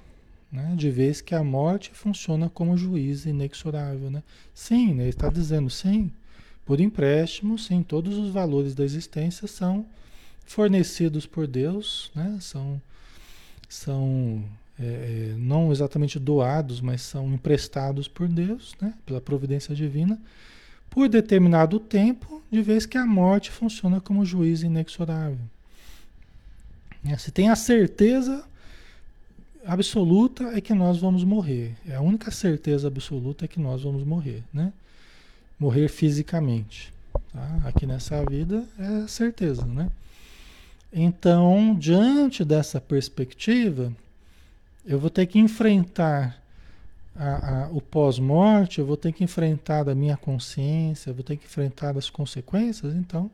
né? 0.52 0.76
de 0.78 0.92
vez 0.92 1.20
que 1.20 1.34
a 1.34 1.44
morte 1.44 1.90
funciona 1.94 2.48
como 2.48 2.78
juiz 2.78 3.26
inexorável. 3.26 4.12
Né? 4.12 4.22
Sim, 4.54 4.94
né? 4.94 5.02
ele 5.04 5.10
está 5.10 5.30
dizendo 5.30 5.68
sim, 5.68 6.12
por 6.66 6.80
empréstimo, 6.80 7.58
sim, 7.58 7.84
todos 7.84 8.18
os 8.18 8.32
valores 8.32 8.74
da 8.76 8.84
existência 8.84 9.48
são 9.48 9.86
fornecidos 10.46 11.26
por 11.26 11.48
Deus, 11.48 12.12
né? 12.16 12.38
são, 12.42 12.82
são 13.68 14.44
é, 14.80 14.84
é, 14.84 15.36
não 15.38 15.72
exatamente 15.72 16.20
doados, 16.20 16.82
mas 16.82 17.02
são 17.02 17.34
emprestados 17.34 18.08
por 18.08 18.28
Deus, 18.28 18.76
né? 18.82 18.94
pela 19.06 19.22
providência 19.22 19.76
divina, 19.76 20.20
por 20.90 21.08
determinado 21.08 21.80
tempo, 21.80 22.42
de 22.52 22.62
vez 22.62 22.86
que 22.86 22.98
a 22.98 23.06
morte 23.06 23.50
funciona 23.50 24.02
como 24.02 24.26
juiz 24.26 24.62
inexorável. 24.62 25.40
É, 27.06 27.18
se 27.18 27.32
tem 27.32 27.50
a 27.50 27.56
certeza 27.56 28.44
absoluta 29.66 30.46
é 30.56 30.62
que 30.62 30.74
nós 30.74 30.98
vamos 31.00 31.24
morrer. 31.24 31.76
É 31.88 31.96
a 31.96 32.02
única 32.02 32.32
certeza 32.32 32.88
absoluta 32.88 33.46
é 33.46 33.48
que 33.48 33.60
nós 33.60 33.84
vamos 33.84 34.04
morrer, 34.04 34.44
né? 34.54 34.74
Morrer 35.62 35.88
fisicamente, 35.88 36.92
Tá? 37.32 37.62
Aqui 37.66 37.86
nessa 37.86 38.24
vida 38.26 38.66
é 38.78 39.08
certeza, 39.08 39.66
né? 39.66 39.90
Então, 40.92 41.76
diante 41.80 42.44
dessa 42.44 42.82
perspectiva, 42.82 43.94
eu 44.86 45.00
vou 45.00 45.10
ter 45.10 45.26
que 45.26 45.40
enfrentar 45.40 46.42
a, 47.16 47.66
a, 47.66 47.70
o 47.70 47.80
pós-morte, 47.80 48.80
eu 48.80 48.86
vou 48.86 48.98
ter 48.98 49.14
que 49.14 49.24
enfrentar 49.24 49.88
a 49.88 49.96
minha 49.96 50.18
consciência, 50.18 51.10
eu 51.10 51.14
vou 51.14 51.24
ter 51.24 51.38
que 51.38 51.46
enfrentar 51.46 51.98
as 51.98 52.10
consequências, 52.10 52.94
então 52.94 53.32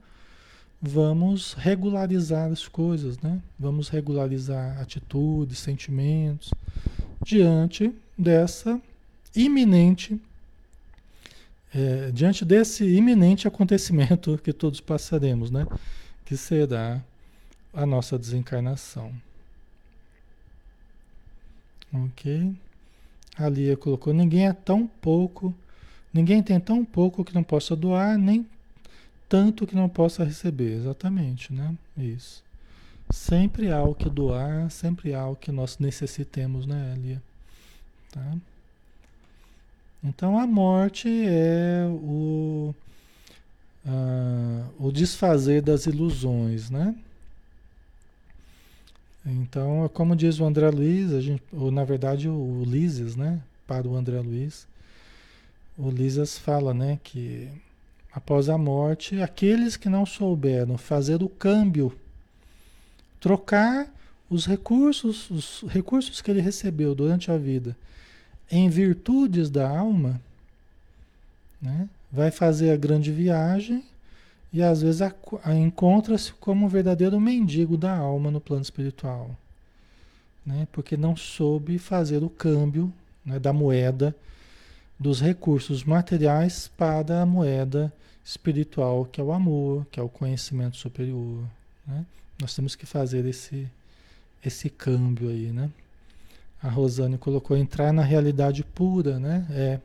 vamos 0.79 1.53
regularizar 1.53 2.51
as 2.51 2.67
coisas, 2.67 3.17
né? 3.19 3.41
Vamos 3.57 3.89
regularizar 3.89 4.79
atitudes, 4.79 5.57
sentimentos, 5.57 6.53
diante 7.23 7.91
dessa 8.15 8.79
iminente, 9.35 10.21
é, 11.77 12.11
diante 12.11 12.43
desse 12.43 12.83
iminente 12.83 13.47
acontecimento 13.47 14.39
que 14.43 14.51
todos 14.51 14.81
passaremos, 14.81 15.51
né? 15.51 15.67
Que 16.25 16.35
será 16.35 16.99
a 17.71 17.85
nossa 17.85 18.17
desencarnação. 18.17 19.13
Ok? 21.93 22.55
A 23.37 23.47
Lia 23.47 23.77
colocou: 23.77 24.11
ninguém 24.11 24.47
é 24.47 24.53
tão 24.53 24.87
pouco, 24.87 25.53
ninguém 26.11 26.41
tem 26.41 26.59
tão 26.59 26.83
pouco 26.83 27.23
que 27.23 27.35
não 27.35 27.43
possa 27.43 27.75
doar, 27.75 28.17
nem 28.17 28.43
tanto 29.29 29.67
que 29.67 29.75
não 29.75 29.87
possa 29.87 30.23
receber. 30.23 30.77
Exatamente, 30.77 31.53
né? 31.53 31.75
Isso. 31.95 32.43
Sempre 33.11 33.71
há 33.71 33.83
o 33.83 33.93
que 33.93 34.09
doar, 34.09 34.71
sempre 34.71 35.13
há 35.13 35.27
o 35.27 35.35
que 35.35 35.51
nós 35.51 35.77
necessitemos, 35.77 36.65
né, 36.65 36.95
Lia? 36.97 37.21
Tá? 38.11 38.35
Então 40.03 40.39
a 40.39 40.45
morte 40.45 41.07
é 41.09 41.85
o, 41.89 42.73
o 44.79 44.91
desfazer 44.91 45.61
das 45.61 45.85
ilusões, 45.85 46.69
né? 46.69 46.95
Então, 49.25 49.89
como 49.93 50.15
diz 50.15 50.39
o 50.39 50.45
André 50.45 50.69
Luiz, 50.69 51.11
a 51.11 51.19
gente, 51.19 51.43
ou 51.51 51.69
na 51.69 51.83
verdade 51.83 52.29
o 52.29 52.63
Lises, 52.65 53.17
né, 53.17 53.41
para 53.65 53.85
o 53.85 53.95
André 53.95 54.21
Luiz, 54.21 54.65
o 55.77 55.89
Lises 55.89 56.37
fala, 56.37 56.73
né, 56.73 56.97
que 57.03 57.49
após 58.13 58.47
a 58.47 58.57
morte, 58.57 59.21
aqueles 59.21 59.75
que 59.75 59.89
não 59.89 60.05
souberam 60.05 60.77
fazer 60.77 61.21
o 61.21 61.27
câmbio, 61.27 61.93
trocar 63.19 63.93
os 64.29 64.45
recursos, 64.45 65.29
os 65.29 65.65
recursos 65.67 66.21
que 66.21 66.31
ele 66.31 66.41
recebeu 66.41 66.95
durante 66.95 67.29
a 67.29 67.37
vida 67.37 67.75
em 68.49 68.69
virtudes 68.69 69.49
da 69.49 69.69
alma, 69.69 70.19
né, 71.61 71.89
vai 72.11 72.31
fazer 72.31 72.71
a 72.71 72.77
grande 72.77 73.11
viagem 73.11 73.83
e 74.51 74.61
às 74.63 74.81
vezes 74.81 75.01
encontra-se 75.55 76.33
como 76.33 76.65
um 76.65 76.69
verdadeiro 76.69 77.19
mendigo 77.19 77.77
da 77.77 77.95
alma 77.95 78.31
no 78.31 78.39
plano 78.39 78.61
espiritual. 78.61 79.31
Né? 80.45 80.67
Porque 80.71 80.95
não 80.95 81.15
soube 81.15 81.77
fazer 81.77 82.23
o 82.23 82.29
câmbio 82.29 82.91
né, 83.25 83.37
da 83.39 83.51
moeda, 83.51 84.15
dos 84.99 85.21
recursos 85.21 85.83
materiais 85.83 86.69
para 86.75 87.21
a 87.21 87.25
moeda 87.25 87.93
espiritual, 88.23 89.05
que 89.05 89.21
é 89.21 89.23
o 89.23 89.31
amor, 89.31 89.85
que 89.91 89.99
é 89.99 90.03
o 90.03 90.09
conhecimento 90.09 90.77
superior. 90.77 91.43
Né? 91.85 92.05
Nós 92.41 92.55
temos 92.55 92.75
que 92.75 92.85
fazer 92.85 93.25
esse, 93.25 93.67
esse 94.43 94.69
câmbio 94.69 95.29
aí, 95.29 95.51
né? 95.51 95.69
A 96.61 96.69
Rosane 96.69 97.17
colocou 97.17 97.55
entrar 97.55 97.91
na 97.93 98.01
realidade 98.01 98.63
pura, 98.63 99.19
né? 99.19 99.45
É 99.49 99.79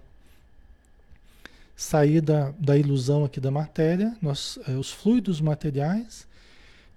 sair 1.77 2.21
da, 2.21 2.53
da 2.59 2.77
ilusão 2.77 3.25
aqui 3.25 3.41
da 3.41 3.51
matéria, 3.51 4.17
nós, 4.23 4.59
é, 4.69 4.73
os 4.73 4.91
fluidos 4.91 5.41
materiais 5.41 6.27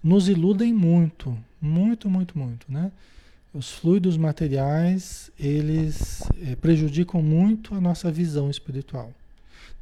nos 0.03 0.29
iludem 0.29 0.71
muito, 0.71 1.35
muito, 1.59 2.09
muito, 2.09 2.37
muito, 2.37 2.71
né? 2.71 2.91
Os 3.53 3.71
fluidos 3.71 4.17
materiais, 4.17 5.31
eles 5.39 6.21
é, 6.45 6.55
prejudicam 6.55 7.21
muito 7.21 7.73
a 7.73 7.81
nossa 7.81 8.11
visão 8.11 8.49
espiritual. 8.49 9.11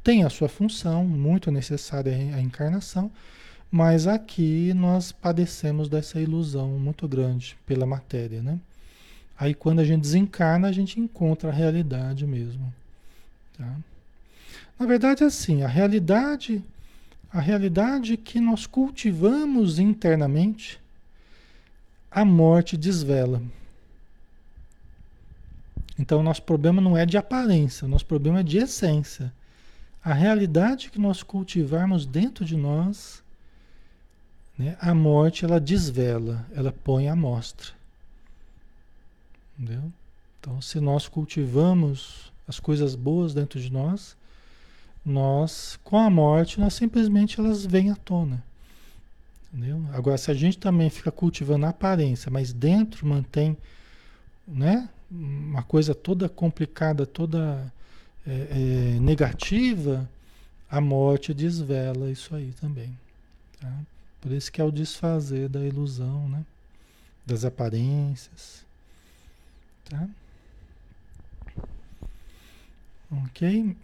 Tem 0.04 0.24
a 0.24 0.30
sua 0.30 0.48
função, 0.48 1.06
muito 1.06 1.52
necessária 1.52 2.14
a 2.36 2.41
encarnação, 2.41 3.12
mas 3.72 4.06
aqui 4.06 4.74
nós 4.74 5.12
padecemos 5.12 5.89
dessa 5.89 6.22
ilusão 6.22 6.70
muito 6.80 7.08
grande 7.08 7.58
pela 7.66 7.86
matéria, 7.86 8.41
né? 8.41 8.60
Aí 9.44 9.54
quando 9.54 9.80
a 9.80 9.84
gente 9.84 10.00
desencarna, 10.00 10.70
a 10.70 10.72
gente 10.72 11.02
encontra 11.02 11.50
a 11.50 11.54
realidade 11.54 12.26
mesmo, 12.26 12.74
tá? 13.58 13.76
Na 14.80 14.86
verdade, 14.86 15.22
é 15.22 15.28
assim, 15.28 15.64
a 15.64 15.68
realidade, 15.68 16.64
a 17.30 17.41
realidade 17.41 18.16
que 18.16 18.39
nós 18.39 18.66
cultivamos 18.66 19.80
internamente, 19.80 20.80
a 22.10 22.24
morte 22.24 22.78
desvela. 22.78 23.41
Então, 26.00 26.24
nosso 26.24 26.44
problema 26.44 26.82
não 26.82 26.98
é 26.98 27.06
de 27.06 27.18
aparência, 27.18 27.86
o 27.86 27.89
nosso 27.89 28.06
problema 28.06 28.39
é 28.39 28.44
de 28.44 28.60
essência. 28.60 29.30
A 30.02 30.14
realidade 30.14 30.89
que 30.89 30.98
nós 30.98 31.22
cultivarmos 31.22 32.06
dentro 32.06 32.46
de 32.46 32.56
nós, 32.56 33.22
né, 34.58 34.78
a 34.80 34.94
morte 34.94 35.44
ela 35.44 35.60
desvela, 35.60 36.48
ela 36.56 36.72
põe 36.72 37.10
à 37.10 37.16
mostra. 37.16 37.83
Entendeu? 39.58 39.91
Então, 40.39 40.62
se 40.62 40.80
nós 40.80 41.08
cultivamos 41.08 42.32
as 42.47 42.60
coisas 42.60 42.95
boas 42.95 43.34
dentro 43.34 43.60
de 43.60 43.72
nós, 43.72 44.16
nós, 45.06 45.80
com 45.84 45.97
a 45.97 46.10
morte, 46.10 46.60
nós 46.60 46.74
simplesmente 46.74 47.39
elas 47.39 47.66
vêm 47.66 47.89
à 47.89 47.95
tona. 47.95 48.43
Entendeu? 49.54 49.86
Agora, 49.93 50.18
se 50.18 50.32
a 50.32 50.34
gente 50.34 50.58
também 50.58 50.89
fica 50.89 51.12
cultivando 51.12 51.66
a 51.66 51.70
aparência, 51.70 52.32
mas 52.32 52.51
dentro 52.51 53.06
mantém 53.06 53.56
né, 54.47 54.89
uma 55.10 55.62
coisa 55.64 55.93
toda 55.93 56.28
complicada, 56.28 57.06
toda 57.06 57.72
é, 58.26 58.32
é, 58.95 58.99
negativa, 58.99 60.10
a 60.70 60.82
morte 60.82 61.34
desvela 61.34 62.10
isso 62.10 62.36
aí 62.36 62.51
também. 62.60 62.97
Tá? 63.62 63.72
Por 64.20 64.32
isso 64.32 64.51
que 64.51 64.60
é 64.60 64.64
o 64.64 64.72
desfazer 64.72 65.47
da 65.49 65.60
ilusão, 65.64 66.28
né? 66.28 66.43
das 67.26 67.45
aparências. 67.45 68.62
Tá? 69.90 70.10
Ok? 73.26 73.76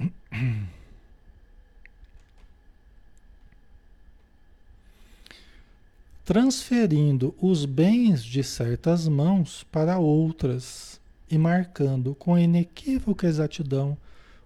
transferindo 6.29 7.33
os 7.41 7.65
bens 7.65 8.23
de 8.23 8.43
certas 8.43 9.07
mãos 9.07 9.65
para 9.71 9.97
outras 9.97 11.01
e 11.27 11.39
marcando 11.39 12.13
com 12.13 12.37
inequívoca 12.37 13.25
exatidão 13.25 13.97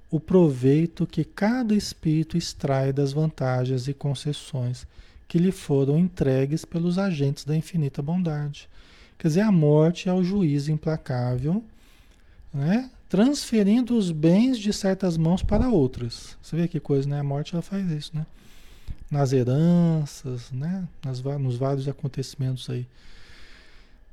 o 0.09 0.17
proveito 0.17 1.05
que 1.05 1.25
cada 1.25 1.75
espírito 1.75 2.37
extrai 2.37 2.93
das 2.93 3.11
vantagens 3.11 3.89
e 3.89 3.93
concessões 3.93 4.87
que 5.27 5.37
lhe 5.37 5.51
foram 5.51 5.99
entregues 5.99 6.63
pelos 6.63 6.97
agentes 6.97 7.43
da 7.43 7.53
infinita 7.53 8.01
bondade. 8.01 8.69
Quer 9.23 9.29
dizer, 9.29 9.41
a 9.41 9.53
morte 9.53 10.09
é 10.09 10.13
o 10.13 10.21
juiz 10.21 10.67
implacável, 10.67 11.63
né? 12.53 12.91
transferindo 13.07 13.97
os 13.97 14.11
bens 14.11 14.59
de 14.59 14.73
certas 14.73 15.15
mãos 15.15 15.41
para 15.41 15.69
outras. 15.69 16.37
Você 16.41 16.57
vê 16.57 16.67
que 16.67 16.77
coisa, 16.77 17.07
né? 17.07 17.21
A 17.21 17.23
morte 17.23 17.55
ela 17.55 17.61
faz 17.61 17.89
isso, 17.89 18.11
né? 18.13 18.25
nas 19.09 19.31
heranças, 19.31 20.51
né? 20.51 20.85
Nas, 21.05 21.21
nos 21.21 21.55
vários 21.55 21.87
acontecimentos 21.87 22.69
aí. 22.69 22.85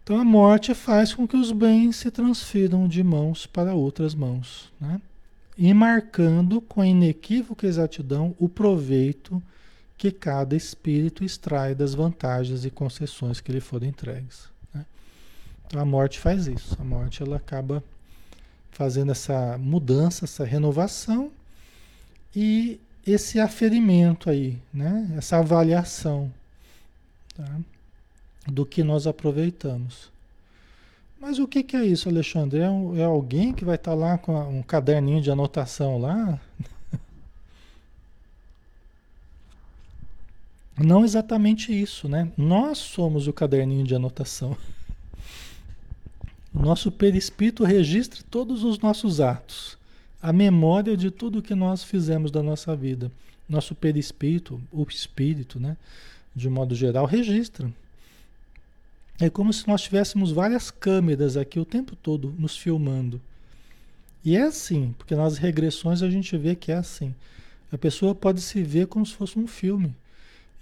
Então 0.04 0.16
a 0.16 0.24
morte 0.24 0.74
faz 0.74 1.12
com 1.12 1.26
que 1.26 1.36
os 1.36 1.50
bens 1.50 1.96
se 1.96 2.08
transfiram 2.08 2.86
de 2.86 3.02
mãos 3.02 3.46
para 3.46 3.74
outras 3.74 4.14
mãos, 4.14 4.72
né? 4.80 5.00
E 5.58 5.74
marcando 5.74 6.61
com 6.61 6.84
inequívoca 6.84 7.66
exatidão 7.66 8.32
o 8.38 8.48
proveito 8.48 9.42
que 9.98 10.12
cada 10.12 10.54
espírito 10.54 11.24
extrai 11.24 11.74
das 11.74 11.96
vantagens 11.96 12.64
e 12.64 12.70
concessões 12.70 13.40
que 13.40 13.50
lhe 13.50 13.61
foram 13.61 13.88
entregues. 13.88 14.48
Então 15.70 15.80
a 15.80 15.84
morte 15.84 16.18
faz 16.18 16.48
isso. 16.48 16.76
A 16.80 16.84
morte 16.84 17.22
ela 17.22 17.36
acaba 17.36 17.80
fazendo 18.72 19.12
essa 19.12 19.56
mudança, 19.56 20.24
essa 20.24 20.44
renovação 20.44 21.30
e 22.34 22.80
esse 23.06 23.38
aferimento 23.38 24.28
aí, 24.28 24.58
né? 24.74 25.14
essa 25.16 25.36
avaliação 25.38 26.28
tá? 27.36 27.60
do 28.48 28.66
que 28.66 28.82
nós 28.82 29.06
aproveitamos. 29.06 30.10
Mas 31.20 31.38
o 31.38 31.46
que, 31.46 31.62
que 31.62 31.76
é 31.76 31.84
isso, 31.84 32.08
Alexandre? 32.08 32.58
É, 32.58 32.68
um, 32.68 32.98
é, 32.98 33.04
alguém 33.04 33.52
que 33.52 33.64
vai 33.64 33.76
estar 33.76 33.92
tá 33.92 33.96
lá 33.96 34.18
com 34.18 34.36
um 34.36 34.62
caderninho 34.62 35.22
de 35.22 35.30
anotação 35.30 35.98
lá? 35.98 36.40
Não 40.76 41.04
exatamente 41.04 41.72
isso, 41.72 42.08
né? 42.08 42.32
Nós 42.36 42.78
somos 42.78 43.28
o 43.28 43.32
caderninho 43.32 43.86
de 43.86 43.94
anotação. 43.94 44.56
O 46.53 46.61
nosso 46.61 46.90
perispírito 46.90 47.64
registra 47.64 48.22
todos 48.30 48.64
os 48.64 48.78
nossos 48.78 49.20
atos 49.20 49.78
a 50.22 50.32
memória 50.32 50.96
de 50.96 51.11
tudo 51.11 51.42
que 51.42 51.55
nós 51.55 51.82
fizemos 51.82 52.30
da 52.30 52.42
nossa 52.42 52.76
vida, 52.76 53.11
Nosso 53.48 53.74
perispírito, 53.74 54.61
o 54.70 54.86
espírito, 54.88 55.59
né? 55.59 55.76
De 56.36 56.48
modo 56.48 56.72
geral, 56.72 57.05
registra. 57.05 57.68
É 59.20 59.28
como 59.28 59.53
se 59.53 59.66
nós 59.66 59.82
tivéssemos 59.82 60.30
várias 60.30 60.70
câmeras 60.70 61.36
aqui 61.36 61.59
o 61.59 61.64
tempo 61.64 61.96
todo 61.96 62.32
nos 62.38 62.57
filmando. 62.57 63.20
E 64.24 64.36
é 64.36 64.42
assim, 64.42 64.94
porque 64.96 65.16
nas 65.16 65.36
regressões 65.36 66.01
a 66.01 66.09
gente 66.09 66.36
vê 66.36 66.55
que 66.55 66.70
é 66.70 66.76
assim. 66.76 67.12
A 67.72 67.78
pessoa 67.78 68.14
pode 68.14 68.40
se 68.40 68.62
ver 68.62 68.86
como 68.86 69.05
se 69.05 69.14
fosse 69.14 69.36
um 69.36 69.48
filme. 69.48 69.96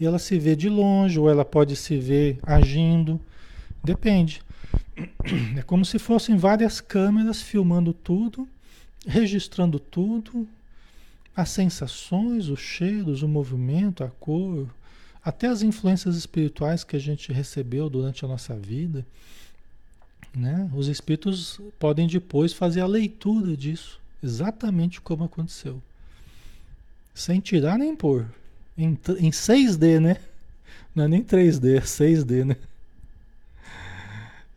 E 0.00 0.06
ela 0.06 0.18
se 0.18 0.38
vê 0.38 0.56
de 0.56 0.70
longe, 0.70 1.18
ou 1.18 1.28
ela 1.28 1.44
pode 1.44 1.76
se 1.76 1.98
ver 1.98 2.38
agindo. 2.42 3.20
Depende. 3.84 4.40
É 5.56 5.62
como 5.62 5.84
se 5.84 5.98
fossem 5.98 6.36
várias 6.36 6.80
câmeras 6.80 7.42
filmando 7.42 7.92
tudo, 7.92 8.48
registrando 9.06 9.78
tudo, 9.78 10.48
as 11.36 11.50
sensações, 11.50 12.48
os 12.48 12.58
cheiros, 12.58 13.22
o 13.22 13.28
movimento, 13.28 14.02
a 14.02 14.08
cor, 14.08 14.68
até 15.24 15.46
as 15.46 15.62
influências 15.62 16.16
espirituais 16.16 16.82
que 16.82 16.96
a 16.96 16.98
gente 16.98 17.32
recebeu 17.32 17.88
durante 17.88 18.24
a 18.24 18.28
nossa 18.28 18.56
vida. 18.56 19.06
Né? 20.34 20.68
Os 20.74 20.88
espíritos 20.88 21.60
podem 21.78 22.06
depois 22.06 22.52
fazer 22.52 22.80
a 22.80 22.86
leitura 22.86 23.56
disso, 23.56 24.00
exatamente 24.22 25.00
como 25.00 25.24
aconteceu. 25.24 25.80
Sem 27.14 27.40
tirar 27.40 27.78
nem 27.78 27.94
pôr. 27.94 28.26
Em, 28.76 28.98
em 29.18 29.30
6D, 29.30 30.00
né? 30.00 30.16
Não 30.94 31.04
é 31.04 31.08
nem 31.08 31.22
3D, 31.22 31.76
é 31.76 31.80
6D, 31.80 32.44
né? 32.44 32.56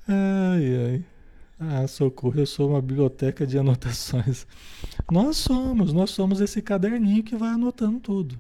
Ai, 0.07 0.75
ai. 0.75 1.05
Ah, 1.59 1.87
socorro, 1.87 2.39
eu 2.39 2.45
sou 2.45 2.71
uma 2.71 2.81
biblioteca 2.81 3.45
de 3.45 3.57
anotações. 3.57 4.47
Nós 5.11 5.37
somos, 5.37 5.93
nós 5.93 6.09
somos 6.09 6.41
esse 6.41 6.61
caderninho 6.61 7.23
que 7.23 7.35
vai 7.35 7.49
anotando 7.49 7.99
tudo. 7.99 8.37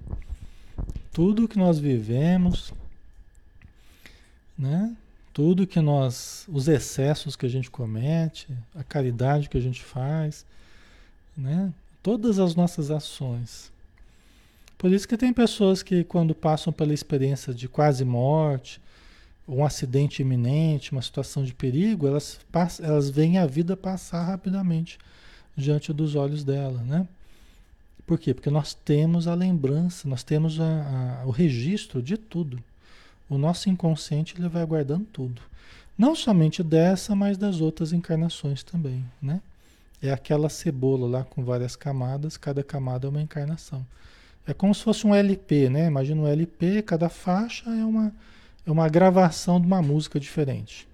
Tudo 1.13 1.47
que 1.47 1.59
nós 1.59 1.77
vivemos, 1.77 2.73
né? 4.57 4.95
Tudo 5.33 5.67
que 5.67 5.79
nós, 5.79 6.45
os 6.49 6.67
excessos 6.67 7.35
que 7.35 7.45
a 7.45 7.49
gente 7.49 7.69
comete, 7.69 8.47
a 8.75 8.83
caridade 8.83 9.49
que 9.49 9.57
a 9.57 9.61
gente 9.61 9.83
faz, 9.83 10.45
né? 11.37 11.71
Todas 12.01 12.39
as 12.39 12.55
nossas 12.55 12.89
ações. 12.89 13.71
Por 14.79 14.91
isso 14.91 15.07
que 15.07 15.15
tem 15.15 15.31
pessoas 15.31 15.83
que 15.83 16.03
quando 16.03 16.33
passam 16.33 16.73
pela 16.73 16.93
experiência 16.93 17.53
de 17.53 17.67
quase 17.67 18.03
morte, 18.03 18.81
um 19.51 19.65
acidente 19.65 20.21
iminente, 20.21 20.93
uma 20.93 21.01
situação 21.01 21.43
de 21.43 21.53
perigo, 21.53 22.07
elas, 22.07 22.39
elas 22.79 23.09
veem 23.09 23.37
a 23.37 23.45
vida 23.45 23.75
passar 23.75 24.23
rapidamente 24.23 24.97
diante 25.55 25.91
dos 25.91 26.15
olhos 26.15 26.43
dela, 26.43 26.81
né? 26.83 27.05
Por 28.07 28.17
quê? 28.17 28.33
Porque 28.33 28.49
nós 28.49 28.73
temos 28.73 29.27
a 29.27 29.33
lembrança, 29.33 30.07
nós 30.07 30.23
temos 30.23 30.59
a, 30.59 31.21
a, 31.21 31.25
o 31.25 31.31
registro 31.31 32.01
de 32.01 32.17
tudo. 32.17 32.63
O 33.29 33.37
nosso 33.37 33.69
inconsciente 33.69 34.35
ele 34.37 34.47
vai 34.47 34.65
guardando 34.65 35.05
tudo. 35.11 35.41
Não 35.97 36.15
somente 36.15 36.63
dessa, 36.63 37.13
mas 37.13 37.37
das 37.37 37.59
outras 37.61 37.91
encarnações 37.91 38.63
também, 38.63 39.05
né? 39.21 39.41
É 40.01 40.11
aquela 40.11 40.49
cebola 40.49 41.07
lá 41.07 41.23
com 41.23 41.43
várias 41.43 41.75
camadas, 41.75 42.37
cada 42.37 42.63
camada 42.63 43.05
é 43.05 43.09
uma 43.09 43.21
encarnação. 43.21 43.85
É 44.47 44.53
como 44.53 44.73
se 44.73 44.83
fosse 44.83 45.05
um 45.05 45.13
LP, 45.13 45.69
né? 45.69 45.87
Imagina 45.87 46.21
um 46.21 46.27
LP, 46.27 46.81
cada 46.81 47.07
faixa 47.07 47.69
é 47.69 47.85
uma, 47.85 48.11
é 48.65 48.71
uma 48.71 48.87
gravação 48.87 49.59
de 49.59 49.67
uma 49.67 49.81
música 49.81 50.19
diferente. 50.19 50.87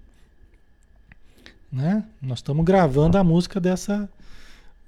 Né? 1.70 2.04
Nós 2.20 2.38
estamos 2.38 2.64
gravando 2.64 3.18
a 3.18 3.24
música 3.24 3.60
dessa, 3.60 4.08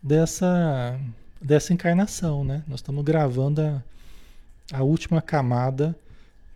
dessa, 0.03 0.99
dessa 1.41 1.73
encarnação, 1.73 2.43
né? 2.43 2.63
Nós 2.67 2.81
estamos 2.81 3.05
gravando 3.05 3.61
a, 3.61 3.83
a 4.73 4.83
última 4.83 5.21
camada 5.21 5.95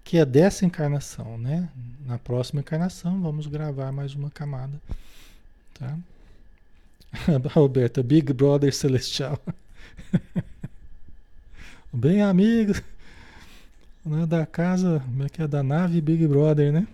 que 0.03 0.19
é 0.19 0.25
dessa 0.25 0.65
encarnação, 0.65 1.37
né? 1.37 1.69
Na 2.07 2.19
próxima 2.19 2.61
encarnação 2.61 3.21
vamos 3.21 3.47
gravar 3.47 3.93
mais 3.93 4.15
uma 4.15 4.31
camada, 4.31 4.81
tá? 5.75 5.97
Roberta, 7.53 8.03
Big 8.03 8.33
Brother 8.33 8.75
Celestial. 8.75 9.39
Bem 11.93 12.23
amigos 12.23 12.83
né, 14.05 14.27
da 14.27 14.45
casa, 14.45 15.01
como 15.07 15.25
é 15.25 15.29
que 15.29 15.43
é? 15.43 15.47
Da 15.47 15.63
nave 15.63 16.01
Big 16.01 16.27
Brother, 16.27 16.73
né? 16.73 16.87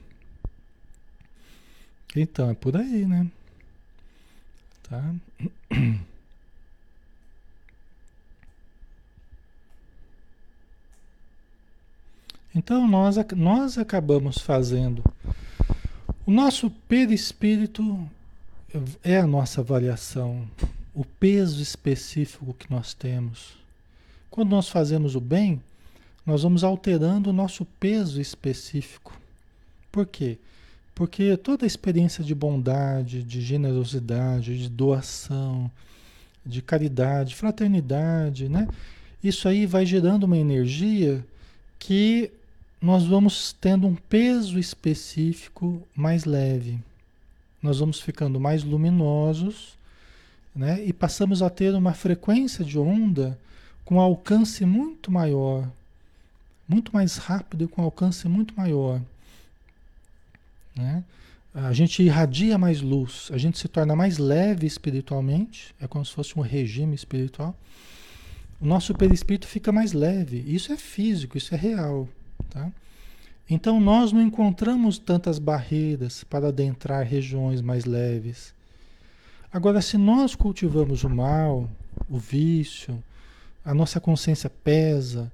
Então, 2.15 2.51
é 2.51 2.55
por 2.55 2.77
aí, 2.77 3.07
né? 3.07 3.27
Tá? 4.89 5.15
Então 12.53 12.89
nós, 12.89 13.17
nós 13.37 13.79
acabamos 13.79 14.39
fazendo. 14.39 15.05
O 16.27 16.33
nosso 16.33 16.69
perispírito 16.69 18.09
é 19.05 19.19
a 19.19 19.27
nossa 19.27 19.63
variação, 19.63 20.49
o 20.93 21.05
peso 21.05 21.63
específico 21.63 22.53
que 22.55 22.71
nós 22.71 22.93
temos. 22.93 23.57
Quando 24.29 24.51
nós 24.51 24.69
fazemos 24.69 25.15
o 25.15 25.21
bem, 25.21 25.63
nós 26.31 26.45
vamos 26.45 26.63
alterando 26.63 27.31
o 27.31 27.33
nosso 27.33 27.65
peso 27.65 28.21
específico. 28.21 29.13
Por 29.91 30.07
quê? 30.07 30.39
Porque 30.95 31.37
toda 31.37 31.65
a 31.65 31.67
experiência 31.67 32.23
de 32.23 32.37
bondade, 32.37 33.25
de 33.25 33.41
generosidade, 33.41 34.57
de 34.57 34.69
doação, 34.69 35.69
de 36.47 36.63
caridade, 36.63 37.35
fraternidade, 37.35 38.49
né? 38.49 38.69
Isso 39.25 39.49
aí 39.49 39.67
vai 39.67 39.85
gerando 39.85 40.23
uma 40.23 40.39
energia 40.39 41.27
que 41.81 42.31
nós 42.81 43.05
vamos 43.05 43.53
tendo 43.61 43.89
um 43.89 43.97
peso 43.97 44.57
específico 44.57 45.83
mais 45.97 46.25
leve. 46.25 46.79
Nós 47.61 47.81
vamos 47.81 48.01
ficando 48.01 48.39
mais 48.39 48.63
luminosos, 48.63 49.77
né? 50.55 50.81
E 50.85 50.93
passamos 50.93 51.43
a 51.43 51.51
ter 51.51 51.75
uma 51.75 51.93
frequência 51.93 52.65
de 52.65 52.79
onda 52.79 53.37
com 53.85 54.01
alcance 54.01 54.65
muito 54.65 55.11
maior, 55.11 55.69
muito 56.71 56.95
mais 56.95 57.17
rápido 57.17 57.65
e 57.65 57.69
com 57.69 57.83
alcance 57.83 58.29
muito 58.29 58.55
maior. 58.57 59.03
Né? 60.77 61.03
A 61.53 61.73
gente 61.73 62.01
irradia 62.01 62.57
mais 62.57 62.81
luz, 62.81 63.29
a 63.33 63.39
gente 63.39 63.59
se 63.59 63.67
torna 63.67 63.97
mais 63.97 64.19
leve 64.19 64.69
espiritualmente, 64.69 65.75
é 65.81 65.89
como 65.89 66.05
se 66.05 66.13
fosse 66.13 66.39
um 66.39 66.43
regime 66.43 66.95
espiritual. 66.95 67.57
O 68.61 68.67
nosso 68.67 68.95
perispírito 68.95 69.49
fica 69.49 69.73
mais 69.73 69.93
leve. 69.93 70.45
Isso 70.47 70.73
é 70.73 70.77
físico, 70.77 71.37
isso 71.37 71.53
é 71.55 71.59
real. 71.59 72.09
Tá? 72.51 72.71
Então 73.49 73.81
nós 73.81 74.13
não 74.13 74.23
encontramos 74.23 74.97
tantas 74.97 75.41
barreiras 75.41 76.23
para 76.23 76.49
adentrar 76.49 77.05
regiões 77.05 77.61
mais 77.61 77.85
leves. 77.85 78.55
Agora, 79.53 79.83
se 79.83 79.99
nós 79.99 80.37
cultivamos 80.37 81.03
o 81.03 81.11
mal, 81.11 81.69
o 82.09 82.17
vício, 82.17 83.03
a 83.65 83.75
nossa 83.75 83.99
consciência 83.99 84.49
pesa, 84.49 85.33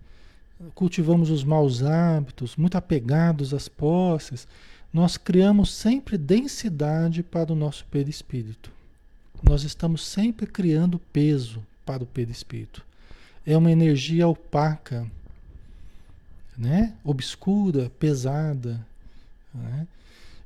cultivamos 0.75 1.31
os 1.31 1.45
maus 1.45 1.83
hábitos, 1.83 2.57
muito 2.57 2.77
apegados 2.77 3.53
às 3.53 3.69
posses, 3.69 4.47
nós 4.93 5.17
criamos 5.17 5.75
sempre 5.75 6.17
densidade 6.17 7.23
para 7.23 7.53
o 7.53 7.57
nosso 7.57 7.85
perispírito. 7.87 8.71
Nós 9.43 9.63
estamos 9.63 10.07
sempre 10.07 10.47
criando 10.47 10.99
peso 10.99 11.63
para 11.85 12.03
o 12.03 12.07
perispírito. 12.07 12.85
É 13.45 13.57
uma 13.57 13.71
energia 13.71 14.27
opaca, 14.27 15.07
né? 16.57 16.95
obscura, 17.05 17.91
pesada. 18.01 18.85
Né? 19.55 19.87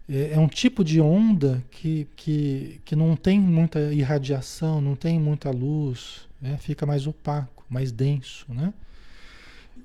É, 0.09 0.33
é 0.33 0.39
um 0.39 0.49
tipo 0.49 0.83
de 0.83 1.01
onda 1.01 1.63
que, 1.71 2.09
que, 2.17 2.81
que 2.85 2.97
não 2.97 3.15
tem 3.15 3.41
muita 3.41 3.93
irradiação, 3.95 4.81
não 4.81 4.97
tem 4.97 5.19
muita 5.21 5.51
luz, 5.51 6.27
né? 6.43 6.59
fica 6.59 6.85
mais 6.85 7.07
opaco, 7.07 7.65
mais 7.71 7.93
denso. 7.93 8.45
Né? 8.49 8.75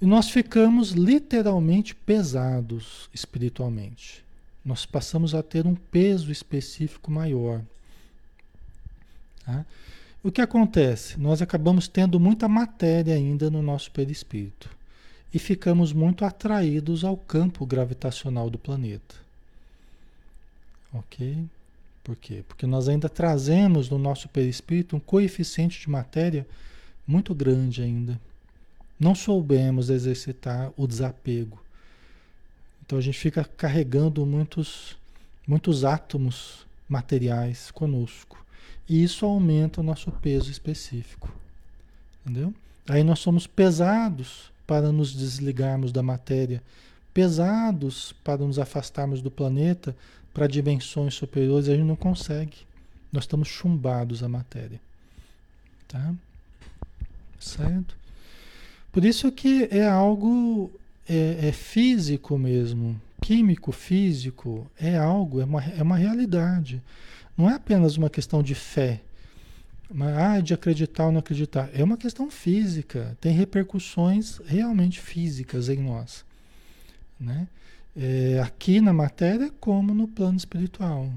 Nós 0.02 0.30
ficamos 0.30 0.92
literalmente 0.92 1.96
pesados 1.96 3.10
espiritualmente. 3.14 4.24
Nós 4.64 4.86
passamos 4.86 5.36
a 5.36 5.44
ter 5.44 5.66
um 5.66 5.76
peso 5.76 6.32
específico 6.32 7.12
maior. 7.12 7.62
Tá? 9.46 9.66
O 10.24 10.32
que 10.32 10.42
acontece? 10.42 11.20
Nós 11.20 11.42
acabamos 11.42 11.88
tendo 11.88 12.20
muita 12.20 12.48
matéria 12.48 13.14
ainda 13.14 13.50
no 13.50 13.62
nosso 13.62 13.92
perispírito 13.92 14.70
e 15.34 15.38
ficamos 15.38 15.94
muito 15.94 16.26
atraídos 16.26 17.04
ao 17.04 17.16
campo 17.16 17.66
gravitacional 17.66 18.50
do 18.50 18.58
planeta. 18.58 19.16
Ok? 20.94 21.46
Por 22.04 22.16
quê? 22.16 22.44
Porque 22.48 22.66
nós 22.66 22.88
ainda 22.88 23.10
trazemos 23.10 23.90
no 23.90 24.00
nosso 24.00 24.30
perispírito 24.30 24.96
um 24.96 25.00
coeficiente 25.00 25.80
de 25.80 25.90
matéria 25.90 26.48
muito 27.06 27.36
grande 27.36 27.82
ainda. 27.82 28.20
Não 29.00 29.14
soubemos 29.14 29.90
exercitar 29.90 30.72
o 30.78 30.88
desapego. 30.88 31.62
Então 32.86 32.98
a 32.98 33.02
gente 33.02 33.18
fica 33.18 33.44
carregando 33.44 34.26
muitos, 34.26 34.98
muitos 35.48 35.84
átomos 35.84 36.66
materiais 36.88 37.72
conosco. 37.72 38.44
E 38.88 39.04
isso 39.04 39.26
aumenta 39.26 39.82
o 39.82 39.84
nosso 39.84 40.12
peso 40.12 40.52
específico. 40.52 41.34
Entendeu? 42.22 42.54
Aí 42.88 43.04
nós 43.04 43.20
somos 43.20 43.48
pesados 43.48 44.52
para 44.68 44.92
nos 44.92 45.14
desligarmos 45.14 45.92
da 45.92 46.04
matéria, 46.04 46.62
pesados 47.14 48.14
para 48.24 48.46
nos 48.46 48.60
afastarmos 48.60 49.22
do 49.22 49.32
planeta 49.32 49.96
para 50.34 50.48
dimensões 50.48 51.16
superiores, 51.16 51.70
a 51.70 51.76
gente 51.76 51.86
não 51.86 51.96
consegue. 51.96 52.58
Nós 53.12 53.24
estamos 53.24 53.48
chumbados 53.48 54.22
à 54.22 54.28
matéria. 54.28 54.80
Tá? 55.88 56.14
Certo? 57.40 57.96
Por 58.96 59.04
isso 59.04 59.30
que 59.30 59.68
é 59.72 59.86
algo 59.86 60.72
é, 61.06 61.50
é 61.50 61.52
físico 61.52 62.38
mesmo, 62.38 62.98
químico, 63.22 63.74
físico, 63.74 64.72
é 64.80 64.96
algo, 64.96 65.42
é 65.42 65.44
uma, 65.44 65.62
é 65.62 65.84
uma 65.84 65.98
realidade. 65.98 66.82
Não 67.38 67.50
é 67.50 67.56
apenas 67.56 67.98
uma 67.98 68.10
questão 68.10 68.42
de 68.42 68.56
fé, 68.56 69.02
mas, 69.94 70.18
ah, 70.18 70.40
de 70.40 70.54
acreditar 70.54 71.08
ou 71.08 71.12
não 71.12 71.20
acreditar. 71.20 71.70
É 71.74 71.84
uma 71.84 71.98
questão 71.98 72.32
física, 72.32 73.18
tem 73.20 73.34
repercussões 73.34 74.40
realmente 74.46 75.02
físicas 75.02 75.68
em 75.68 75.84
nós. 75.84 76.24
Né? 77.20 77.50
É, 77.98 78.40
aqui 78.42 78.80
na 78.80 78.94
matéria, 78.94 79.52
como 79.60 79.94
no 79.94 80.08
plano 80.08 80.38
espiritual. 80.38 81.12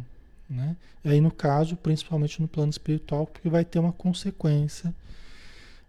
Né? 0.51 0.74
Aí, 1.05 1.20
no 1.20 1.31
caso, 1.31 1.76
principalmente 1.76 2.43
no 2.43 2.49
plano 2.49 2.70
espiritual, 2.70 3.24
porque 3.24 3.49
vai 3.49 3.64
ter 3.64 3.79
uma 3.79 3.93
consequência. 3.93 4.93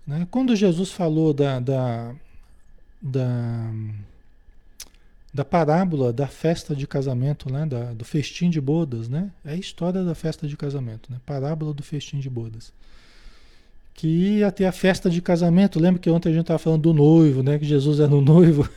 Né? 0.09 0.27
Quando 0.31 0.55
Jesus 0.55 0.91
falou 0.91 1.35
da, 1.35 1.59
da, 1.59 2.15
da, 2.99 3.71
da 5.31 5.45
parábola 5.45 6.11
da 6.11 6.25
festa 6.25 6.75
de 6.75 6.87
casamento, 6.87 7.47
né? 7.53 7.63
da, 7.67 7.93
do 7.93 8.03
festim 8.03 8.49
de 8.49 8.59
bodas, 8.59 9.07
né? 9.07 9.29
é 9.45 9.51
a 9.51 9.55
história 9.55 10.03
da 10.03 10.15
festa 10.15 10.47
de 10.47 10.57
casamento, 10.57 11.11
né? 11.11 11.19
parábola 11.27 11.75
do 11.75 11.83
festim 11.83 12.17
de 12.17 12.27
bodas. 12.27 12.73
Que 13.93 14.07
ia 14.39 14.51
ter 14.51 14.65
a 14.65 14.71
festa 14.71 15.11
de 15.11 15.21
casamento, 15.21 15.79
lembra 15.79 16.01
que 16.01 16.09
ontem 16.09 16.29
a 16.29 16.33
gente 16.33 16.41
estava 16.41 16.57
falando 16.57 16.81
do 16.81 16.93
noivo, 16.93 17.43
né? 17.43 17.59
que 17.59 17.65
Jesus 17.65 17.99
era 17.99 18.15
o 18.15 18.19
noivo. 18.19 18.67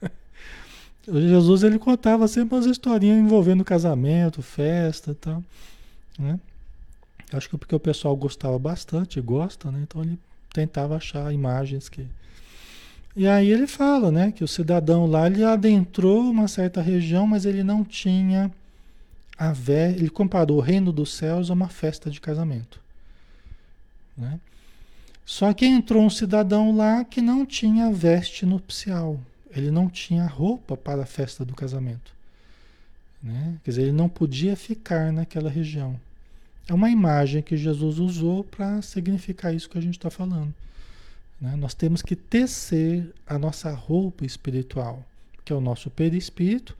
Jesus 1.06 1.62
ele 1.62 1.78
contava 1.78 2.26
sempre 2.26 2.54
umas 2.54 2.64
historinhas 2.64 3.18
envolvendo 3.18 3.62
casamento, 3.62 4.40
festa 4.40 5.10
e 5.10 5.14
tal, 5.14 5.44
né? 6.18 6.40
Acho 7.32 7.50
que 7.50 7.58
porque 7.58 7.74
o 7.74 7.80
pessoal 7.80 8.16
gostava 8.16 8.58
bastante, 8.58 9.20
gosta, 9.20 9.70
né? 9.70 9.80
Então 9.82 10.02
ele 10.02 10.18
tentava 10.52 10.96
achar 10.96 11.32
imagens 11.32 11.88
que 11.88 12.06
e 13.16 13.26
aí 13.26 13.50
ele 13.50 13.66
fala, 13.66 14.12
né, 14.12 14.30
que 14.30 14.44
o 14.44 14.48
cidadão 14.48 15.04
lá 15.04 15.26
ele 15.26 15.42
adentrou 15.42 16.30
uma 16.30 16.46
certa 16.46 16.80
região, 16.80 17.26
mas 17.26 17.44
ele 17.44 17.64
não 17.64 17.84
tinha 17.84 18.52
a 19.36 19.52
vé, 19.52 19.90
ele 19.90 20.08
comparou 20.08 20.58
o 20.58 20.60
reino 20.60 20.92
dos 20.92 21.14
céus 21.14 21.50
a 21.50 21.54
uma 21.54 21.68
festa 21.68 22.08
de 22.08 22.20
casamento, 22.20 22.80
né? 24.16 24.38
Só 25.24 25.52
que 25.52 25.64
entrou 25.64 26.02
um 26.02 26.10
cidadão 26.10 26.76
lá 26.76 27.04
que 27.04 27.20
não 27.20 27.46
tinha 27.46 27.90
veste 27.90 28.44
nupcial, 28.44 29.20
ele 29.50 29.70
não 29.70 29.88
tinha 29.88 30.26
roupa 30.26 30.76
para 30.76 31.02
a 31.02 31.06
festa 31.06 31.44
do 31.44 31.54
casamento. 31.54 32.12
Né? 33.22 33.58
Quer 33.62 33.70
dizer, 33.70 33.82
ele 33.82 33.92
não 33.92 34.08
podia 34.08 34.56
ficar 34.56 35.12
naquela 35.12 35.50
região. 35.50 35.98
É 36.68 36.74
uma 36.74 36.90
imagem 36.90 37.42
que 37.42 37.56
Jesus 37.56 37.98
usou 37.98 38.44
para 38.44 38.80
significar 38.82 39.54
isso 39.54 39.68
que 39.68 39.78
a 39.78 39.80
gente 39.80 39.98
está 39.98 40.10
falando. 40.10 40.54
Né? 41.40 41.56
Nós 41.56 41.74
temos 41.74 42.02
que 42.02 42.14
tecer 42.14 43.12
a 43.26 43.38
nossa 43.38 43.72
roupa 43.72 44.24
espiritual, 44.24 45.04
que 45.44 45.52
é 45.52 45.56
o 45.56 45.60
nosso 45.60 45.90
perispírito, 45.90 46.76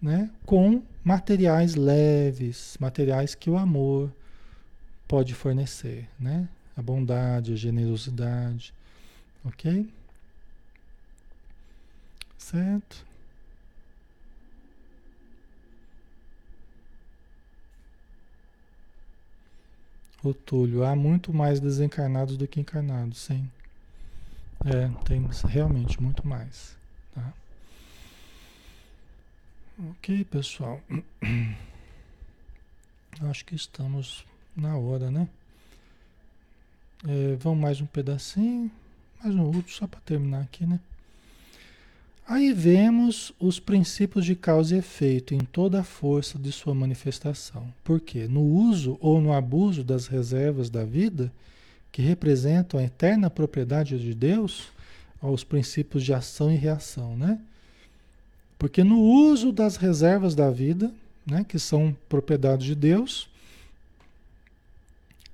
né? 0.00 0.30
com 0.44 0.82
materiais 1.02 1.74
leves, 1.74 2.76
materiais 2.80 3.34
que 3.34 3.50
o 3.50 3.56
amor 3.56 4.10
pode 5.06 5.34
fornecer. 5.34 6.08
Né? 6.18 6.48
A 6.76 6.82
bondade, 6.82 7.52
a 7.52 7.56
generosidade. 7.56 8.74
Ok? 9.44 9.88
Certo? 12.38 13.06
O 20.24 20.32
Túlio, 20.32 20.84
há 20.84 20.96
muito 20.96 21.34
mais 21.34 21.60
desencarnados 21.60 22.38
do 22.38 22.48
que 22.48 22.58
encarnados, 22.58 23.18
sim. 23.18 23.46
É, 24.64 24.88
tem 25.04 25.22
realmente 25.46 26.02
muito 26.02 26.26
mais. 26.26 26.74
Tá? 27.14 27.30
Ok, 29.90 30.24
pessoal. 30.24 30.80
Acho 33.20 33.44
que 33.44 33.54
estamos 33.54 34.24
na 34.56 34.78
hora, 34.78 35.10
né? 35.10 35.28
É, 37.06 37.36
vamos 37.36 37.60
mais 37.60 37.82
um 37.82 37.86
pedacinho, 37.86 38.70
mais 39.22 39.36
um 39.36 39.42
último, 39.42 39.68
só 39.68 39.86
para 39.86 40.00
terminar 40.00 40.40
aqui, 40.40 40.64
né? 40.64 40.80
Aí 42.26 42.52
vemos 42.52 43.32
os 43.38 43.60
princípios 43.60 44.24
de 44.24 44.34
causa 44.34 44.74
e 44.74 44.78
efeito 44.78 45.34
em 45.34 45.40
toda 45.40 45.80
a 45.80 45.84
força 45.84 46.38
de 46.38 46.50
sua 46.50 46.74
manifestação. 46.74 47.72
Porque 47.84 48.26
no 48.26 48.40
uso 48.40 48.96
ou 49.00 49.20
no 49.20 49.32
abuso 49.32 49.84
das 49.84 50.06
reservas 50.06 50.70
da 50.70 50.84
vida, 50.84 51.30
que 51.92 52.00
representam 52.00 52.80
a 52.80 52.82
eterna 52.82 53.28
propriedade 53.28 53.98
de 53.98 54.14
Deus, 54.14 54.72
aos 55.20 55.44
princípios 55.44 56.02
de 56.02 56.12
ação 56.12 56.52
e 56.52 56.56
reação, 56.56 57.16
né? 57.16 57.38
Porque 58.58 58.82
no 58.82 59.00
uso 59.00 59.52
das 59.52 59.76
reservas 59.76 60.34
da 60.34 60.50
vida, 60.50 60.92
né, 61.26 61.44
que 61.46 61.58
são 61.58 61.96
propriedade 62.08 62.66
de 62.66 62.74
Deus, 62.74 63.28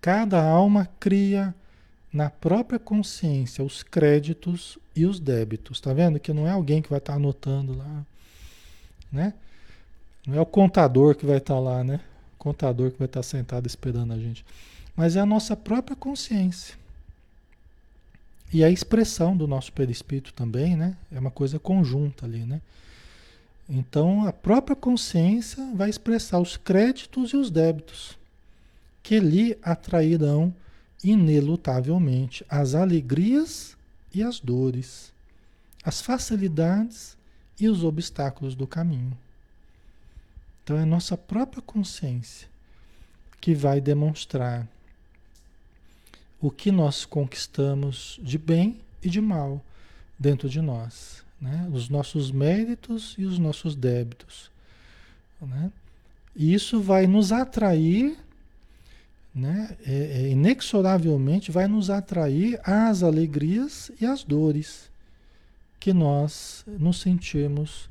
cada 0.00 0.42
alma 0.42 0.88
cria 0.98 1.54
na 2.12 2.28
própria 2.28 2.78
consciência 2.78 3.64
os 3.64 3.82
créditos 3.82 4.78
e 4.94 5.06
os 5.06 5.20
débitos. 5.20 5.80
Tá 5.80 5.92
vendo? 5.92 6.18
Que 6.18 6.32
não 6.32 6.46
é 6.46 6.50
alguém 6.50 6.82
que 6.82 6.90
vai 6.90 6.98
estar 6.98 7.12
tá 7.12 7.16
anotando 7.16 7.76
lá, 7.76 8.06
né? 9.10 9.34
Não 10.26 10.36
é 10.36 10.40
o 10.40 10.46
contador 10.46 11.14
que 11.14 11.24
vai 11.24 11.38
estar 11.38 11.54
tá 11.54 11.60
lá, 11.60 11.84
né? 11.84 12.00
O 12.34 12.38
contador 12.38 12.90
que 12.90 12.98
vai 12.98 13.06
estar 13.06 13.20
tá 13.20 13.24
sentado 13.24 13.66
esperando 13.66 14.12
a 14.12 14.18
gente. 14.18 14.44
Mas 14.96 15.16
é 15.16 15.20
a 15.20 15.26
nossa 15.26 15.56
própria 15.56 15.96
consciência. 15.96 16.74
E 18.52 18.64
a 18.64 18.70
expressão 18.70 19.36
do 19.36 19.46
nosso 19.46 19.72
perispírito 19.72 20.32
também, 20.32 20.76
né? 20.76 20.96
É 21.12 21.18
uma 21.18 21.30
coisa 21.30 21.58
conjunta 21.58 22.26
ali, 22.26 22.44
né? 22.44 22.60
Então, 23.68 24.26
a 24.26 24.32
própria 24.32 24.74
consciência 24.74 25.64
vai 25.76 25.88
expressar 25.88 26.40
os 26.40 26.56
créditos 26.56 27.30
e 27.30 27.36
os 27.36 27.50
débitos 27.52 28.18
que 29.00 29.20
lhe 29.20 29.56
atrairão 29.62 30.52
inelutavelmente 31.02 32.44
as 32.48 32.74
alegrias 32.74 33.76
e 34.12 34.22
as 34.22 34.40
dores, 34.40 35.12
as 35.82 36.00
facilidades 36.00 37.16
e 37.58 37.68
os 37.68 37.84
obstáculos 37.84 38.54
do 38.54 38.66
caminho. 38.66 39.16
Então 40.62 40.76
é 40.76 40.82
a 40.82 40.86
nossa 40.86 41.16
própria 41.16 41.62
consciência 41.62 42.48
que 43.40 43.54
vai 43.54 43.80
demonstrar 43.80 44.68
o 46.40 46.50
que 46.50 46.70
nós 46.70 47.04
conquistamos 47.04 48.18
de 48.22 48.38
bem 48.38 48.80
e 49.02 49.08
de 49.08 49.20
mal 49.20 49.62
dentro 50.18 50.48
de 50.48 50.60
nós, 50.60 51.22
né? 51.40 51.68
os 51.72 51.88
nossos 51.88 52.30
méritos 52.30 53.14
e 53.18 53.24
os 53.24 53.38
nossos 53.38 53.74
débitos. 53.74 54.50
Né? 55.40 55.72
E 56.36 56.52
isso 56.52 56.80
vai 56.80 57.06
nos 57.06 57.32
atrair 57.32 58.18
né, 59.34 59.76
é, 59.86 59.92
é, 59.92 60.28
inexoravelmente 60.30 61.50
vai 61.50 61.68
nos 61.68 61.88
atrair 61.88 62.60
às 62.64 63.02
alegrias 63.02 63.90
e 64.00 64.06
às 64.06 64.24
dores 64.24 64.90
que 65.78 65.92
nós 65.92 66.64
nos 66.66 67.00
sentimos 67.00 67.88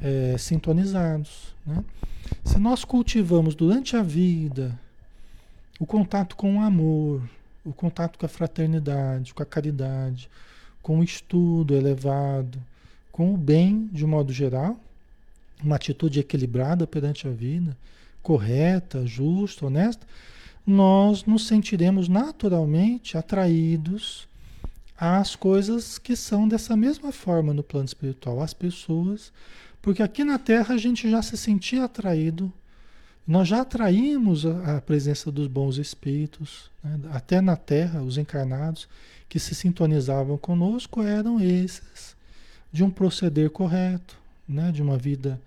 é, 0.00 0.36
sintonizados. 0.36 1.54
Né? 1.64 1.84
Se 2.44 2.58
nós 2.58 2.84
cultivamos 2.84 3.54
durante 3.54 3.96
a 3.96 4.02
vida 4.02 4.78
o 5.78 5.86
contato 5.86 6.36
com 6.36 6.58
o 6.58 6.60
amor, 6.60 7.22
o 7.64 7.72
contato 7.72 8.18
com 8.18 8.26
a 8.26 8.28
fraternidade, 8.28 9.32
com 9.32 9.42
a 9.42 9.46
caridade, 9.46 10.28
com 10.82 11.00
o 11.00 11.04
estudo 11.04 11.74
elevado, 11.74 12.58
com 13.12 13.32
o 13.32 13.36
bem 13.36 13.88
de 13.92 14.04
modo 14.04 14.32
geral, 14.32 14.78
uma 15.62 15.76
atitude 15.76 16.20
equilibrada 16.20 16.86
perante 16.86 17.28
a 17.28 17.30
vida, 17.30 17.76
correta, 18.22 19.06
justa, 19.06 19.66
honesta, 19.66 20.06
nós 20.70 21.24
nos 21.24 21.46
sentiremos 21.46 22.08
naturalmente 22.08 23.18
atraídos 23.18 24.28
às 24.96 25.34
coisas 25.34 25.98
que 25.98 26.14
são 26.14 26.46
dessa 26.46 26.76
mesma 26.76 27.10
forma 27.10 27.52
no 27.52 27.62
plano 27.62 27.86
espiritual, 27.86 28.40
às 28.40 28.54
pessoas, 28.54 29.32
porque 29.82 30.02
aqui 30.02 30.24
na 30.24 30.38
Terra 30.38 30.74
a 30.74 30.78
gente 30.78 31.10
já 31.10 31.20
se 31.22 31.36
sentia 31.36 31.84
atraído, 31.84 32.52
nós 33.26 33.48
já 33.48 33.62
atraímos 33.62 34.46
a, 34.46 34.76
a 34.76 34.80
presença 34.80 35.30
dos 35.30 35.46
bons 35.46 35.76
espíritos, 35.76 36.70
né? 36.82 37.00
até 37.12 37.40
na 37.40 37.56
Terra, 37.56 38.02
os 38.02 38.16
encarnados 38.16 38.88
que 39.28 39.38
se 39.38 39.54
sintonizavam 39.54 40.36
conosco 40.38 41.02
eram 41.02 41.40
esses, 41.40 42.16
de 42.72 42.84
um 42.84 42.90
proceder 42.90 43.50
correto, 43.50 44.16
né? 44.48 44.70
de 44.70 44.82
uma 44.82 44.96
vida 44.96 45.40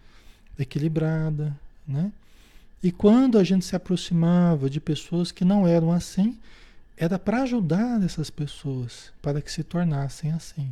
equilibrada, 0.58 1.56
né? 1.88 2.12
E 2.84 2.92
quando 2.92 3.40
a 3.40 3.44
gente 3.46 3.64
se 3.64 3.76
aproximava 3.76 4.70
de 4.70 4.82
pessoas 4.82 5.32
que 5.32 5.46
não 5.46 5.66
eram 5.66 5.92
assim, 5.92 6.38
era 6.98 7.18
para 7.18 7.44
ajudar 7.44 8.04
essas 8.04 8.30
pessoas, 8.30 9.14
para 9.22 9.42
que 9.42 9.50
se 9.50 9.64
tornassem 9.64 10.34
assim. 10.34 10.70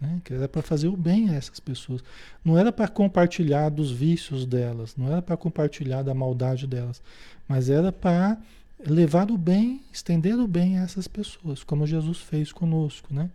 Né? 0.00 0.20
Que 0.24 0.34
era 0.34 0.48
para 0.48 0.60
fazer 0.60 0.88
o 0.88 0.96
bem 0.96 1.30
a 1.30 1.34
essas 1.34 1.60
pessoas. 1.60 2.02
Não 2.44 2.58
era 2.58 2.72
para 2.72 2.88
compartilhar 2.88 3.68
dos 3.68 3.92
vícios 3.92 4.44
delas, 4.44 4.94
não 4.96 5.10
era 5.10 5.22
para 5.22 5.36
compartilhar 5.36 6.02
da 6.02 6.12
maldade 6.12 6.66
delas, 6.66 7.00
mas 7.48 7.70
era 7.70 7.92
para 7.92 8.36
levar 8.84 9.30
o 9.30 9.38
bem, 9.38 9.80
estender 9.92 10.36
o 10.36 10.48
bem 10.48 10.78
a 10.78 10.82
essas 10.82 11.08
pessoas, 11.08 11.62
como 11.62 11.86
Jesus 11.86 12.18
fez 12.18 12.52
conosco, 12.52 13.14
né? 13.14 13.30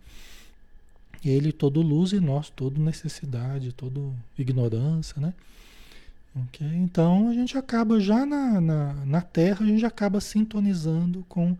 Ele 1.24 1.50
todo 1.50 1.80
luz 1.80 2.12
e 2.12 2.20
nós 2.20 2.50
todo 2.50 2.80
necessidade, 2.80 3.72
todo 3.72 4.14
ignorância, 4.38 5.20
né? 5.20 5.32
Então 6.60 7.28
a 7.28 7.34
gente 7.34 7.58
acaba 7.58 8.00
já 8.00 8.24
na, 8.24 8.60
na, 8.60 8.94
na 9.04 9.20
Terra, 9.20 9.64
a 9.64 9.68
gente 9.68 9.84
acaba 9.84 10.20
sintonizando 10.20 11.24
com 11.28 11.56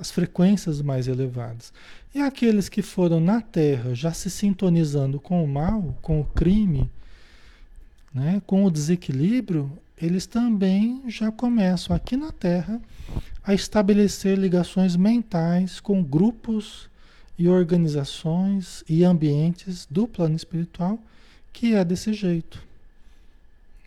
as 0.00 0.10
frequências 0.10 0.82
mais 0.82 1.06
elevadas. 1.06 1.72
E 2.14 2.20
aqueles 2.20 2.68
que 2.68 2.82
foram 2.82 3.20
na 3.20 3.40
Terra 3.40 3.94
já 3.94 4.12
se 4.12 4.28
sintonizando 4.30 5.20
com 5.20 5.44
o 5.44 5.48
mal, 5.48 5.96
com 6.02 6.20
o 6.20 6.24
crime, 6.24 6.90
né, 8.12 8.42
com 8.46 8.64
o 8.64 8.70
desequilíbrio, 8.70 9.70
eles 10.00 10.26
também 10.26 11.02
já 11.06 11.30
começam 11.30 11.94
aqui 11.94 12.16
na 12.16 12.32
Terra 12.32 12.80
a 13.44 13.54
estabelecer 13.54 14.36
ligações 14.36 14.96
mentais 14.96 15.78
com 15.78 16.02
grupos 16.02 16.88
e 17.38 17.48
organizações 17.48 18.82
e 18.88 19.04
ambientes 19.04 19.86
do 19.90 20.08
plano 20.08 20.34
espiritual 20.34 20.98
que 21.52 21.74
é 21.74 21.84
desse 21.84 22.12
jeito. 22.12 22.63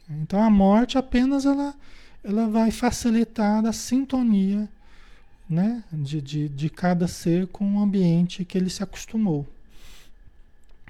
Então 0.10 0.42
a 0.42 0.50
morte 0.50 0.98
apenas 0.98 1.46
ela, 1.46 1.76
ela 2.24 2.48
vai 2.48 2.72
facilitar 2.72 3.66
a 3.66 3.74
sintonia 3.74 4.70
né, 5.50 5.84
de, 5.92 6.22
de, 6.22 6.50
de 6.50 6.70
cada 6.70 7.08
ser 7.08 7.48
com 7.48 7.76
o 7.76 7.80
ambiente 7.80 8.44
que 8.44 8.58
ele 8.58 8.70
se 8.70 8.84
acostumou, 8.84 9.46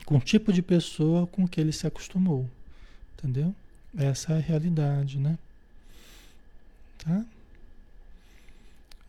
com 0.05 0.18
o 0.18 0.22
tipo 0.22 0.51
de 0.51 0.61
pessoa 0.61 1.28
com 1.28 1.47
que 1.47 1.59
ele 1.59 1.72
se 1.72 1.86
acostumou, 1.86 2.47
entendeu? 3.18 3.53
Essa 3.97 4.34
é 4.34 4.38
a 4.38 4.41
realidade, 4.41 5.20
né? 5.20 5.38
Tá? 6.97 7.24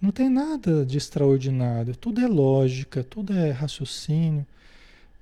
Não 0.01 0.13
tem 0.13 0.29
nada 0.29 0.85
de 0.85 0.97
extraordinário, 0.97 1.97
tudo 1.97 2.21
é 2.21 2.27
lógica, 2.27 3.03
tudo 3.03 3.33
é 3.33 3.51
raciocínio, 3.51 4.47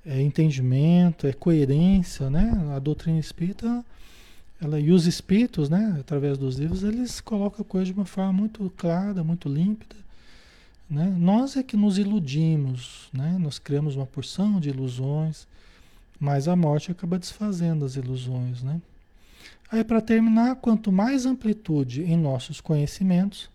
é 0.04 0.20
entendimento, 0.20 1.26
é 1.26 1.32
coerência, 1.32 2.28
né? 2.28 2.52
A 2.76 2.78
doutrina 2.78 3.18
espírita, 3.18 3.84
ela, 4.60 4.80
e 4.80 4.90
os 4.90 5.06
espíritos, 5.06 5.68
né, 5.68 5.96
através 6.00 6.38
dos 6.38 6.56
livros, 6.56 6.82
eles 6.82 7.20
colocam 7.20 7.62
a 7.62 7.64
coisa 7.64 7.86
de 7.86 7.92
uma 7.92 8.06
forma 8.06 8.32
muito 8.32 8.72
clara, 8.76 9.22
muito 9.22 9.48
límpida, 9.48 9.96
né? 10.88 11.12
Nós 11.18 11.56
é 11.56 11.62
que 11.62 11.76
nos 11.76 11.98
iludimos, 11.98 13.08
né? 13.12 13.36
nós 13.40 13.58
criamos 13.58 13.96
uma 13.96 14.06
porção 14.06 14.60
de 14.60 14.68
ilusões, 14.68 15.46
mas 16.18 16.46
a 16.46 16.54
morte 16.54 16.92
acaba 16.92 17.18
desfazendo 17.18 17.84
as 17.84 17.96
ilusões. 17.96 18.62
Né? 18.62 18.80
Aí, 19.70 19.82
para 19.82 20.00
terminar, 20.00 20.56
quanto 20.56 20.92
mais 20.92 21.26
amplitude 21.26 22.02
em 22.02 22.16
nossos 22.16 22.60
conhecimentos, 22.60 23.50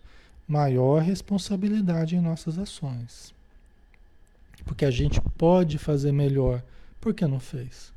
maior 0.46 1.00
responsabilidade 1.00 2.14
em 2.14 2.20
nossas 2.20 2.58
ações. 2.58 3.34
Porque 4.66 4.84
a 4.84 4.90
gente 4.90 5.20
pode 5.38 5.78
fazer 5.78 6.12
melhor, 6.12 6.62
por 7.00 7.14
que 7.14 7.26
não 7.26 7.40
fez? 7.40 7.90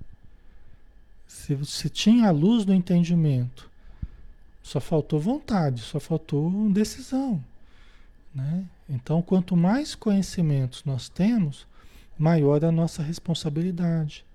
Se, 1.36 1.66
se 1.66 1.90
tinha 1.90 2.30
a 2.30 2.32
luz 2.32 2.64
do 2.64 2.74
entendimento, 2.74 3.70
só 4.64 4.80
faltou 4.80 5.20
vontade, 5.20 5.82
só 5.82 6.00
faltou 6.00 6.50
decisão. 6.72 7.44
Né? 8.34 8.64
Então, 8.90 9.22
quanto 9.22 9.56
mais 9.56 9.94
conhecimentos 9.94 10.84
nós 10.86 11.10
temos, 11.10 11.68
maior 12.18 12.64
a 12.64 12.72
nossa 12.72 13.04
responsabilidade. 13.04 14.26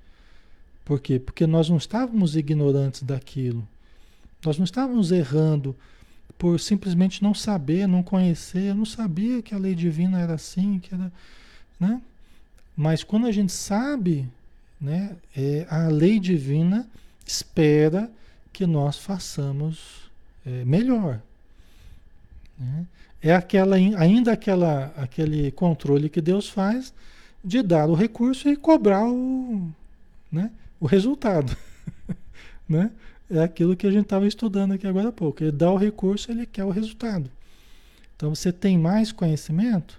Por 0.84 1.00
quê? 1.00 1.18
Porque 1.18 1.46
nós 1.46 1.70
não 1.70 1.78
estávamos 1.78 2.36
ignorantes 2.36 3.02
daquilo. 3.02 3.66
Nós 4.44 4.58
não 4.58 4.64
estávamos 4.64 5.10
errando 5.10 5.74
por 6.38 6.60
simplesmente 6.60 7.22
não 7.22 7.34
saber, 7.34 7.88
não 7.88 8.02
conhecer. 8.02 8.68
Eu 8.68 8.74
não 8.74 8.84
sabia 8.84 9.42
que 9.42 9.54
a 9.54 9.58
lei 9.58 9.74
divina 9.74 10.20
era 10.20 10.34
assim, 10.34 10.78
que 10.78 10.94
era, 10.94 11.10
né? 11.78 12.00
Mas 12.76 13.02
quando 13.02 13.26
a 13.26 13.32
gente 13.32 13.52
sabe, 13.52 14.28
né, 14.80 15.16
é, 15.36 15.66
a 15.68 15.88
lei 15.88 16.18
divina 16.18 16.88
espera 17.26 18.10
que 18.52 18.66
nós 18.66 18.98
façamos 18.98 20.10
é, 20.44 20.64
melhor. 20.64 21.20
Né? 22.58 22.86
é 23.22 23.34
aquela, 23.34 23.76
ainda 23.76 24.32
aquela, 24.32 24.92
aquele 24.96 25.50
controle 25.52 26.08
que 26.08 26.20
Deus 26.20 26.48
faz 26.48 26.92
de 27.44 27.62
dar 27.62 27.88
o 27.88 27.94
recurso 27.94 28.48
e 28.48 28.56
cobrar 28.56 29.06
o, 29.06 29.70
né, 30.32 30.50
o 30.78 30.86
resultado. 30.86 31.54
né? 32.68 32.90
É 33.30 33.42
aquilo 33.42 33.76
que 33.76 33.86
a 33.86 33.90
gente 33.90 34.04
estava 34.04 34.26
estudando 34.26 34.72
aqui 34.72 34.86
agora 34.86 35.08
há 35.08 35.12
pouco. 35.12 35.42
Ele 35.42 35.52
dá 35.52 35.70
o 35.70 35.76
recurso, 35.76 36.30
ele 36.30 36.46
quer 36.46 36.64
o 36.64 36.70
resultado. 36.70 37.30
Então 38.16 38.34
você 38.34 38.52
tem 38.52 38.76
mais 38.76 39.12
conhecimento, 39.12 39.98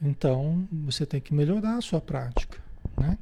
então 0.00 0.66
você 0.70 1.04
tem 1.04 1.20
que 1.20 1.34
melhorar 1.34 1.76
a 1.76 1.80
sua 1.80 2.00
prática. 2.00 2.58
Né? 2.96 3.18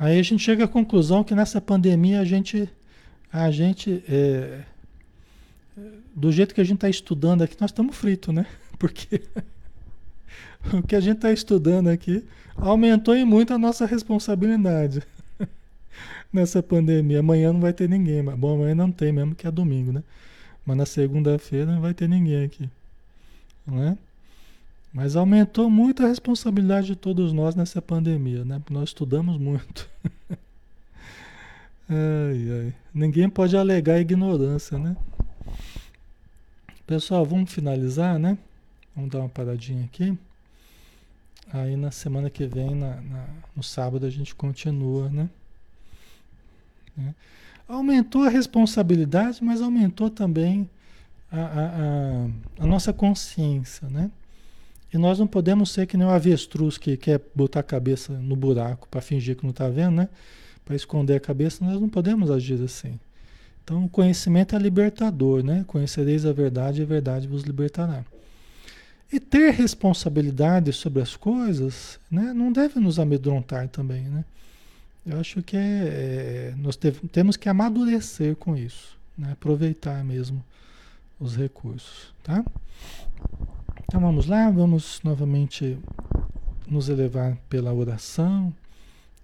Aí 0.00 0.18
a 0.18 0.22
gente 0.22 0.42
chega 0.44 0.64
à 0.64 0.68
conclusão 0.68 1.24
que 1.24 1.34
nessa 1.34 1.60
pandemia 1.60 2.20
a 2.20 2.24
gente, 2.24 2.70
a 3.32 3.50
gente 3.50 4.02
é, 4.08 4.60
do 6.14 6.30
jeito 6.30 6.54
que 6.54 6.60
a 6.60 6.64
gente 6.64 6.76
está 6.76 6.88
estudando 6.88 7.42
aqui, 7.42 7.56
nós 7.60 7.70
estamos 7.70 7.96
fritos, 7.96 8.32
né? 8.32 8.46
Porque 8.78 9.22
o 10.72 10.82
que 10.82 10.94
a 10.94 11.00
gente 11.00 11.16
está 11.16 11.32
estudando 11.32 11.88
aqui 11.88 12.24
aumentou 12.56 13.14
em 13.14 13.24
muito 13.24 13.52
a 13.52 13.58
nossa 13.58 13.86
responsabilidade 13.86 15.02
nessa 16.32 16.62
pandemia. 16.62 17.18
Amanhã 17.18 17.52
não 17.52 17.60
vai 17.60 17.72
ter 17.72 17.88
ninguém. 17.88 18.22
Mas, 18.22 18.38
bom, 18.38 18.54
amanhã 18.54 18.76
não 18.76 18.92
tem 18.92 19.10
mesmo, 19.10 19.34
que 19.34 19.48
é 19.48 19.50
domingo, 19.50 19.92
né? 19.92 20.04
Mas 20.64 20.76
na 20.76 20.86
segunda-feira 20.86 21.66
não 21.66 21.80
vai 21.80 21.92
ter 21.92 22.08
ninguém 22.08 22.44
aqui. 22.44 22.70
Não 23.66 23.82
é? 23.82 23.98
Mas 24.98 25.14
aumentou 25.14 25.70
muito 25.70 26.04
a 26.04 26.08
responsabilidade 26.08 26.88
de 26.88 26.96
todos 26.96 27.32
nós 27.32 27.54
nessa 27.54 27.80
pandemia, 27.80 28.44
né? 28.44 28.60
Nós 28.68 28.88
estudamos 28.88 29.38
muito. 29.38 29.88
ai, 31.88 32.50
ai. 32.50 32.74
Ninguém 32.92 33.30
pode 33.30 33.56
alegar 33.56 34.00
ignorância, 34.00 34.76
né? 34.76 34.96
Pessoal, 36.84 37.24
vamos 37.24 37.52
finalizar, 37.52 38.18
né? 38.18 38.36
Vamos 38.92 39.12
dar 39.12 39.20
uma 39.20 39.28
paradinha 39.28 39.84
aqui. 39.84 40.18
Aí 41.52 41.76
na 41.76 41.92
semana 41.92 42.28
que 42.28 42.44
vem, 42.48 42.74
na, 42.74 43.00
na, 43.00 43.24
no 43.54 43.62
sábado, 43.62 44.04
a 44.04 44.10
gente 44.10 44.34
continua, 44.34 45.08
né? 45.10 45.30
É. 46.98 47.14
Aumentou 47.68 48.24
a 48.24 48.28
responsabilidade, 48.28 49.44
mas 49.44 49.62
aumentou 49.62 50.10
também 50.10 50.68
a, 51.30 51.38
a, 51.38 51.42
a, 51.42 52.64
a, 52.64 52.66
nossa 52.66 52.92
consciência, 52.92 53.88
né? 53.88 54.10
E 54.92 54.96
nós 54.96 55.18
não 55.18 55.26
podemos 55.26 55.70
ser 55.70 55.86
que 55.86 55.96
nem 55.96 56.06
o 56.06 56.10
avestruz 56.10 56.78
que 56.78 56.96
quer 56.96 57.20
botar 57.34 57.60
a 57.60 57.62
cabeça 57.62 58.12
no 58.12 58.34
buraco 58.34 58.88
para 58.88 59.00
fingir 59.00 59.36
que 59.36 59.44
não 59.44 59.50
está 59.50 59.68
vendo, 59.68 59.96
né? 59.96 60.08
Para 60.64 60.76
esconder 60.76 61.16
a 61.16 61.20
cabeça, 61.20 61.64
nós 61.64 61.80
não 61.80 61.88
podemos 61.88 62.30
agir 62.30 62.62
assim. 62.62 62.98
Então, 63.64 63.84
o 63.84 63.88
conhecimento 63.88 64.56
é 64.56 64.58
libertador, 64.58 65.42
né? 65.42 65.62
Conhecereis 65.66 66.24
a 66.24 66.32
verdade 66.32 66.80
e 66.80 66.84
a 66.84 66.86
verdade 66.86 67.28
vos 67.28 67.42
libertará. 67.42 68.02
E 69.12 69.20
ter 69.20 69.52
responsabilidade 69.52 70.72
sobre 70.72 71.02
as 71.02 71.16
coisas, 71.16 72.00
né? 72.10 72.32
Não 72.32 72.50
deve 72.50 72.80
nos 72.80 72.98
amedrontar 72.98 73.68
também, 73.68 74.02
né? 74.04 74.24
Eu 75.04 75.20
acho 75.20 75.42
que 75.42 75.56
é, 75.56 75.60
é 75.60 76.54
nós 76.56 76.78
temos 77.12 77.36
que 77.36 77.48
amadurecer 77.48 78.36
com 78.36 78.56
isso, 78.56 78.96
né? 79.16 79.32
Aproveitar 79.32 80.02
mesmo 80.02 80.42
os 81.20 81.36
recursos, 81.36 82.14
tá? 82.22 82.42
Então 83.90 84.02
vamos 84.02 84.26
lá, 84.26 84.50
vamos 84.50 85.00
novamente 85.02 85.78
nos 86.66 86.90
elevar 86.90 87.38
pela 87.48 87.72
oração, 87.72 88.54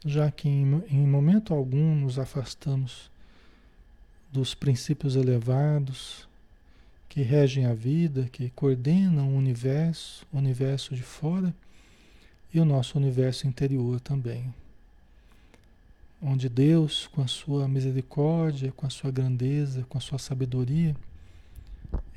já 0.02 0.30
que 0.30 0.48
em, 0.48 0.82
em 0.88 1.06
momento 1.06 1.52
algum 1.52 1.94
nos 1.94 2.18
afastamos 2.18 3.10
dos 4.32 4.54
princípios 4.54 5.16
elevados 5.16 6.26
que 7.10 7.20
regem 7.20 7.66
a 7.66 7.74
vida, 7.74 8.26
que 8.32 8.48
coordenam 8.48 9.34
o 9.34 9.36
universo, 9.36 10.26
o 10.32 10.38
universo 10.38 10.94
de 10.94 11.02
fora 11.02 11.54
e 12.52 12.58
o 12.58 12.64
nosso 12.64 12.96
universo 12.96 13.46
interior 13.46 14.00
também. 14.00 14.46
Onde 16.22 16.48
Deus, 16.48 17.06
com 17.08 17.20
a 17.20 17.26
sua 17.26 17.68
misericórdia, 17.68 18.72
com 18.72 18.86
a 18.86 18.90
sua 18.90 19.10
grandeza, 19.10 19.84
com 19.90 19.98
a 19.98 20.00
sua 20.00 20.18
sabedoria, 20.18 20.96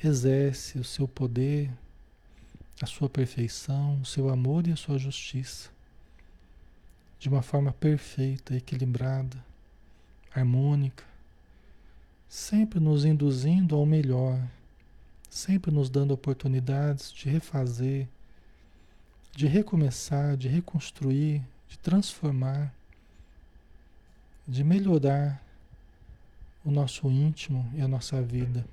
exerce 0.01 0.79
o 0.79 0.83
seu 0.85 1.09
poder, 1.09 1.69
a 2.81 2.85
sua 2.85 3.09
perfeição, 3.09 3.99
o 4.01 4.05
seu 4.05 4.29
amor 4.29 4.67
e 4.67 4.71
a 4.71 4.75
sua 4.75 4.97
justiça 4.97 5.69
de 7.19 7.29
uma 7.29 7.41
forma 7.41 7.71
perfeita, 7.71 8.55
equilibrada, 8.55 9.37
harmônica, 10.33 11.03
sempre 12.29 12.79
nos 12.79 13.05
induzindo 13.05 13.75
ao 13.75 13.85
melhor, 13.85 14.39
sempre 15.29 15.71
nos 15.71 15.89
dando 15.89 16.13
oportunidades 16.13 17.11
de 17.11 17.29
refazer, 17.29 18.07
de 19.35 19.47
recomeçar, 19.47 20.37
de 20.37 20.47
reconstruir, 20.47 21.41
de 21.67 21.77
transformar, 21.79 22.73
de 24.47 24.63
melhorar 24.63 25.41
o 26.63 26.71
nosso 26.71 27.09
íntimo 27.09 27.69
e 27.73 27.81
a 27.81 27.87
nossa 27.87 28.21
vida. 28.21 28.65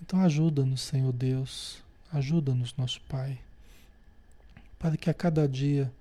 Então 0.00 0.20
ajuda-nos, 0.20 0.82
Senhor 0.82 1.12
Deus, 1.12 1.82
ajuda-nos, 2.12 2.74
nosso 2.76 3.00
Pai, 3.08 3.38
para 4.78 4.96
que 4.96 5.10
a 5.10 5.14
cada 5.14 5.48
dia 5.48 5.92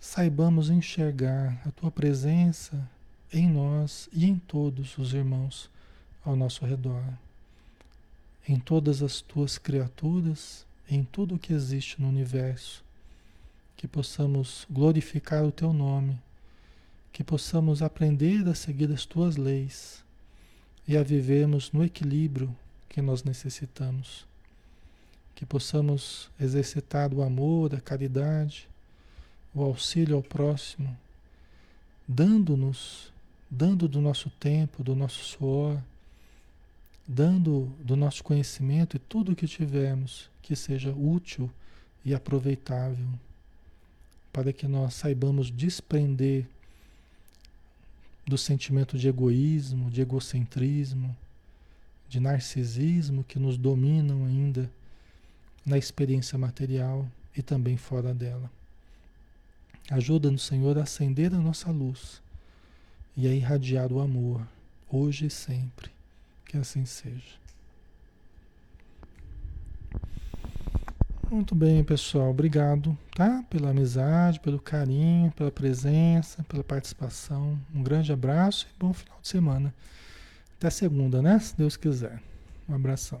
saibamos 0.00 0.70
enxergar 0.70 1.60
a 1.66 1.70
tua 1.70 1.90
presença 1.90 2.88
em 3.32 3.48
nós 3.48 4.08
e 4.12 4.26
em 4.26 4.38
todos 4.38 4.96
os 4.98 5.14
irmãos 5.14 5.70
ao 6.24 6.36
nosso 6.36 6.64
redor, 6.64 7.02
em 8.48 8.58
todas 8.58 9.02
as 9.02 9.20
tuas 9.20 9.58
criaturas, 9.58 10.66
em 10.88 11.02
tudo 11.02 11.34
o 11.34 11.38
que 11.38 11.52
existe 11.52 12.00
no 12.00 12.08
universo, 12.08 12.84
que 13.76 13.88
possamos 13.88 14.66
glorificar 14.70 15.44
o 15.44 15.52
teu 15.52 15.72
nome, 15.72 16.18
que 17.12 17.24
possamos 17.24 17.82
aprender 17.82 18.46
a 18.48 18.54
seguir 18.54 18.92
as 18.92 19.04
tuas 19.06 19.36
leis 19.36 20.04
e 20.86 20.96
a 20.96 21.02
vivermos 21.02 21.72
no 21.72 21.82
equilíbrio 21.82 22.54
que 22.88 23.00
nós 23.00 23.24
necessitamos, 23.24 24.26
que 25.34 25.44
possamos 25.44 26.30
exercitar 26.40 27.12
o 27.12 27.22
amor, 27.22 27.74
a 27.74 27.80
caridade, 27.80 28.68
o 29.54 29.62
auxílio 29.62 30.16
ao 30.16 30.22
próximo, 30.22 30.96
dando-nos, 32.06 33.12
dando 33.50 33.88
do 33.88 34.00
nosso 34.00 34.30
tempo, 34.30 34.82
do 34.82 34.94
nosso 34.94 35.24
suor, 35.24 35.80
dando 37.06 37.70
do 37.80 37.96
nosso 37.96 38.22
conhecimento 38.24 38.96
e 38.96 38.98
tudo 38.98 39.32
o 39.32 39.36
que 39.36 39.46
tivermos 39.46 40.30
que 40.42 40.56
seja 40.56 40.92
útil 40.92 41.50
e 42.04 42.14
aproveitável, 42.14 43.08
para 44.32 44.52
que 44.52 44.66
nós 44.66 44.94
saibamos 44.94 45.50
desprender 45.50 46.46
do 48.26 48.38
sentimento 48.38 48.98
de 48.98 49.08
egoísmo, 49.08 49.90
de 49.90 50.00
egocentrismo, 50.00 51.14
de 52.08 52.20
narcisismo 52.20 53.24
que 53.24 53.38
nos 53.38 53.56
dominam 53.56 54.24
ainda 54.24 54.70
na 55.64 55.78
experiência 55.78 56.38
material 56.38 57.06
e 57.36 57.42
também 57.42 57.76
fora 57.76 58.12
dela. 58.12 58.50
Ajuda-nos, 59.90 60.42
Senhor, 60.42 60.78
a 60.78 60.82
acender 60.82 61.34
a 61.34 61.38
nossa 61.38 61.70
luz 61.70 62.22
e 63.16 63.28
a 63.28 63.32
irradiar 63.32 63.92
o 63.92 64.00
amor, 64.00 64.46
hoje 64.90 65.26
e 65.26 65.30
sempre. 65.30 65.90
Que 66.46 66.56
assim 66.56 66.84
seja. 66.84 67.44
Muito 71.30 71.54
bem, 71.54 71.82
pessoal. 71.82 72.30
Obrigado, 72.30 72.96
tá? 73.14 73.44
Pela 73.50 73.70
amizade, 73.70 74.38
pelo 74.40 74.60
carinho, 74.60 75.32
pela 75.32 75.50
presença, 75.50 76.44
pela 76.44 76.62
participação. 76.62 77.58
Um 77.74 77.82
grande 77.82 78.12
abraço 78.12 78.66
e 78.70 78.78
bom 78.78 78.92
final 78.92 79.18
de 79.20 79.28
semana. 79.28 79.74
Até 80.56 80.70
segunda, 80.70 81.20
né? 81.20 81.38
Se 81.38 81.56
Deus 81.56 81.76
quiser. 81.76 82.22
Um 82.68 82.74
abração. 82.74 83.20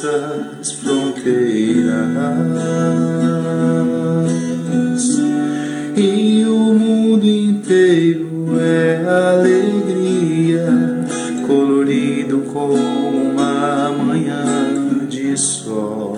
todas 0.00 0.60
as 0.60 0.72
fronteiras. 0.72 1.90
E 5.96 6.44
o 6.46 6.74
mundo 6.74 7.26
inteiro 7.26 8.58
é 8.58 9.04
alegria, 9.32 10.66
colorido 11.46 12.40
como 12.52 12.74
uma 12.74 13.90
manhã 13.90 14.44
de 15.08 15.36
sol. 15.36 16.16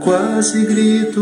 Quase 0.00 0.66
grito 0.66 1.21